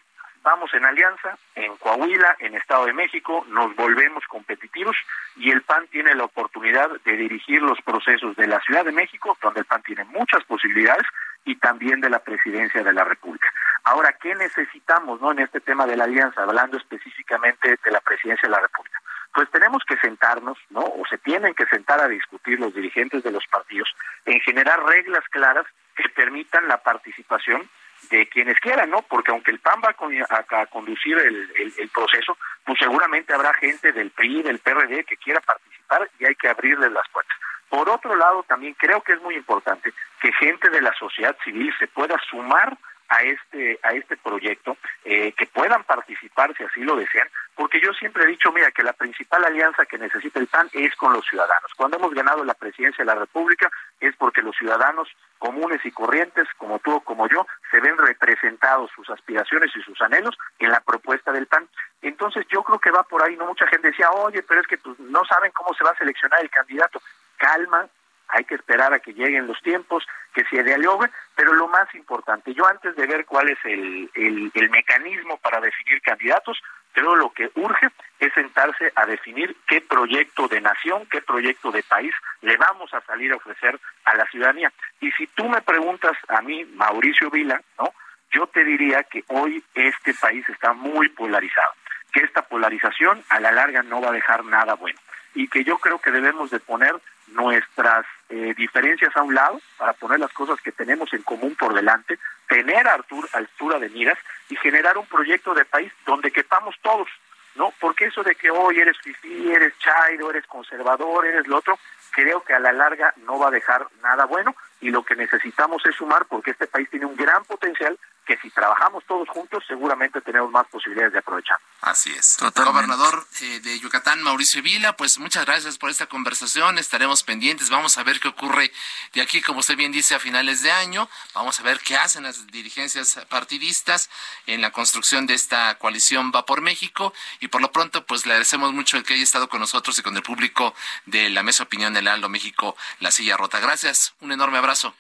vamos 0.45 0.73
en 0.75 0.85
alianza, 0.85 1.37
en 1.57 1.75
Coahuila, 1.77 2.37
en 2.39 2.55
Estado 2.55 2.87
de 2.87 2.93
México, 2.93 3.45
nos 3.49 3.75
volvemos 3.75 4.25
competitivos 4.27 4.97
y 5.37 5.51
el 5.51 5.63
PAN 5.63 5.89
tiene 5.89 6.15
la 6.15 6.25
oportunidad 6.25 6.91
de 7.05 7.17
dirigir 7.17 7.63
los 7.63 7.81
procesos 7.81 8.37
de 8.37 8.47
la 8.47 8.61
Ciudad 8.61 8.85
de 8.85 8.93
México, 8.93 9.37
donde 9.43 9.61
el 9.61 9.67
PAN 9.67 9.83
tiene 9.83 10.05
muchas 10.05 10.45
posibilidades, 10.45 11.07
y 11.45 11.57
también 11.57 12.01
de 12.01 12.11
la 12.11 12.21
presidencia 12.21 12.83
de 12.83 12.93
la 12.93 13.05
República. 13.05 13.53
Ahora, 13.85 14.13
¿qué 14.21 14.35
necesitamos 14.35 15.21
no 15.21 15.33
en 15.33 15.41
este 15.41 15.61
tema 15.61 15.87
de 15.87 15.97
la 15.97 16.05
alianza, 16.05 16.43
hablando 16.43 16.79
específicamente 16.79 17.79
de 17.85 17.91
la 17.91 18.01
presidencia 18.01 18.49
de 18.49 18.55
la 18.55 18.61
República? 18.61 19.01
Pues 19.33 19.51
tenemos 19.51 19.83
que 19.85 19.97
sentarnos, 19.99 20.57
¿no? 20.71 20.81
O 20.81 21.03
se 21.11 21.19
tienen 21.19 21.55
que 21.55 21.67
sentar 21.67 22.01
a 22.01 22.09
discutir 22.09 22.61
los 22.61 22.75
dirigentes 22.75 23.23
de 23.23 23.33
los 23.33 23.47
partidos 23.47 23.95
en 24.25 24.41
generar 24.41 24.83
reglas 24.85 25.25
claras 25.31 25.67
que 25.97 26.09
permitan 26.09 26.67
la 26.69 26.79
participación 26.79 27.69
de 28.11 28.27
quienes 28.29 28.59
quieran, 28.61 28.91
¿no? 28.91 29.03
Porque 29.03 29.31
aunque 29.31 29.51
el 29.51 29.59
PAN 29.61 29.81
va 29.85 29.91
a, 29.91 30.67
conducir 30.67 31.19
el, 31.19 31.75
el, 31.79 31.89
proceso, 31.89 32.37
pues 32.65 32.79
seguramente 32.79 33.33
habrá 33.33 33.53
gente 33.55 33.93
del 33.93 34.11
PRI, 34.11 34.43
del 34.43 34.59
PRD 34.59 35.05
que 35.05 35.17
quiera 35.17 35.41
participar 35.41 36.09
y 36.19 36.27
hay 36.27 36.35
que 36.35 36.49
abrirles 36.49 36.93
las 36.93 37.09
puertas. 37.09 37.37
Por 37.69 37.89
otro 37.89 38.15
lado, 38.15 38.45
también 38.45 38.75
creo 38.75 39.01
que 39.03 39.15
es 39.15 39.23
muy 39.23 39.35
importante 39.35 39.93
que 40.21 40.33
gente 40.33 40.71
de 40.71 40.81
la 40.81 40.93
sociedad 40.95 41.37
civil 41.45 41.73
se 41.79 41.89
pueda 41.89 42.17
sumar 42.31 42.77
a 43.17 43.23
este 43.23 43.79
a 43.83 43.93
este 43.93 44.17
proyecto, 44.17 44.77
eh, 45.05 45.33
que 45.33 45.47
puedan 45.47 45.85
participar 45.85 46.55
si 46.57 46.65
así 46.65 46.81
lo 46.81 46.97
desean, 46.97 47.29
porque 47.55 47.81
yo 47.81 47.93
siempre 47.93 48.25
he 48.25 48.27
dicho, 48.27 48.51
mira, 48.53 48.71
que 48.73 48.83
la 48.83 48.93
principal 48.93 49.45
alianza 49.45 49.87
que 49.87 49.99
necesita 49.99 50.41
el 50.41 50.49
PAN 50.49 50.69
es 50.73 50.95
con 50.97 51.13
los 51.13 51.25
ciudadanos. 51.27 51.73
Cuando 51.77 51.99
hemos 51.99 52.13
ganado 52.13 52.45
la 52.45 52.55
presidencia 52.55 53.05
de 53.05 53.13
la 53.13 53.15
República 53.15 53.71
es 54.01 54.15
porque 54.17 54.43
los 54.43 54.57
ciudadanos 54.57 55.09
comunes 55.39 55.81
y 55.85 55.91
corrientes, 55.93 56.49
como 56.59 56.79
tú 56.81 56.95
o 56.95 57.01
como 57.01 57.29
yo, 57.29 57.47
se 57.71 57.81
ven 57.81 57.97
representados 57.97 58.91
sus 58.95 59.09
aspiraciones 59.11 59.71
y 59.77 59.83
sus 59.83 60.01
anhelos 60.01 60.37
en 60.59 60.71
la 60.71 60.81
propuesta 60.81 61.33
del 61.33 61.47
PAN. 61.47 61.69
Entonces 62.03 62.47
yo 62.51 62.63
creo 62.63 62.79
que 62.79 62.91
va 62.91 63.03
por 63.05 63.23
ahí, 63.23 63.37
no 63.37 63.47
mucha 63.47 63.67
gente 63.69 63.89
decía, 63.89 64.11
oye, 64.11 64.43
pero 64.43 64.61
es 64.61 64.67
que 64.67 64.79
pues, 64.79 64.99
no 64.99 65.25
saben 65.25 65.53
cómo 65.53 65.75
se 65.75 65.85
va 65.85 65.91
a 65.91 65.97
seleccionar 65.97 66.41
el 66.41 66.51
candidato. 66.51 67.01
Calma, 67.37 67.89
hay 68.29 68.45
que 68.45 68.55
esperar 68.55 68.93
a 68.93 69.01
que 69.01 69.13
lleguen 69.13 69.47
los 69.47 69.61
tiempos, 69.63 70.07
que 70.33 70.45
se 70.45 70.63
dialogue, 70.63 71.11
pero 71.35 71.53
lo 71.53 71.69
más 71.69 71.93
importante, 71.95 72.53
yo 72.55 72.67
antes 72.67 72.97
de 72.97 73.07
ver 73.07 73.25
cuál 73.25 73.49
es 73.51 73.59
el, 73.65 74.11
el, 74.15 74.71
mecanismo 74.71 75.37
para 75.39 75.61
definir 75.61 76.01
candidatos, 76.03 76.61
creo 76.93 77.15
lo 77.15 77.31
que 77.33 77.51
urge 77.55 77.89
es 78.19 78.33
sentarse 78.33 78.93
a 78.97 79.07
definir 79.07 79.57
qué 79.69 79.81
proyecto 79.81 80.49
de 80.49 80.61
nación, 80.61 81.07
qué 81.11 81.21
proyecto 81.23 81.71
de 81.71 81.83
país 81.83 82.15
le 82.41 82.57
vamos 82.57 82.93
a 82.95 83.01
salir 83.03 83.33
a 83.33 83.37
ofrecer 83.37 83.79
a 84.05 84.17
la 84.17 84.27
ciudadanía. 84.27 84.73
Y 85.01 85.13
si 85.13 85.27
tú 85.29 85.49
me 85.49 85.63
preguntas 85.63 86.17
a 86.29 86.43
mí, 86.43 86.65
Mauricio 86.65 87.31
Vila, 87.31 87.61
¿no? 87.79 87.93
Yo 88.33 88.49
te 88.49 88.65
diría 88.65 89.05
que 89.05 89.23
hoy 89.29 89.63
este 89.75 90.13
país 90.15 90.49
está 90.49 90.73
muy 90.73 91.09
polarizado, 91.11 91.73
que 92.13 92.21
esta 92.21 92.43
polarización 92.43 93.23
a 93.29 93.39
la 93.39 93.53
larga 93.53 93.83
no 93.83 94.01
va 94.01 94.09
a 94.09 94.13
dejar 94.13 94.45
nada 94.45 94.75
bueno 94.75 94.99
y 95.35 95.49
que 95.49 95.65
yo 95.65 95.79
creo 95.79 95.99
que 95.99 96.11
debemos 96.11 96.51
de 96.51 96.61
poner 96.61 96.95
nuestras 97.35 98.07
eh, 98.29 98.55
diferencias 98.57 99.15
a 99.17 99.23
un 99.23 99.35
lado 99.35 99.61
para 99.77 99.93
poner 99.93 100.21
las 100.21 100.33
cosas 100.33 100.61
que 100.61 100.73
tenemos 100.73 101.13
en 101.13 101.23
común 101.23 101.55
por 101.57 101.75
delante, 101.75 102.19
tener 102.49 102.87
altura 102.89 103.79
de 103.79 103.89
miras 103.91 104.19
y 104.49 104.57
generar 104.57 104.97
un 104.97 105.07
proyecto 105.07 105.55
de 105.55 105.65
país 105.65 105.93
donde 106.07 106.31
quepamos 106.31 106.77
todos, 106.81 107.09
¿no? 107.57 107.73
Porque 107.81 108.07
eso 108.07 108.23
de 108.23 108.35
que 108.35 108.51
hoy 108.51 108.79
eres 108.79 108.97
fifí, 108.99 109.51
eres 109.51 109.77
chairo, 109.79 110.31
eres 110.31 110.47
conservador, 110.47 111.27
eres 111.27 111.47
lo 111.47 111.59
otro, 111.59 111.79
creo 112.11 112.43
que 112.43 112.55
a 112.55 112.61
la 112.61 112.73
larga 112.73 113.13
no 113.27 113.39
va 113.39 113.49
a 113.49 113.53
dejar 113.53 113.87
nada 114.03 114.25
bueno 114.27 114.55
y 114.81 114.91
lo 114.91 115.05
que 115.05 115.17
necesitamos 115.17 115.85
es 115.87 115.97
sumar 115.97 116.27
porque 116.27 116.53
este 116.53 116.67
país 116.67 116.89
tiene 116.89 117.07
un 117.07 117.17
gran 117.17 117.45
potencial 117.45 117.99
que 118.25 118.37
si 118.39 118.51
trabajamos 118.51 119.05
todos 119.05 119.29
juntos 119.29 119.65
seguramente 119.67 120.21
tenemos 120.21 120.51
más 120.51 120.67
posibilidades 120.69 121.13
de 121.13 121.19
aprovechar. 121.19 121.59
Así 121.85 122.11
es. 122.13 122.39
Gobernador 122.41 123.27
eh, 123.43 123.61
de 123.61 123.79
Yucatán, 123.79 124.23
Mauricio 124.23 124.63
Vila, 124.63 124.97
pues 124.97 125.19
muchas 125.19 125.45
gracias 125.45 125.77
por 125.77 125.91
esta 125.91 126.07
conversación. 126.07 126.79
Estaremos 126.79 127.23
pendientes. 127.23 127.69
Vamos 127.69 127.99
a 127.99 128.03
ver 128.03 128.21
qué 128.21 128.29
ocurre 128.29 128.73
de 129.13 129.21
aquí, 129.21 129.43
como 129.43 129.59
usted 129.61 129.77
bien 129.77 129.93
dice, 129.93 130.15
a 130.15 130.19
finales 130.19 130.63
de 130.63 130.73
año. 130.73 131.11
Vamos 131.35 131.61
a 131.61 131.63
ver 131.63 131.81
qué 131.81 131.95
hacen 131.95 132.23
las 132.23 132.47
dirigencias 132.47 133.21
partidistas 133.29 134.09
en 134.47 134.63
la 134.63 134.71
construcción 134.71 135.27
de 135.27 135.35
esta 135.35 135.77
coalición 135.77 136.33
Va 136.35 136.47
por 136.47 136.63
México. 136.63 137.13
Y 137.41 137.49
por 137.49 137.61
lo 137.61 137.71
pronto, 137.71 138.07
pues 138.07 138.25
le 138.25 138.33
agradecemos 138.33 138.73
mucho 138.73 138.97
el 138.97 139.05
que 139.05 139.13
haya 139.13 139.23
estado 139.23 139.51
con 139.51 139.61
nosotros 139.61 139.99
y 139.99 140.03
con 140.03 140.17
el 140.17 140.23
público 140.23 140.75
de 141.05 141.29
la 141.29 141.43
Mesa 141.43 141.65
Opinión 141.65 141.93
del 141.93 142.09
Aldo 142.09 142.31
México, 142.31 142.79
La 143.01 143.11
Silla 143.11 143.37
Rota. 143.37 143.61
Gracias. 143.61 144.15
Un 144.21 144.33
enorme 144.33 144.57
abrazo. 144.57 144.95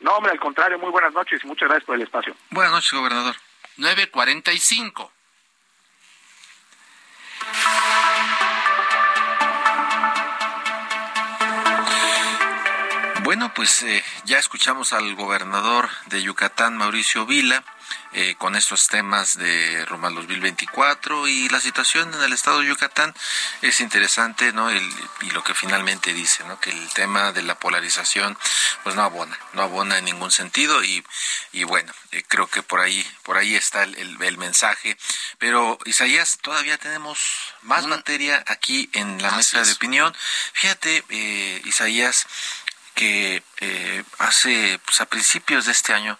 No, 0.00 0.16
hombre, 0.16 0.32
al 0.32 0.40
contrario, 0.40 0.78
muy 0.78 0.90
buenas 0.90 1.14
noches 1.14 1.40
y 1.42 1.46
muchas 1.46 1.70
gracias 1.70 1.86
por 1.86 1.96
el 1.96 2.02
espacio. 2.02 2.36
Buenas 2.50 2.74
noches, 2.74 2.92
gobernador. 2.92 3.36
945. 3.78 5.10
Bueno, 13.32 13.50
pues 13.54 13.82
eh, 13.84 14.04
ya 14.26 14.38
escuchamos 14.38 14.92
al 14.92 15.14
gobernador 15.14 15.88
de 16.08 16.22
Yucatán, 16.22 16.76
Mauricio 16.76 17.24
Vila, 17.24 17.64
eh, 18.12 18.34
con 18.36 18.56
estos 18.56 18.88
temas 18.88 19.38
de 19.38 19.86
Roma 19.86 20.10
2024 20.10 21.26
y 21.28 21.48
la 21.48 21.58
situación 21.58 22.12
en 22.12 22.20
el 22.20 22.34
estado 22.34 22.60
de 22.60 22.66
Yucatán 22.68 23.14
es 23.62 23.80
interesante, 23.80 24.52
¿no? 24.52 24.70
y 24.70 25.30
lo 25.30 25.42
que 25.42 25.54
finalmente 25.54 26.12
dice, 26.12 26.44
¿no? 26.44 26.60
Que 26.60 26.68
el 26.68 26.88
tema 26.90 27.32
de 27.32 27.42
la 27.42 27.58
polarización, 27.58 28.36
pues 28.82 28.96
no 28.96 29.02
abona, 29.02 29.38
no 29.54 29.62
abona 29.62 29.96
en 29.96 30.04
ningún 30.04 30.30
sentido 30.30 30.84
y, 30.84 31.02
y 31.52 31.64
bueno, 31.64 31.90
eh, 32.10 32.22
creo 32.28 32.46
que 32.48 32.62
por 32.62 32.80
ahí, 32.80 33.02
por 33.22 33.38
ahí 33.38 33.54
está 33.54 33.84
el, 33.84 33.96
el, 34.20 34.36
mensaje. 34.36 34.98
Pero 35.38 35.78
Isaías, 35.86 36.38
todavía 36.42 36.76
tenemos 36.76 37.18
más 37.62 37.86
materia 37.86 38.44
aquí 38.46 38.90
en 38.92 39.22
la 39.22 39.30
mesa 39.30 39.62
de 39.62 39.72
opinión. 39.72 40.14
Fíjate, 40.52 41.04
eh, 41.08 41.62
Isaías, 41.64 42.26
que 42.94 43.42
eh, 43.60 44.04
hace 44.18 44.78
pues, 44.84 45.00
a 45.00 45.06
principios 45.06 45.66
de 45.66 45.72
este 45.72 45.94
año 45.94 46.18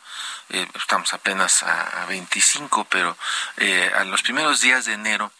eh, 0.50 0.66
estamos 0.74 1.12
apenas 1.12 1.62
a, 1.62 2.06
25 2.06 2.86
pero 2.90 3.16
eh, 3.58 3.90
a 3.94 4.04
los 4.04 4.22
primeros 4.22 4.60
días 4.60 4.84
de 4.84 4.94
enero 4.94 5.32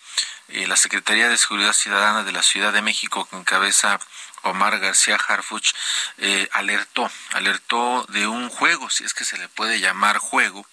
la 0.48 0.76
Secretaría 0.76 1.30
de 1.30 1.38
Seguridad 1.38 1.72
Ciudadana 1.72 2.24
de 2.24 2.32
la 2.32 2.42
Ciudad 2.42 2.74
de 2.74 2.82
México 2.82 3.26
que 3.30 3.36
encabeza 3.36 3.98
Omar 4.42 4.78
García 4.78 5.16
Harfuch 5.16 5.72
eh, 6.18 6.48
alertó, 6.52 7.10
alertó 7.32 8.04
de 8.08 8.26
un 8.26 8.48
juego, 8.48 8.90
si 8.90 9.04
es 9.04 9.14
que 9.14 9.24
se 9.24 9.38
le 9.38 9.48
puede 9.48 9.80
llamar 9.80 10.18
juego, 10.18 10.66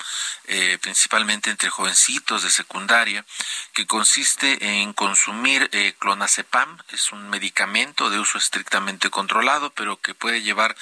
eh, 0.45 0.77
principalmente 0.81 1.49
entre 1.49 1.69
jovencitos 1.69 2.43
de 2.43 2.49
secundaria, 2.49 3.25
que 3.73 3.85
consiste 3.85 4.81
en 4.81 4.93
consumir 4.93 5.69
eh, 5.71 5.93
clonazepam, 5.99 6.77
es 6.89 7.11
un 7.11 7.29
medicamento 7.29 8.09
de 8.09 8.19
uso 8.19 8.37
estrictamente 8.37 9.09
controlado, 9.09 9.69
pero 9.71 10.01
que 10.01 10.13
puede 10.13 10.41
llevar 10.41 10.75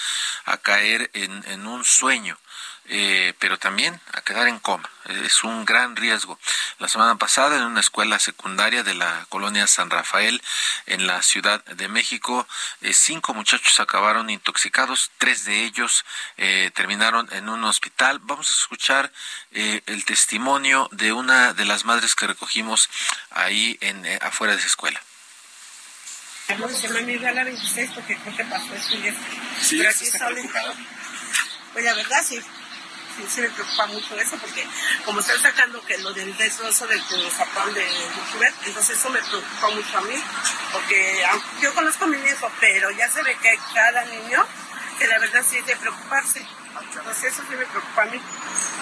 a 0.46 0.58
caer 0.58 1.10
en 1.14 1.68
un 1.68 1.84
sueño. 1.84 2.38
Eh, 2.90 3.34
pero 3.40 3.60
también 3.60 4.00
a 4.14 4.22
quedar 4.22 4.48
en 4.48 4.60
coma. 4.60 4.90
Es 5.26 5.44
un 5.44 5.66
gran 5.66 5.98
riesgo. 5.98 6.40
La 6.80 6.88
semana 6.88 7.18
pasada 7.18 7.58
en 7.58 7.64
una 7.64 7.82
escuela 7.82 8.18
secundaria 8.18 8.82
de 8.84 8.94
la 8.94 9.26
colonia 9.28 9.68
San 9.68 9.90
Rafael 9.90 10.42
en 10.86 11.06
la 11.06 11.22
Ciudad 11.22 11.64
de 11.66 11.90
México, 11.90 12.48
eh, 12.82 12.94
cinco 12.94 13.34
muchachos 13.34 13.80
acabaron 13.82 14.30
intoxicados, 14.30 15.12
tres 15.18 15.44
de 15.44 15.66
ellos 15.66 16.06
eh, 16.38 16.72
terminaron 16.76 17.28
en 17.34 17.50
un 17.50 17.66
hospital. 17.66 18.20
Vamos 18.24 18.50
a 18.50 18.54
escuchar 18.54 19.12
el 19.52 20.06
testimonio 20.06 20.88
de 20.92 21.12
una 21.12 21.54
de 21.54 21.66
las 21.66 21.84
madres 21.84 22.16
que 22.16 22.28
recogimos 22.28 22.90
ahí 23.32 23.78
en 23.82 24.06
afuera 24.22 24.54
de 24.54 24.60
esa 24.60 24.68
escuela. 24.68 25.02
Pues 31.74 31.86
la 31.86 31.94
verdad 31.94 32.24
sí, 32.26 32.40
sí, 33.28 33.42
me 33.42 33.50
preocupa 33.50 33.86
mucho 33.88 34.16
eso, 34.16 34.38
porque 34.38 34.68
como 35.06 35.20
están 35.20 35.42
sacando 35.42 35.82
que 35.86 35.98
lo 36.00 36.14
del 36.14 36.36
destrozo 36.38 36.88
del 36.88 37.02
zapón 37.32 37.74
de 37.74 37.86
youtuber, 37.86 38.54
entonces 38.66 38.98
eso 38.98 39.10
me 39.10 39.20
preocupa 39.20 39.70
mucho 39.70 39.98
a 39.98 40.02
mí, 40.02 40.16
porque 40.72 41.26
yo 41.62 41.74
conozco 41.74 42.06
a 42.06 42.08
mi 42.08 42.18
hijo, 42.18 42.52
pero 42.60 42.92
ya 42.92 43.10
se 43.10 43.24
ve 43.24 43.36
que 43.42 43.58
cada 43.74 44.06
niño, 44.06 44.46
que 45.00 45.08
la 45.08 45.20
verdad 45.20 45.44
sí 45.48 45.58
es 45.58 45.66
de 45.66 45.76
preocuparse. 45.76 46.46
Entonces 46.80 47.34
eso 47.34 47.44
sí 47.50 47.56
me 47.56 47.66
preocupa 47.66 48.04
a 48.04 48.06
mí. 48.06 48.22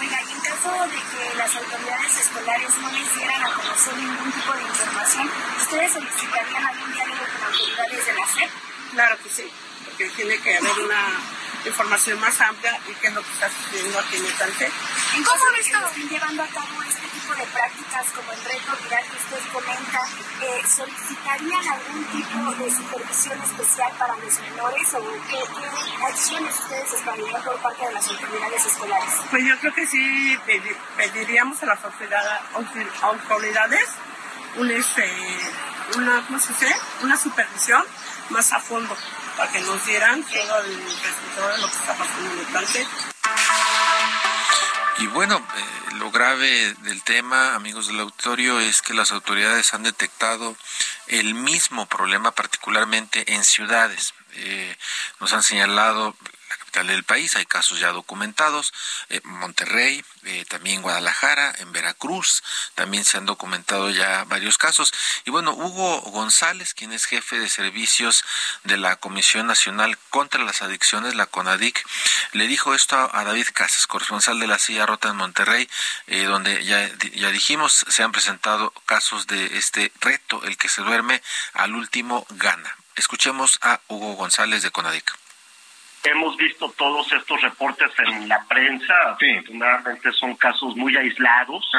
Oiga, 0.00 0.22
y 0.22 0.32
en 0.32 0.40
caso 0.40 0.70
de 0.84 0.96
que 0.96 1.36
las 1.36 1.56
autoridades 1.56 2.16
escolares 2.18 2.78
no 2.78 2.92
les 2.92 3.14
dieran 3.16 3.44
a 3.44 3.52
conocer 3.54 3.96
ningún 3.96 4.32
tipo 4.32 4.52
de 4.52 4.62
información, 4.62 5.30
¿ustedes 5.58 5.92
solicitarían 5.92 6.66
algún 6.66 6.92
diálogo 6.92 7.20
con 7.20 7.54
autoridades 7.54 8.06
de 8.06 8.12
la 8.12 8.26
SEP? 8.26 8.50
Claro 8.92 9.18
que 9.22 9.30
sí, 9.30 9.50
porque 9.84 10.08
tiene 10.10 10.38
que 10.38 10.56
haber 10.56 10.78
una 10.78 11.20
información 11.66 12.20
más 12.20 12.40
amplia 12.40 12.80
y 12.88 12.94
qué 12.94 13.08
es 13.08 13.14
lo 13.14 13.22
que 13.22 13.32
está 13.32 13.50
sucediendo 13.50 13.98
aquí 13.98 14.16
en 14.16 14.26
el 14.26 14.32
plantel. 14.32 14.72
¿Cómo 15.24 15.44
están 15.58 16.08
llevando 16.08 16.42
a 16.42 16.46
cabo 16.46 16.82
este 16.82 17.06
tipo 17.08 17.34
de 17.34 17.44
prácticas 17.46 18.06
como 18.14 18.32
el 18.32 18.44
reto 18.44 18.76
viral 18.82 19.04
que 19.04 19.16
usted 19.16 19.52
comenta? 19.52 20.00
Eh, 20.42 20.62
¿Solicitarían 20.66 21.68
algún 21.68 22.04
tipo 22.06 22.50
de 22.62 22.70
supervisión 22.70 23.42
especial 23.42 23.92
para 23.98 24.16
los 24.16 24.40
menores 24.40 24.94
o 24.94 25.00
qué, 25.28 25.42
acciones 26.06 26.58
ustedes 26.60 26.92
estarían 26.92 27.42
por 27.42 27.56
parte 27.56 27.86
de 27.86 27.92
las 27.92 28.08
autoridades 28.08 28.66
escolares? 28.66 29.14
Pues 29.30 29.44
yo 29.44 29.58
creo 29.58 29.74
que 29.74 29.86
sí 29.86 30.38
pediríamos 30.96 31.62
a 31.62 31.66
las 31.66 31.84
autoridades 31.84 33.88
un, 34.56 34.70
este, 34.70 35.04
una, 35.96 36.24
¿cómo 36.26 36.38
se 36.38 36.48
dice? 36.48 36.74
una 37.02 37.16
supervisión 37.16 37.84
más 38.30 38.52
a 38.52 38.60
fondo 38.60 38.96
para 39.36 39.52
que 39.52 39.60
nos 39.60 39.84
dieran 39.86 40.22
todo 40.24 40.60
el 40.60 40.76
resultado 40.76 41.48
de 41.52 41.58
lo 41.58 41.68
que 41.68 41.76
está 41.76 41.94
pasando 41.94 42.32
en 42.32 42.38
el 42.38 42.46
plantel. 42.46 42.86
Y 44.98 45.06
bueno, 45.08 45.36
eh, 45.36 45.94
lo 45.96 46.10
grave 46.10 46.74
del 46.78 47.02
tema, 47.02 47.54
amigos 47.54 47.86
del 47.88 48.00
auditorio, 48.00 48.60
es 48.60 48.80
que 48.80 48.94
las 48.94 49.12
autoridades 49.12 49.74
han 49.74 49.82
detectado 49.82 50.56
el 51.08 51.34
mismo 51.34 51.86
problema, 51.86 52.30
particularmente 52.30 53.34
en 53.34 53.44
ciudades. 53.44 54.14
Eh, 54.36 54.76
nos 55.20 55.32
han 55.34 55.42
señalado 55.42 56.16
capital 56.76 56.94
del 56.94 57.04
país, 57.04 57.36
hay 57.36 57.46
casos 57.46 57.80
ya 57.80 57.90
documentados, 57.92 58.74
eh, 59.08 59.20
Monterrey, 59.24 60.04
eh, 60.24 60.44
también 60.46 60.82
Guadalajara, 60.82 61.54
en 61.58 61.72
Veracruz, 61.72 62.42
también 62.74 63.04
se 63.04 63.16
han 63.16 63.24
documentado 63.24 63.88
ya 63.90 64.24
varios 64.24 64.58
casos. 64.58 64.92
Y 65.24 65.30
bueno, 65.30 65.52
Hugo 65.52 66.02
González, 66.10 66.74
quien 66.74 66.92
es 66.92 67.06
jefe 67.06 67.38
de 67.38 67.48
servicios 67.48 68.24
de 68.64 68.76
la 68.76 68.96
Comisión 68.96 69.46
Nacional 69.46 69.96
contra 70.10 70.44
las 70.44 70.60
Adicciones, 70.60 71.14
la 71.14 71.24
CONADIC, 71.24 71.82
le 72.32 72.46
dijo 72.46 72.74
esto 72.74 73.08
a 73.10 73.24
David 73.24 73.48
Casas, 73.54 73.86
corresponsal 73.86 74.38
de 74.38 74.46
la 74.46 74.58
Silla 74.58 74.84
Rota 74.84 75.08
en 75.08 75.16
Monterrey, 75.16 75.70
eh, 76.08 76.24
donde 76.24 76.62
ya, 76.62 76.90
ya 77.14 77.30
dijimos, 77.30 77.86
se 77.88 78.02
han 78.02 78.12
presentado 78.12 78.70
casos 78.84 79.26
de 79.26 79.56
este 79.56 79.92
reto, 80.00 80.42
el 80.44 80.58
que 80.58 80.68
se 80.68 80.82
duerme 80.82 81.22
al 81.54 81.74
último 81.74 82.26
gana. 82.30 82.76
Escuchemos 82.96 83.58
a 83.62 83.80
Hugo 83.88 84.12
González 84.14 84.62
de 84.62 84.70
CONADIC 84.70 85.25
hemos 86.10 86.36
visto 86.36 86.70
todos 86.76 87.10
estos 87.12 87.40
reportes 87.42 87.90
en 87.98 88.28
la 88.28 88.42
prensa, 88.48 88.94
afortunadamente 89.10 90.12
son 90.12 90.34
casos 90.36 90.76
muy 90.76 90.96
aislados, 90.96 91.70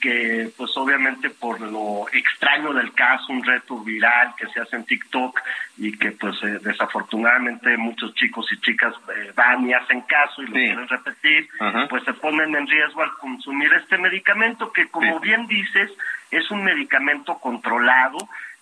que 0.00 0.50
pues 0.56 0.76
obviamente 0.76 1.30
por 1.30 1.60
lo 1.60 2.06
extraño 2.12 2.72
del 2.72 2.92
caso, 2.92 3.32
un 3.32 3.44
reto 3.44 3.78
viral 3.80 4.34
que 4.36 4.46
se 4.48 4.60
hace 4.60 4.76
en 4.76 4.84
TikTok 4.84 5.40
y 5.78 5.96
que 5.96 6.12
pues 6.12 6.36
eh, 6.42 6.58
desafortunadamente 6.62 7.76
muchos 7.76 8.14
chicos 8.14 8.46
y 8.52 8.60
chicas 8.60 8.94
eh, 9.16 9.32
van 9.34 9.68
y 9.68 9.72
hacen 9.72 10.02
caso 10.02 10.42
y 10.42 10.46
lo 10.46 10.52
quieren 10.52 10.88
repetir, 10.88 11.48
pues 11.88 12.04
se 12.04 12.14
ponen 12.14 12.54
en 12.54 12.66
riesgo 12.66 13.02
al 13.02 13.12
consumir 13.20 13.72
este 13.74 13.98
medicamento 13.98 14.72
que 14.72 14.88
como 14.88 15.20
bien 15.20 15.46
dices 15.46 15.90
es 16.30 16.50
un 16.50 16.62
medicamento 16.62 17.38
controlado, 17.38 18.18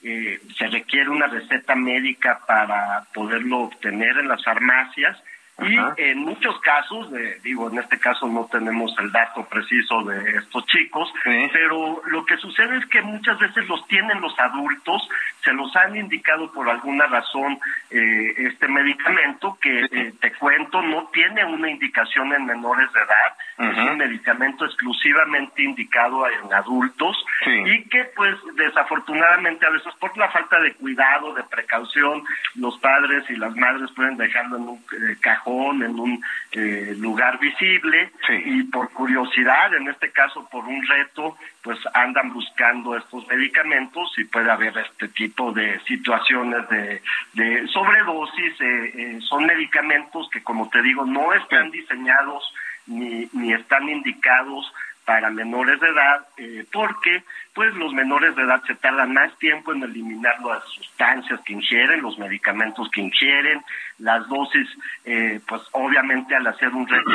eh, 0.08 0.40
se 0.56 0.66
requiere 0.68 1.10
una 1.10 1.26
receta 1.26 1.74
médica 1.74 2.40
para 2.46 3.04
poderlo 3.12 3.60
obtener 3.60 4.18
en 4.18 4.28
las 4.28 4.44
farmacias 4.44 5.16
y 5.58 6.02
en 6.02 6.18
muchos 6.18 6.60
casos, 6.60 7.10
digo, 7.42 7.70
en 7.70 7.78
este 7.78 7.98
caso 7.98 8.28
no 8.28 8.44
tenemos 8.44 8.94
el 8.98 9.10
dato 9.10 9.42
preciso 9.46 10.02
de 10.02 10.36
estos 10.36 10.66
chicos, 10.66 11.10
pero 11.24 12.02
lo 12.08 12.26
que 12.26 12.36
sucede 12.36 12.76
es 12.76 12.86
que 12.86 13.00
muchas 13.00 13.38
veces 13.38 13.66
los 13.66 13.86
tienen 13.88 14.20
los 14.20 14.38
adultos, 14.38 15.08
se 15.42 15.54
los 15.54 15.74
han 15.74 15.96
indicado 15.96 16.52
por 16.52 16.68
alguna 16.68 17.06
razón 17.06 17.58
eh, 17.90 18.34
este 18.36 18.68
medicamento 18.68 19.56
que 19.58 19.84
eh, 19.90 20.12
te 20.20 20.32
cuento 20.32 20.82
no 20.82 21.06
tiene 21.06 21.42
una 21.46 21.70
indicación 21.70 22.34
en 22.34 22.44
menores 22.44 22.92
de 22.92 23.00
edad, 23.00 23.32
es 23.58 23.78
un 23.78 23.96
medicamento 23.96 24.64
exclusivamente 24.64 25.62
indicado 25.62 26.26
en 26.28 26.52
adultos 26.52 27.16
y 27.46 27.82
que 27.84 28.04
pues 28.14 28.36
desafortunadamente 28.54 29.66
a 29.66 29.70
veces 29.70 29.94
por 29.98 30.16
la 30.16 30.28
falta 30.30 30.60
de 30.60 30.74
cuidado, 30.74 31.34
de 31.34 31.42
precaución, 31.44 32.22
los 32.54 32.78
padres 32.78 33.24
y 33.30 33.36
las 33.36 33.54
madres 33.56 33.90
pueden 33.92 34.16
dejarlo 34.16 34.56
en 34.56 34.62
un 34.68 34.78
eh, 34.78 35.16
cajón 35.20 35.82
en 35.82 35.98
un 35.98 36.22
eh, 36.52 36.94
lugar 36.98 37.38
visible 37.38 38.10
y 38.28 38.62
por 38.64 38.90
curiosidad, 38.90 39.74
en 39.74 39.88
este 39.88 40.10
caso 40.10 40.48
por 40.50 40.64
un 40.64 40.86
reto, 40.86 41.36
pues 41.62 41.78
andan 41.94 42.32
buscando 42.32 42.96
estos 42.96 43.26
medicamentos 43.28 44.12
y 44.18 44.24
puede 44.24 44.50
haber 44.50 44.76
este 44.78 45.08
tipo 45.08 45.52
de 45.52 45.80
situaciones 45.80 46.68
de, 46.68 47.02
de 47.32 47.66
sobredosis. 47.68 48.60
Eh, 48.60 48.92
eh, 48.94 49.18
son 49.22 49.46
medicamentos 49.46 50.28
que, 50.30 50.42
como 50.42 50.68
te 50.68 50.82
digo, 50.82 51.04
no 51.04 51.32
están 51.32 51.70
diseñados 51.70 52.54
ni, 52.86 53.28
ni 53.32 53.52
están 53.52 53.88
indicados 53.88 54.72
para 55.04 55.30
menores 55.30 55.80
de 55.80 55.88
edad, 55.88 56.26
porque 56.72 57.22
pues 57.56 57.74
los 57.74 57.90
menores 57.94 58.36
de 58.36 58.42
edad 58.42 58.62
se 58.66 58.74
tardan 58.74 59.14
más 59.14 59.34
tiempo 59.38 59.72
en 59.72 59.82
eliminar 59.82 60.38
las 60.42 60.62
sustancias 60.64 61.40
que 61.40 61.54
ingieren, 61.54 62.02
los 62.02 62.18
medicamentos 62.18 62.90
que 62.90 63.00
ingieren, 63.00 63.64
las 63.98 64.28
dosis, 64.28 64.68
eh, 65.06 65.40
pues 65.48 65.62
obviamente 65.72 66.36
al 66.36 66.46
hacer 66.46 66.68
un 66.68 66.86
reto 66.86 67.10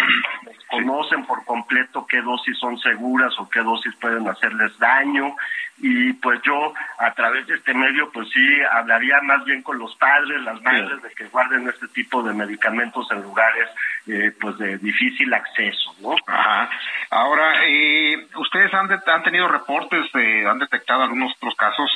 conocen 0.68 1.26
por 1.26 1.46
completo 1.46 2.08
qué 2.08 2.24
dosis 2.24 2.58
son 2.58 2.80
seguras 2.80 3.34
o 3.38 3.48
qué 3.50 3.60
dosis 3.60 3.94
pueden 3.98 4.28
hacerles 4.28 4.76
daño 4.80 5.36
y 5.78 6.14
pues 6.14 6.42
yo 6.44 6.74
a 7.00 7.14
través 7.14 7.46
de 7.48 7.56
este 7.56 7.74
medio 7.74 8.12
pues 8.12 8.28
sí 8.30 8.62
hablaría 8.72 9.22
más 9.22 9.44
bien 9.46 9.62
con 9.62 9.78
los 9.78 9.96
padres, 9.96 10.42
las 10.42 10.62
madres 10.62 11.02
de 11.02 11.10
que 11.12 11.26
guarden 11.26 11.68
este 11.68 11.88
tipo 11.90 12.22
de 12.24 12.34
medicamentos 12.34 13.08
en 13.12 13.22
lugares 13.22 13.70
eh, 14.08 14.32
pues 14.40 14.58
de 14.58 14.78
difícil 14.78 15.34
acceso, 15.34 15.96
¿no? 16.02 16.16
Ajá. 16.28 16.70
Ahora, 17.10 17.66
eh, 17.66 18.28
ustedes 18.36 18.74
han, 18.74 18.90
han 18.92 19.24
tenido 19.24 19.48
reportes, 19.48 20.10
han 20.48 20.60
detectado 20.60 21.04
algunos 21.04 21.34
otros 21.36 21.56
casos 21.56 21.90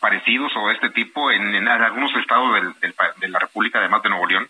parecidos 0.00 0.52
o 0.56 0.68
de 0.68 0.74
este 0.74 0.90
tipo 0.90 1.30
en, 1.30 1.68
algunos 1.68 2.14
estados 2.16 2.74
de 3.20 3.28
la 3.28 3.38
República, 3.38 3.78
además 3.78 4.02
de 4.02 4.08
Nuevo 4.08 4.26
León? 4.26 4.48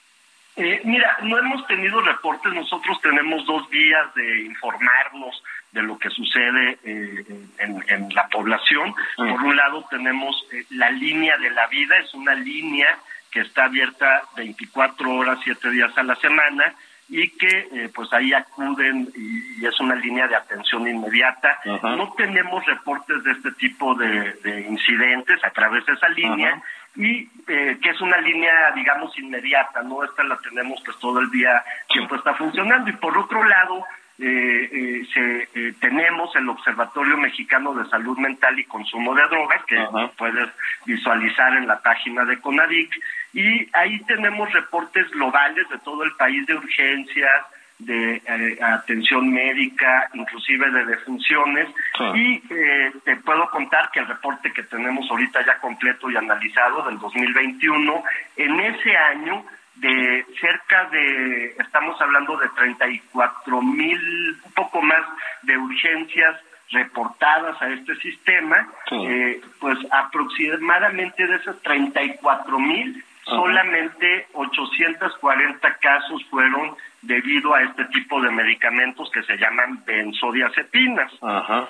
Eh, 0.54 0.82
mira, 0.84 1.16
no 1.22 1.38
hemos 1.38 1.66
tenido 1.66 2.00
reportes, 2.02 2.52
nosotros 2.52 3.00
tenemos 3.00 3.46
dos 3.46 3.68
vías 3.70 4.14
de 4.14 4.42
informarnos 4.42 5.42
de 5.70 5.82
lo 5.82 5.98
que 5.98 6.10
sucede 6.10 6.78
eh, 6.84 7.24
en, 7.58 8.14
la 8.14 8.28
población. 8.28 8.94
Mm. 9.16 9.30
Por 9.30 9.42
un 9.44 9.56
lado 9.56 9.86
tenemos 9.88 10.36
eh, 10.52 10.64
la 10.70 10.90
línea 10.90 11.38
de 11.38 11.50
la 11.50 11.66
vida, 11.68 11.96
es 11.96 12.12
una 12.12 12.34
línea 12.34 12.98
que 13.30 13.40
está 13.40 13.64
abierta 13.64 14.24
24 14.36 15.10
horas, 15.10 15.38
7 15.42 15.70
días 15.70 15.96
a 15.96 16.02
la 16.02 16.16
semana 16.16 16.74
y 17.12 17.28
que 17.28 17.68
eh, 17.70 17.90
pues 17.94 18.10
ahí 18.14 18.32
acuden 18.32 19.06
y, 19.14 19.66
es 19.66 19.78
una 19.80 19.94
línea 19.94 20.26
de 20.26 20.34
atención 20.34 20.88
inmediata. 20.88 21.60
No 21.64 22.12
tenemos 22.16 22.64
reportes 22.66 23.22
de 23.22 23.32
este 23.32 23.52
tipo 23.52 23.94
de, 23.94 24.66
incidentes 24.68 25.38
a 25.44 25.50
través 25.50 25.84
de 25.86 25.92
esa 25.92 26.08
línea 26.08 26.60
y 26.96 27.28
eh, 27.46 27.78
que 27.80 27.90
es 27.90 28.00
una 28.00 28.16
línea, 28.18 28.72
digamos, 28.74 29.16
inmediata, 29.18 29.82
¿no? 29.82 30.02
Esta 30.02 30.24
la 30.24 30.38
tenemos 30.38 30.82
pues 30.84 30.98
todo 30.98 31.20
el 31.20 31.30
día, 31.30 31.62
siempre 31.92 32.16
está 32.16 32.34
funcionando. 32.34 32.90
Y 32.90 32.94
por 32.94 33.16
otro 33.16 33.44
lado, 33.44 33.84
eh, 34.18 35.06
se, 35.12 35.72
tenemos 35.80 36.34
el 36.34 36.48
Observatorio 36.48 37.18
Mexicano 37.18 37.74
de 37.74 37.88
Salud 37.90 38.18
Mental 38.18 38.58
y 38.58 38.64
Consumo 38.64 39.14
de 39.14 39.28
Drogas, 39.28 39.62
que 39.66 39.78
puedes 40.16 40.48
visualizar 40.86 41.54
en 41.56 41.68
la 41.68 41.78
página 41.80 42.24
de 42.24 42.40
CONADIC, 42.40 42.90
y 43.32 43.68
ahí 43.72 44.00
tenemos 44.04 44.52
reportes 44.52 45.10
globales 45.10 45.68
de 45.68 45.78
todo 45.78 46.04
el 46.04 46.12
país 46.16 46.46
de 46.46 46.54
urgencias, 46.54 47.46
de 47.78 48.22
eh, 48.26 48.58
atención 48.62 49.32
médica, 49.32 50.08
inclusive 50.14 50.70
de 50.70 50.84
defunciones. 50.84 51.68
Y 52.14 52.42
eh, 52.50 52.92
te 53.04 53.16
puedo 53.16 53.48
contar 53.50 53.90
que 53.90 54.00
el 54.00 54.06
reporte 54.06 54.52
que 54.52 54.62
tenemos 54.64 55.10
ahorita 55.10 55.44
ya 55.44 55.58
completo 55.58 56.10
y 56.10 56.16
analizado 56.16 56.82
del 56.84 56.98
2021, 56.98 58.02
en 58.36 58.60
ese 58.60 58.96
año 58.96 59.44
de 59.76 60.26
cerca 60.40 60.84
de, 60.90 61.56
estamos 61.58 62.00
hablando 62.00 62.36
de 62.36 62.48
34 62.50 63.62
mil, 63.62 64.38
un 64.44 64.52
poco 64.52 64.82
más 64.82 65.02
de 65.42 65.56
urgencias 65.56 66.36
reportadas 66.70 67.60
a 67.60 67.68
este 67.68 67.94
sistema, 67.96 68.68
eh, 68.90 69.40
pues 69.60 69.78
aproximadamente 69.90 71.26
de 71.26 71.36
esas 71.36 71.60
34 71.62 72.58
mil, 72.58 73.04
solamente 73.24 74.26
840 74.32 75.74
casos 75.78 76.24
fueron 76.30 76.76
debido 77.02 77.54
a 77.54 77.62
este 77.62 77.84
tipo 77.86 78.20
de 78.20 78.30
medicamentos 78.30 79.10
que 79.10 79.22
se 79.24 79.36
llaman 79.36 79.84
benzodiazepinas. 79.84 81.12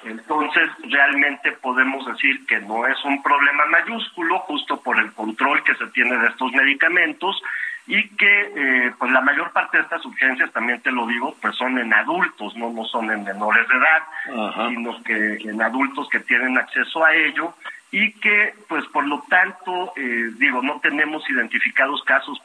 Entonces, 0.05 0.70
realmente 0.84 1.53
podemos 1.53 2.07
decir 2.07 2.46
que 2.46 2.61
no 2.61 2.86
es 2.86 3.03
un 3.05 3.22
problema 3.22 3.64
mayúsculo, 3.66 4.40
justo 4.40 4.80
por 4.80 4.98
el 4.98 5.12
control 5.12 5.62
que 5.64 5.74
se 5.74 5.86
tiene 5.88 6.18
de 6.18 6.28
estos 6.28 6.53
medicamentos 6.53 7.42
y 7.86 8.09
que 8.11 8.53
eh, 8.55 8.92
pues 8.98 9.11
la 9.11 9.20
mayor 9.22 9.50
parte 9.53 9.78
de 9.78 9.82
estas 9.82 10.05
urgencias, 10.05 10.53
también 10.53 10.80
te 10.82 10.92
lo 10.92 11.07
digo, 11.07 11.34
pues 11.40 11.57
son 11.57 11.78
en 11.78 11.92
adultos, 11.92 12.55
no, 12.57 12.70
no 12.70 12.84
son 12.84 13.11
en 13.11 13.24
menores 13.24 13.66
de 13.68 13.74
edad, 13.76 14.68
sino 14.68 15.03
que 15.03 15.36
en 15.48 15.61
adultos 15.61 16.09
que 16.09 16.20
tienen 16.20 16.57
acceso 16.59 17.05
a 17.05 17.14
ello 17.14 17.55
y 17.93 18.11
que, 18.14 18.55
pues 18.68 18.86
por 18.86 19.07
lo 19.07 19.22
tanto, 19.28 19.93
eh, 19.97 20.30
digo, 20.38 20.62
no 20.62 20.80
tenemos 20.80 21.28
identificados 21.28 22.03
casos 22.05 22.40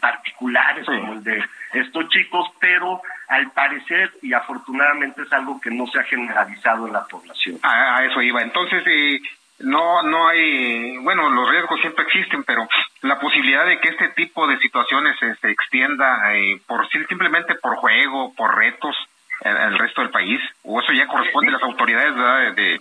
particulares 0.00 0.86
como 0.86 1.14
el 1.14 1.24
de 1.24 1.44
estos 1.72 2.08
chicos, 2.08 2.46
pero 2.60 3.02
al 3.26 3.50
parecer 3.50 4.12
y 4.22 4.32
afortunadamente 4.32 5.22
es 5.22 5.32
algo 5.32 5.60
que 5.60 5.72
no 5.72 5.88
se 5.88 5.98
ha 5.98 6.04
generalizado 6.04 6.86
en 6.86 6.92
la 6.92 7.04
población. 7.06 7.58
A, 7.64 8.04
eso 8.04 8.22
iba. 8.22 8.40
Entonces, 8.40 8.84
eh, 8.86 9.20
no, 9.58 10.04
no 10.04 10.28
hay, 10.28 10.96
bueno, 10.98 11.28
los 11.28 11.50
riesgos 11.50 11.80
siempre 11.80 12.04
existen, 12.04 12.44
pero 12.44 12.68
la 13.02 13.18
posibilidad 13.18 13.66
de 13.66 13.80
que 13.80 13.88
este 13.88 14.10
tipo 14.10 14.46
de 14.46 14.58
situaciones 14.58 15.16
se, 15.18 15.50
extienda 15.50 16.32
eh, 16.36 16.60
por 16.68 16.88
simplemente 16.88 17.56
por 17.56 17.74
juego, 17.78 18.32
por 18.36 18.56
retos 18.56 18.96
en 19.40 19.56
el 19.56 19.76
resto 19.76 20.02
del 20.02 20.10
país, 20.10 20.40
o 20.62 20.80
eso 20.80 20.92
ya 20.92 21.08
corresponde 21.08 21.50
a 21.50 21.54
las 21.54 21.62
autoridades 21.64 22.54
de 22.54 22.80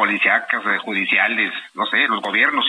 policíacas, 0.00 0.62
judiciales, 0.82 1.52
no 1.74 1.84
sé, 1.84 2.08
los 2.08 2.22
gobiernos. 2.22 2.64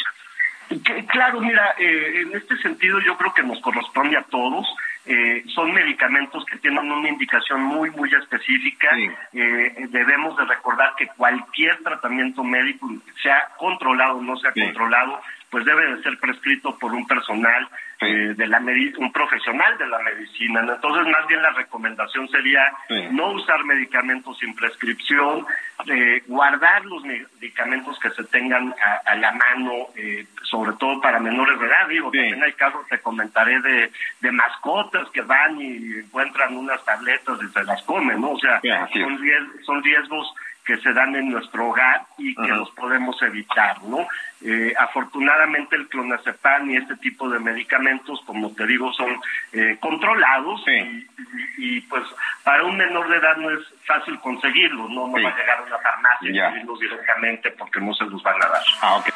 Claro, 1.08 1.40
mira, 1.40 1.76
eh, 1.78 2.24
en 2.24 2.36
este 2.36 2.58
sentido 2.58 3.00
yo 3.00 3.16
creo 3.18 3.34
que 3.34 3.42
nos 3.42 3.62
corresponde 3.62 4.18
a 4.18 4.24
todos. 4.24 4.68
Eh, 5.06 5.42
son 5.56 5.74
medicamentos 5.74 6.44
que 6.44 6.58
tienen 6.58 6.92
una 6.92 7.08
indicación 7.08 7.64
muy, 7.64 7.90
muy 7.92 8.14
específica. 8.14 8.90
Eh, 9.32 9.88
debemos 9.90 10.36
de 10.36 10.44
recordar 10.44 10.94
que 10.98 11.08
cualquier 11.08 11.82
tratamiento 11.84 12.44
médico, 12.44 12.90
sea 13.24 13.48
controlado 13.58 14.18
o 14.18 14.22
no 14.22 14.36
sea 14.36 14.52
controlado, 14.52 15.22
pues 15.52 15.66
debe 15.66 15.96
de 15.96 16.02
ser 16.02 16.18
prescrito 16.18 16.78
por 16.80 16.94
un 16.94 17.06
personal 17.06 17.68
eh, 18.00 18.34
de 18.36 18.48
la 18.48 18.60
un 18.98 19.12
profesional 19.12 19.78
de 19.78 19.86
la 19.86 20.00
medicina. 20.00 20.62
Entonces, 20.62 21.12
más 21.12 21.28
bien 21.28 21.42
la 21.42 21.52
recomendación 21.52 22.28
sería 22.30 22.74
no 23.12 23.32
usar 23.32 23.64
medicamentos 23.66 24.40
sin 24.40 24.56
prescripción, 24.56 25.46
eh, 25.88 26.24
guardar 26.26 26.86
los 26.86 27.04
medicamentos 27.04 28.00
que 28.00 28.10
se 28.12 28.24
tengan 28.24 28.74
a, 29.06 29.16
la 29.16 29.32
mano, 29.34 29.88
eh, 29.96 30.26
sobre 30.44 30.72
todo 30.80 31.02
para 31.02 31.20
menores 31.20 31.60
de 31.60 31.68
edad. 31.68 31.88
Digo, 31.90 32.12
también 32.12 32.42
hay 32.42 32.54
casos, 32.54 32.88
te 32.88 33.00
comentaré, 33.00 33.60
de, 33.60 33.92
de 34.22 34.32
mascotas 34.32 35.10
que 35.10 35.22
van 35.22 35.60
y 35.60 36.00
encuentran 36.00 36.56
unas 36.56 36.84
tabletas 36.86 37.38
y 37.44 37.52
se 37.52 37.64
las 37.66 37.84
comen, 37.84 38.22
¿no? 38.22 38.32
O 38.32 38.40
sea, 38.40 38.62
son, 38.94 39.20
son 39.66 39.84
riesgos 39.84 40.34
que 40.72 40.82
se 40.82 40.94
dan 40.94 41.14
en 41.18 41.30
nuestro 41.30 41.68
hogar 41.68 42.04
y 42.18 42.34
que 42.34 42.48
los 42.48 42.72
podemos 42.72 43.22
evitar, 43.22 43.84
¿no? 43.84 44.08
Eh, 44.42 44.74
afortunadamente 44.80 45.76
el 45.76 45.90
clonazepam 45.90 46.72
y 46.72 46.78
este 46.78 46.96
tipo 46.96 47.30
de 47.30 47.40
medicamentos, 47.40 48.22
como 48.26 48.54
te 48.54 48.66
digo, 48.66 48.94
son 48.94 49.20
eh, 49.52 49.78
controlados 49.82 50.64
y, 51.58 51.82
pues 51.82 52.04
para 52.44 52.64
un 52.64 52.78
menor 52.78 53.10
de 53.10 53.18
edad 53.18 53.36
no 53.36 53.50
es 53.52 53.60
fácil 53.86 54.18
conseguirlo, 54.20 54.88
no, 54.88 55.08
no 55.08 55.22
va 55.22 55.30
a 55.30 55.38
llegar 55.38 55.60
a 55.60 55.64
una 55.64 55.78
farmacia 55.78 56.30
y 56.30 56.40
conseguirlos 56.40 56.80
directamente 56.80 57.52
porque 57.52 57.82
no 57.82 57.94
se 57.94 58.06
los 58.06 58.24
van 58.24 58.42
a 58.42 58.48
dar. 58.48 58.64
Ah, 58.82 58.96
okay. 58.96 59.14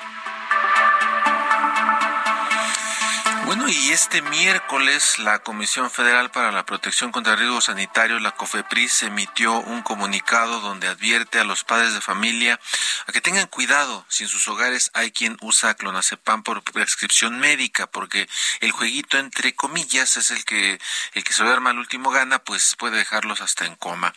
Bueno, 3.46 3.70
y 3.70 3.91
este 3.91 4.24
miércoles 4.24 5.20
la 5.20 5.38
Comisión 5.38 5.91
Federal 5.91 6.32
para 6.32 6.52
la 6.52 6.66
Protección 6.66 7.12
contra 7.12 7.36
Riesgos 7.36 7.66
Sanitarios, 7.66 8.20
la 8.20 8.32
COFEPRIS, 8.32 9.04
emitió 9.04 9.60
un 9.60 9.84
comunicado 9.84 10.62
donde 10.62 10.88
advierte 10.88 11.39
a 11.39 11.43
los 11.43 11.64
padres 11.64 11.93
de 11.93 12.02
familia 12.02 12.60
a 13.06 13.12
que 13.12 13.22
tengan 13.22 13.46
cuidado 13.46 14.04
si 14.10 14.24
en 14.24 14.30
sus 14.30 14.48
hogares 14.48 14.89
hay 14.96 15.12
quien 15.12 15.38
usa 15.41 15.76
clonazepam 15.76 16.41
por 16.41 16.64
prescripción 16.64 17.39
médica, 17.39 17.86
porque 17.86 18.28
el 18.62 18.72
jueguito 18.72 19.20
entre 19.20 19.54
comillas 19.54 20.18
es 20.18 20.32
el 20.32 20.43
que 20.43 20.80
el 21.14 21.24
que 21.24 21.34
se 21.34 21.43
duerma 21.43 21.70
al 21.70 21.78
último 21.78 22.10
gana, 22.10 22.39
pues 22.39 22.76
puede 22.76 22.98
dejarlos 22.98 23.41
hasta 23.41 23.68
en 23.68 23.76
coma. 23.76 24.12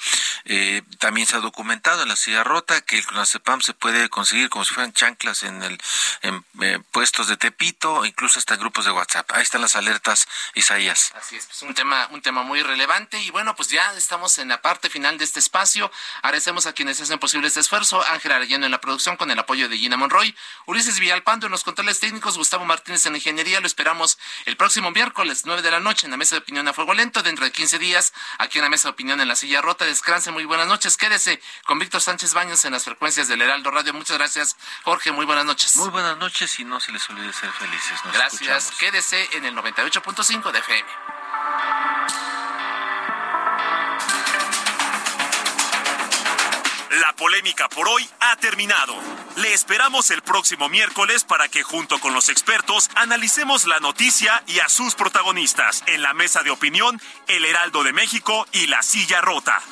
Eh, 0.47 0.81
también 1.01 1.27
se 1.27 1.37
ha 1.37 1.41
documentado 1.41 2.03
en 2.03 2.09
la 2.09 2.17
silla 2.17 2.45
rota 2.45 2.81
que 2.81 2.97
el 2.97 3.05
clonazepam 3.05 3.61
se 3.61 3.75
puede 3.75 4.09
conseguir 4.09 4.49
como 4.49 4.65
si 4.65 4.73
fueran 4.73 4.95
chanclas 4.95 5.43
en 5.43 5.63
el 5.63 5.79
en, 6.23 6.45
eh, 6.63 6.81
puestos 6.93 7.29
de 7.29 7.37
Tepito, 7.37 8.07
incluso 8.07 8.39
hasta 8.39 8.57
grupos 8.57 8.87
de 8.87 8.93
WhatsApp. 8.93 9.18
Ahí 9.29 9.43
están 9.43 9.61
las 9.61 9.77
alertas, 9.77 10.27
Isaías. 10.55 11.13
Así 11.17 11.37
es, 11.37 11.47
pues 11.47 11.63
un 11.63 11.75
tema, 11.75 12.09
un 12.11 12.23
tema 12.23 12.43
muy 12.43 12.63
relevante. 12.63 13.21
Y 13.23 13.31
bueno, 13.31 13.55
pues 13.57 13.69
ya 13.69 13.93
estamos 13.95 14.39
en 14.39 14.49
la 14.49 14.63
parte 14.63 14.91
final 14.91 15.19
de 15.19 15.25
este 15.25 15.39
espacio. 15.39 15.91
Agradecemos 16.23 16.67
a 16.67 16.73
quienes 16.73 17.01
hacen 17.01 17.19
posible 17.19 17.49
este 17.49 17.61
esfuerzo. 17.61 18.05
Ángel 18.09 18.33
Arellano 18.33 18.67
en 18.67 18.73
la 18.73 18.81
producción 18.81 19.17
con 19.17 19.31
el 19.31 19.39
apoyo 19.39 19.69
de 19.69 19.79
Gina 19.79 19.97
Monroy. 19.97 20.35
Ulises 20.67 20.99
Villalpando 20.99 21.47
en 21.47 21.53
los 21.53 21.65
controles 21.65 22.01
técnicos. 22.01 22.37
Gustavo 22.37 22.65
Martínez 22.65 23.05
en 23.07 23.13
la 23.13 23.19
ingeniería. 23.19 23.61
Lo 23.61 23.67
esperamos 23.67 24.19
el 24.47 24.57
próximo 24.57 24.91
miércoles, 24.91 25.43
9 25.45 25.63
de 25.63 25.71
la 25.71 25.81
noche, 25.81 26.07
en 26.07 26.11
la 26.13 26.17
mesa 26.17 26.37
de 26.37 26.41
opinión 26.41 26.69
a 26.69 26.73
fuego 26.73 26.95
lento. 26.95 27.23
Dentro 27.23 27.45
de 27.45 27.53
15 27.53 27.79
días, 27.79 28.13
aquí 28.39 28.59
en 28.59 28.65
la 28.65 28.71
mesa 28.71 28.89
de 28.89 28.93
opinión 28.93 29.21
en 29.21 29.29
la 29.29 29.37
silla 29.37 29.61
rota. 29.61 29.85
Descanse, 29.85 30.31
muy 30.31 30.45
buenas 30.45 30.67
noches. 30.67 30.97
Quédese 30.97 31.41
con 31.67 31.79
Víctor 31.79 32.01
Sánchez 32.01 32.35
Baños 32.35 32.65
en 32.65 32.73
las 32.73 32.85
frecuencias 32.85 33.29
del 33.29 33.43
Heraldo 33.43 33.71
Radio. 33.71 33.93
Muchas 33.95 34.19
gracias, 34.19 34.57
Jorge. 34.85 35.13
Muy 35.13 35.27
buenas 35.27 35.45
noches. 35.45 35.77
Muy 35.77 35.91
buenas 35.91 36.17
noches 36.19 36.59
y 36.61 36.65
no 36.65 36.81
se 36.81 36.93
les 36.93 37.09
olvide 37.11 37.33
ser 37.33 37.51
felices. 37.53 38.01
gracias. 38.13 38.73
Quédese 38.79 39.08
en 39.13 39.45
el 39.45 39.55
98.5 39.57 40.53
de 40.53 40.59
FM. 40.59 40.89
La 47.01 47.15
polémica 47.17 47.69
por 47.71 47.89
hoy 47.89 48.07
ha 48.21 48.37
terminado. 48.37 48.95
Le 49.37 49.55
esperamos 49.55 50.11
el 50.11 50.21
próximo 50.21 50.69
miércoles 50.69 51.25
para 51.25 51.49
que 51.49 51.63
junto 51.63 51.99
con 52.01 52.13
los 52.13 52.29
expertos 52.29 52.91
analicemos 52.97 53.67
la 53.67 53.81
noticia 53.81 54.43
y 54.47 54.59
a 54.59 54.69
sus 54.69 54.95
protagonistas 54.95 55.85
en 55.87 56.03
la 56.03 56.13
mesa 56.13 56.43
de 56.43 56.51
opinión 56.51 57.01
El 57.29 57.47
Heraldo 57.47 57.85
de 57.85 57.95
México 57.95 58.47
y 58.53 58.67
La 58.67 58.83
Silla 58.83 59.23
Rota. 59.23 59.63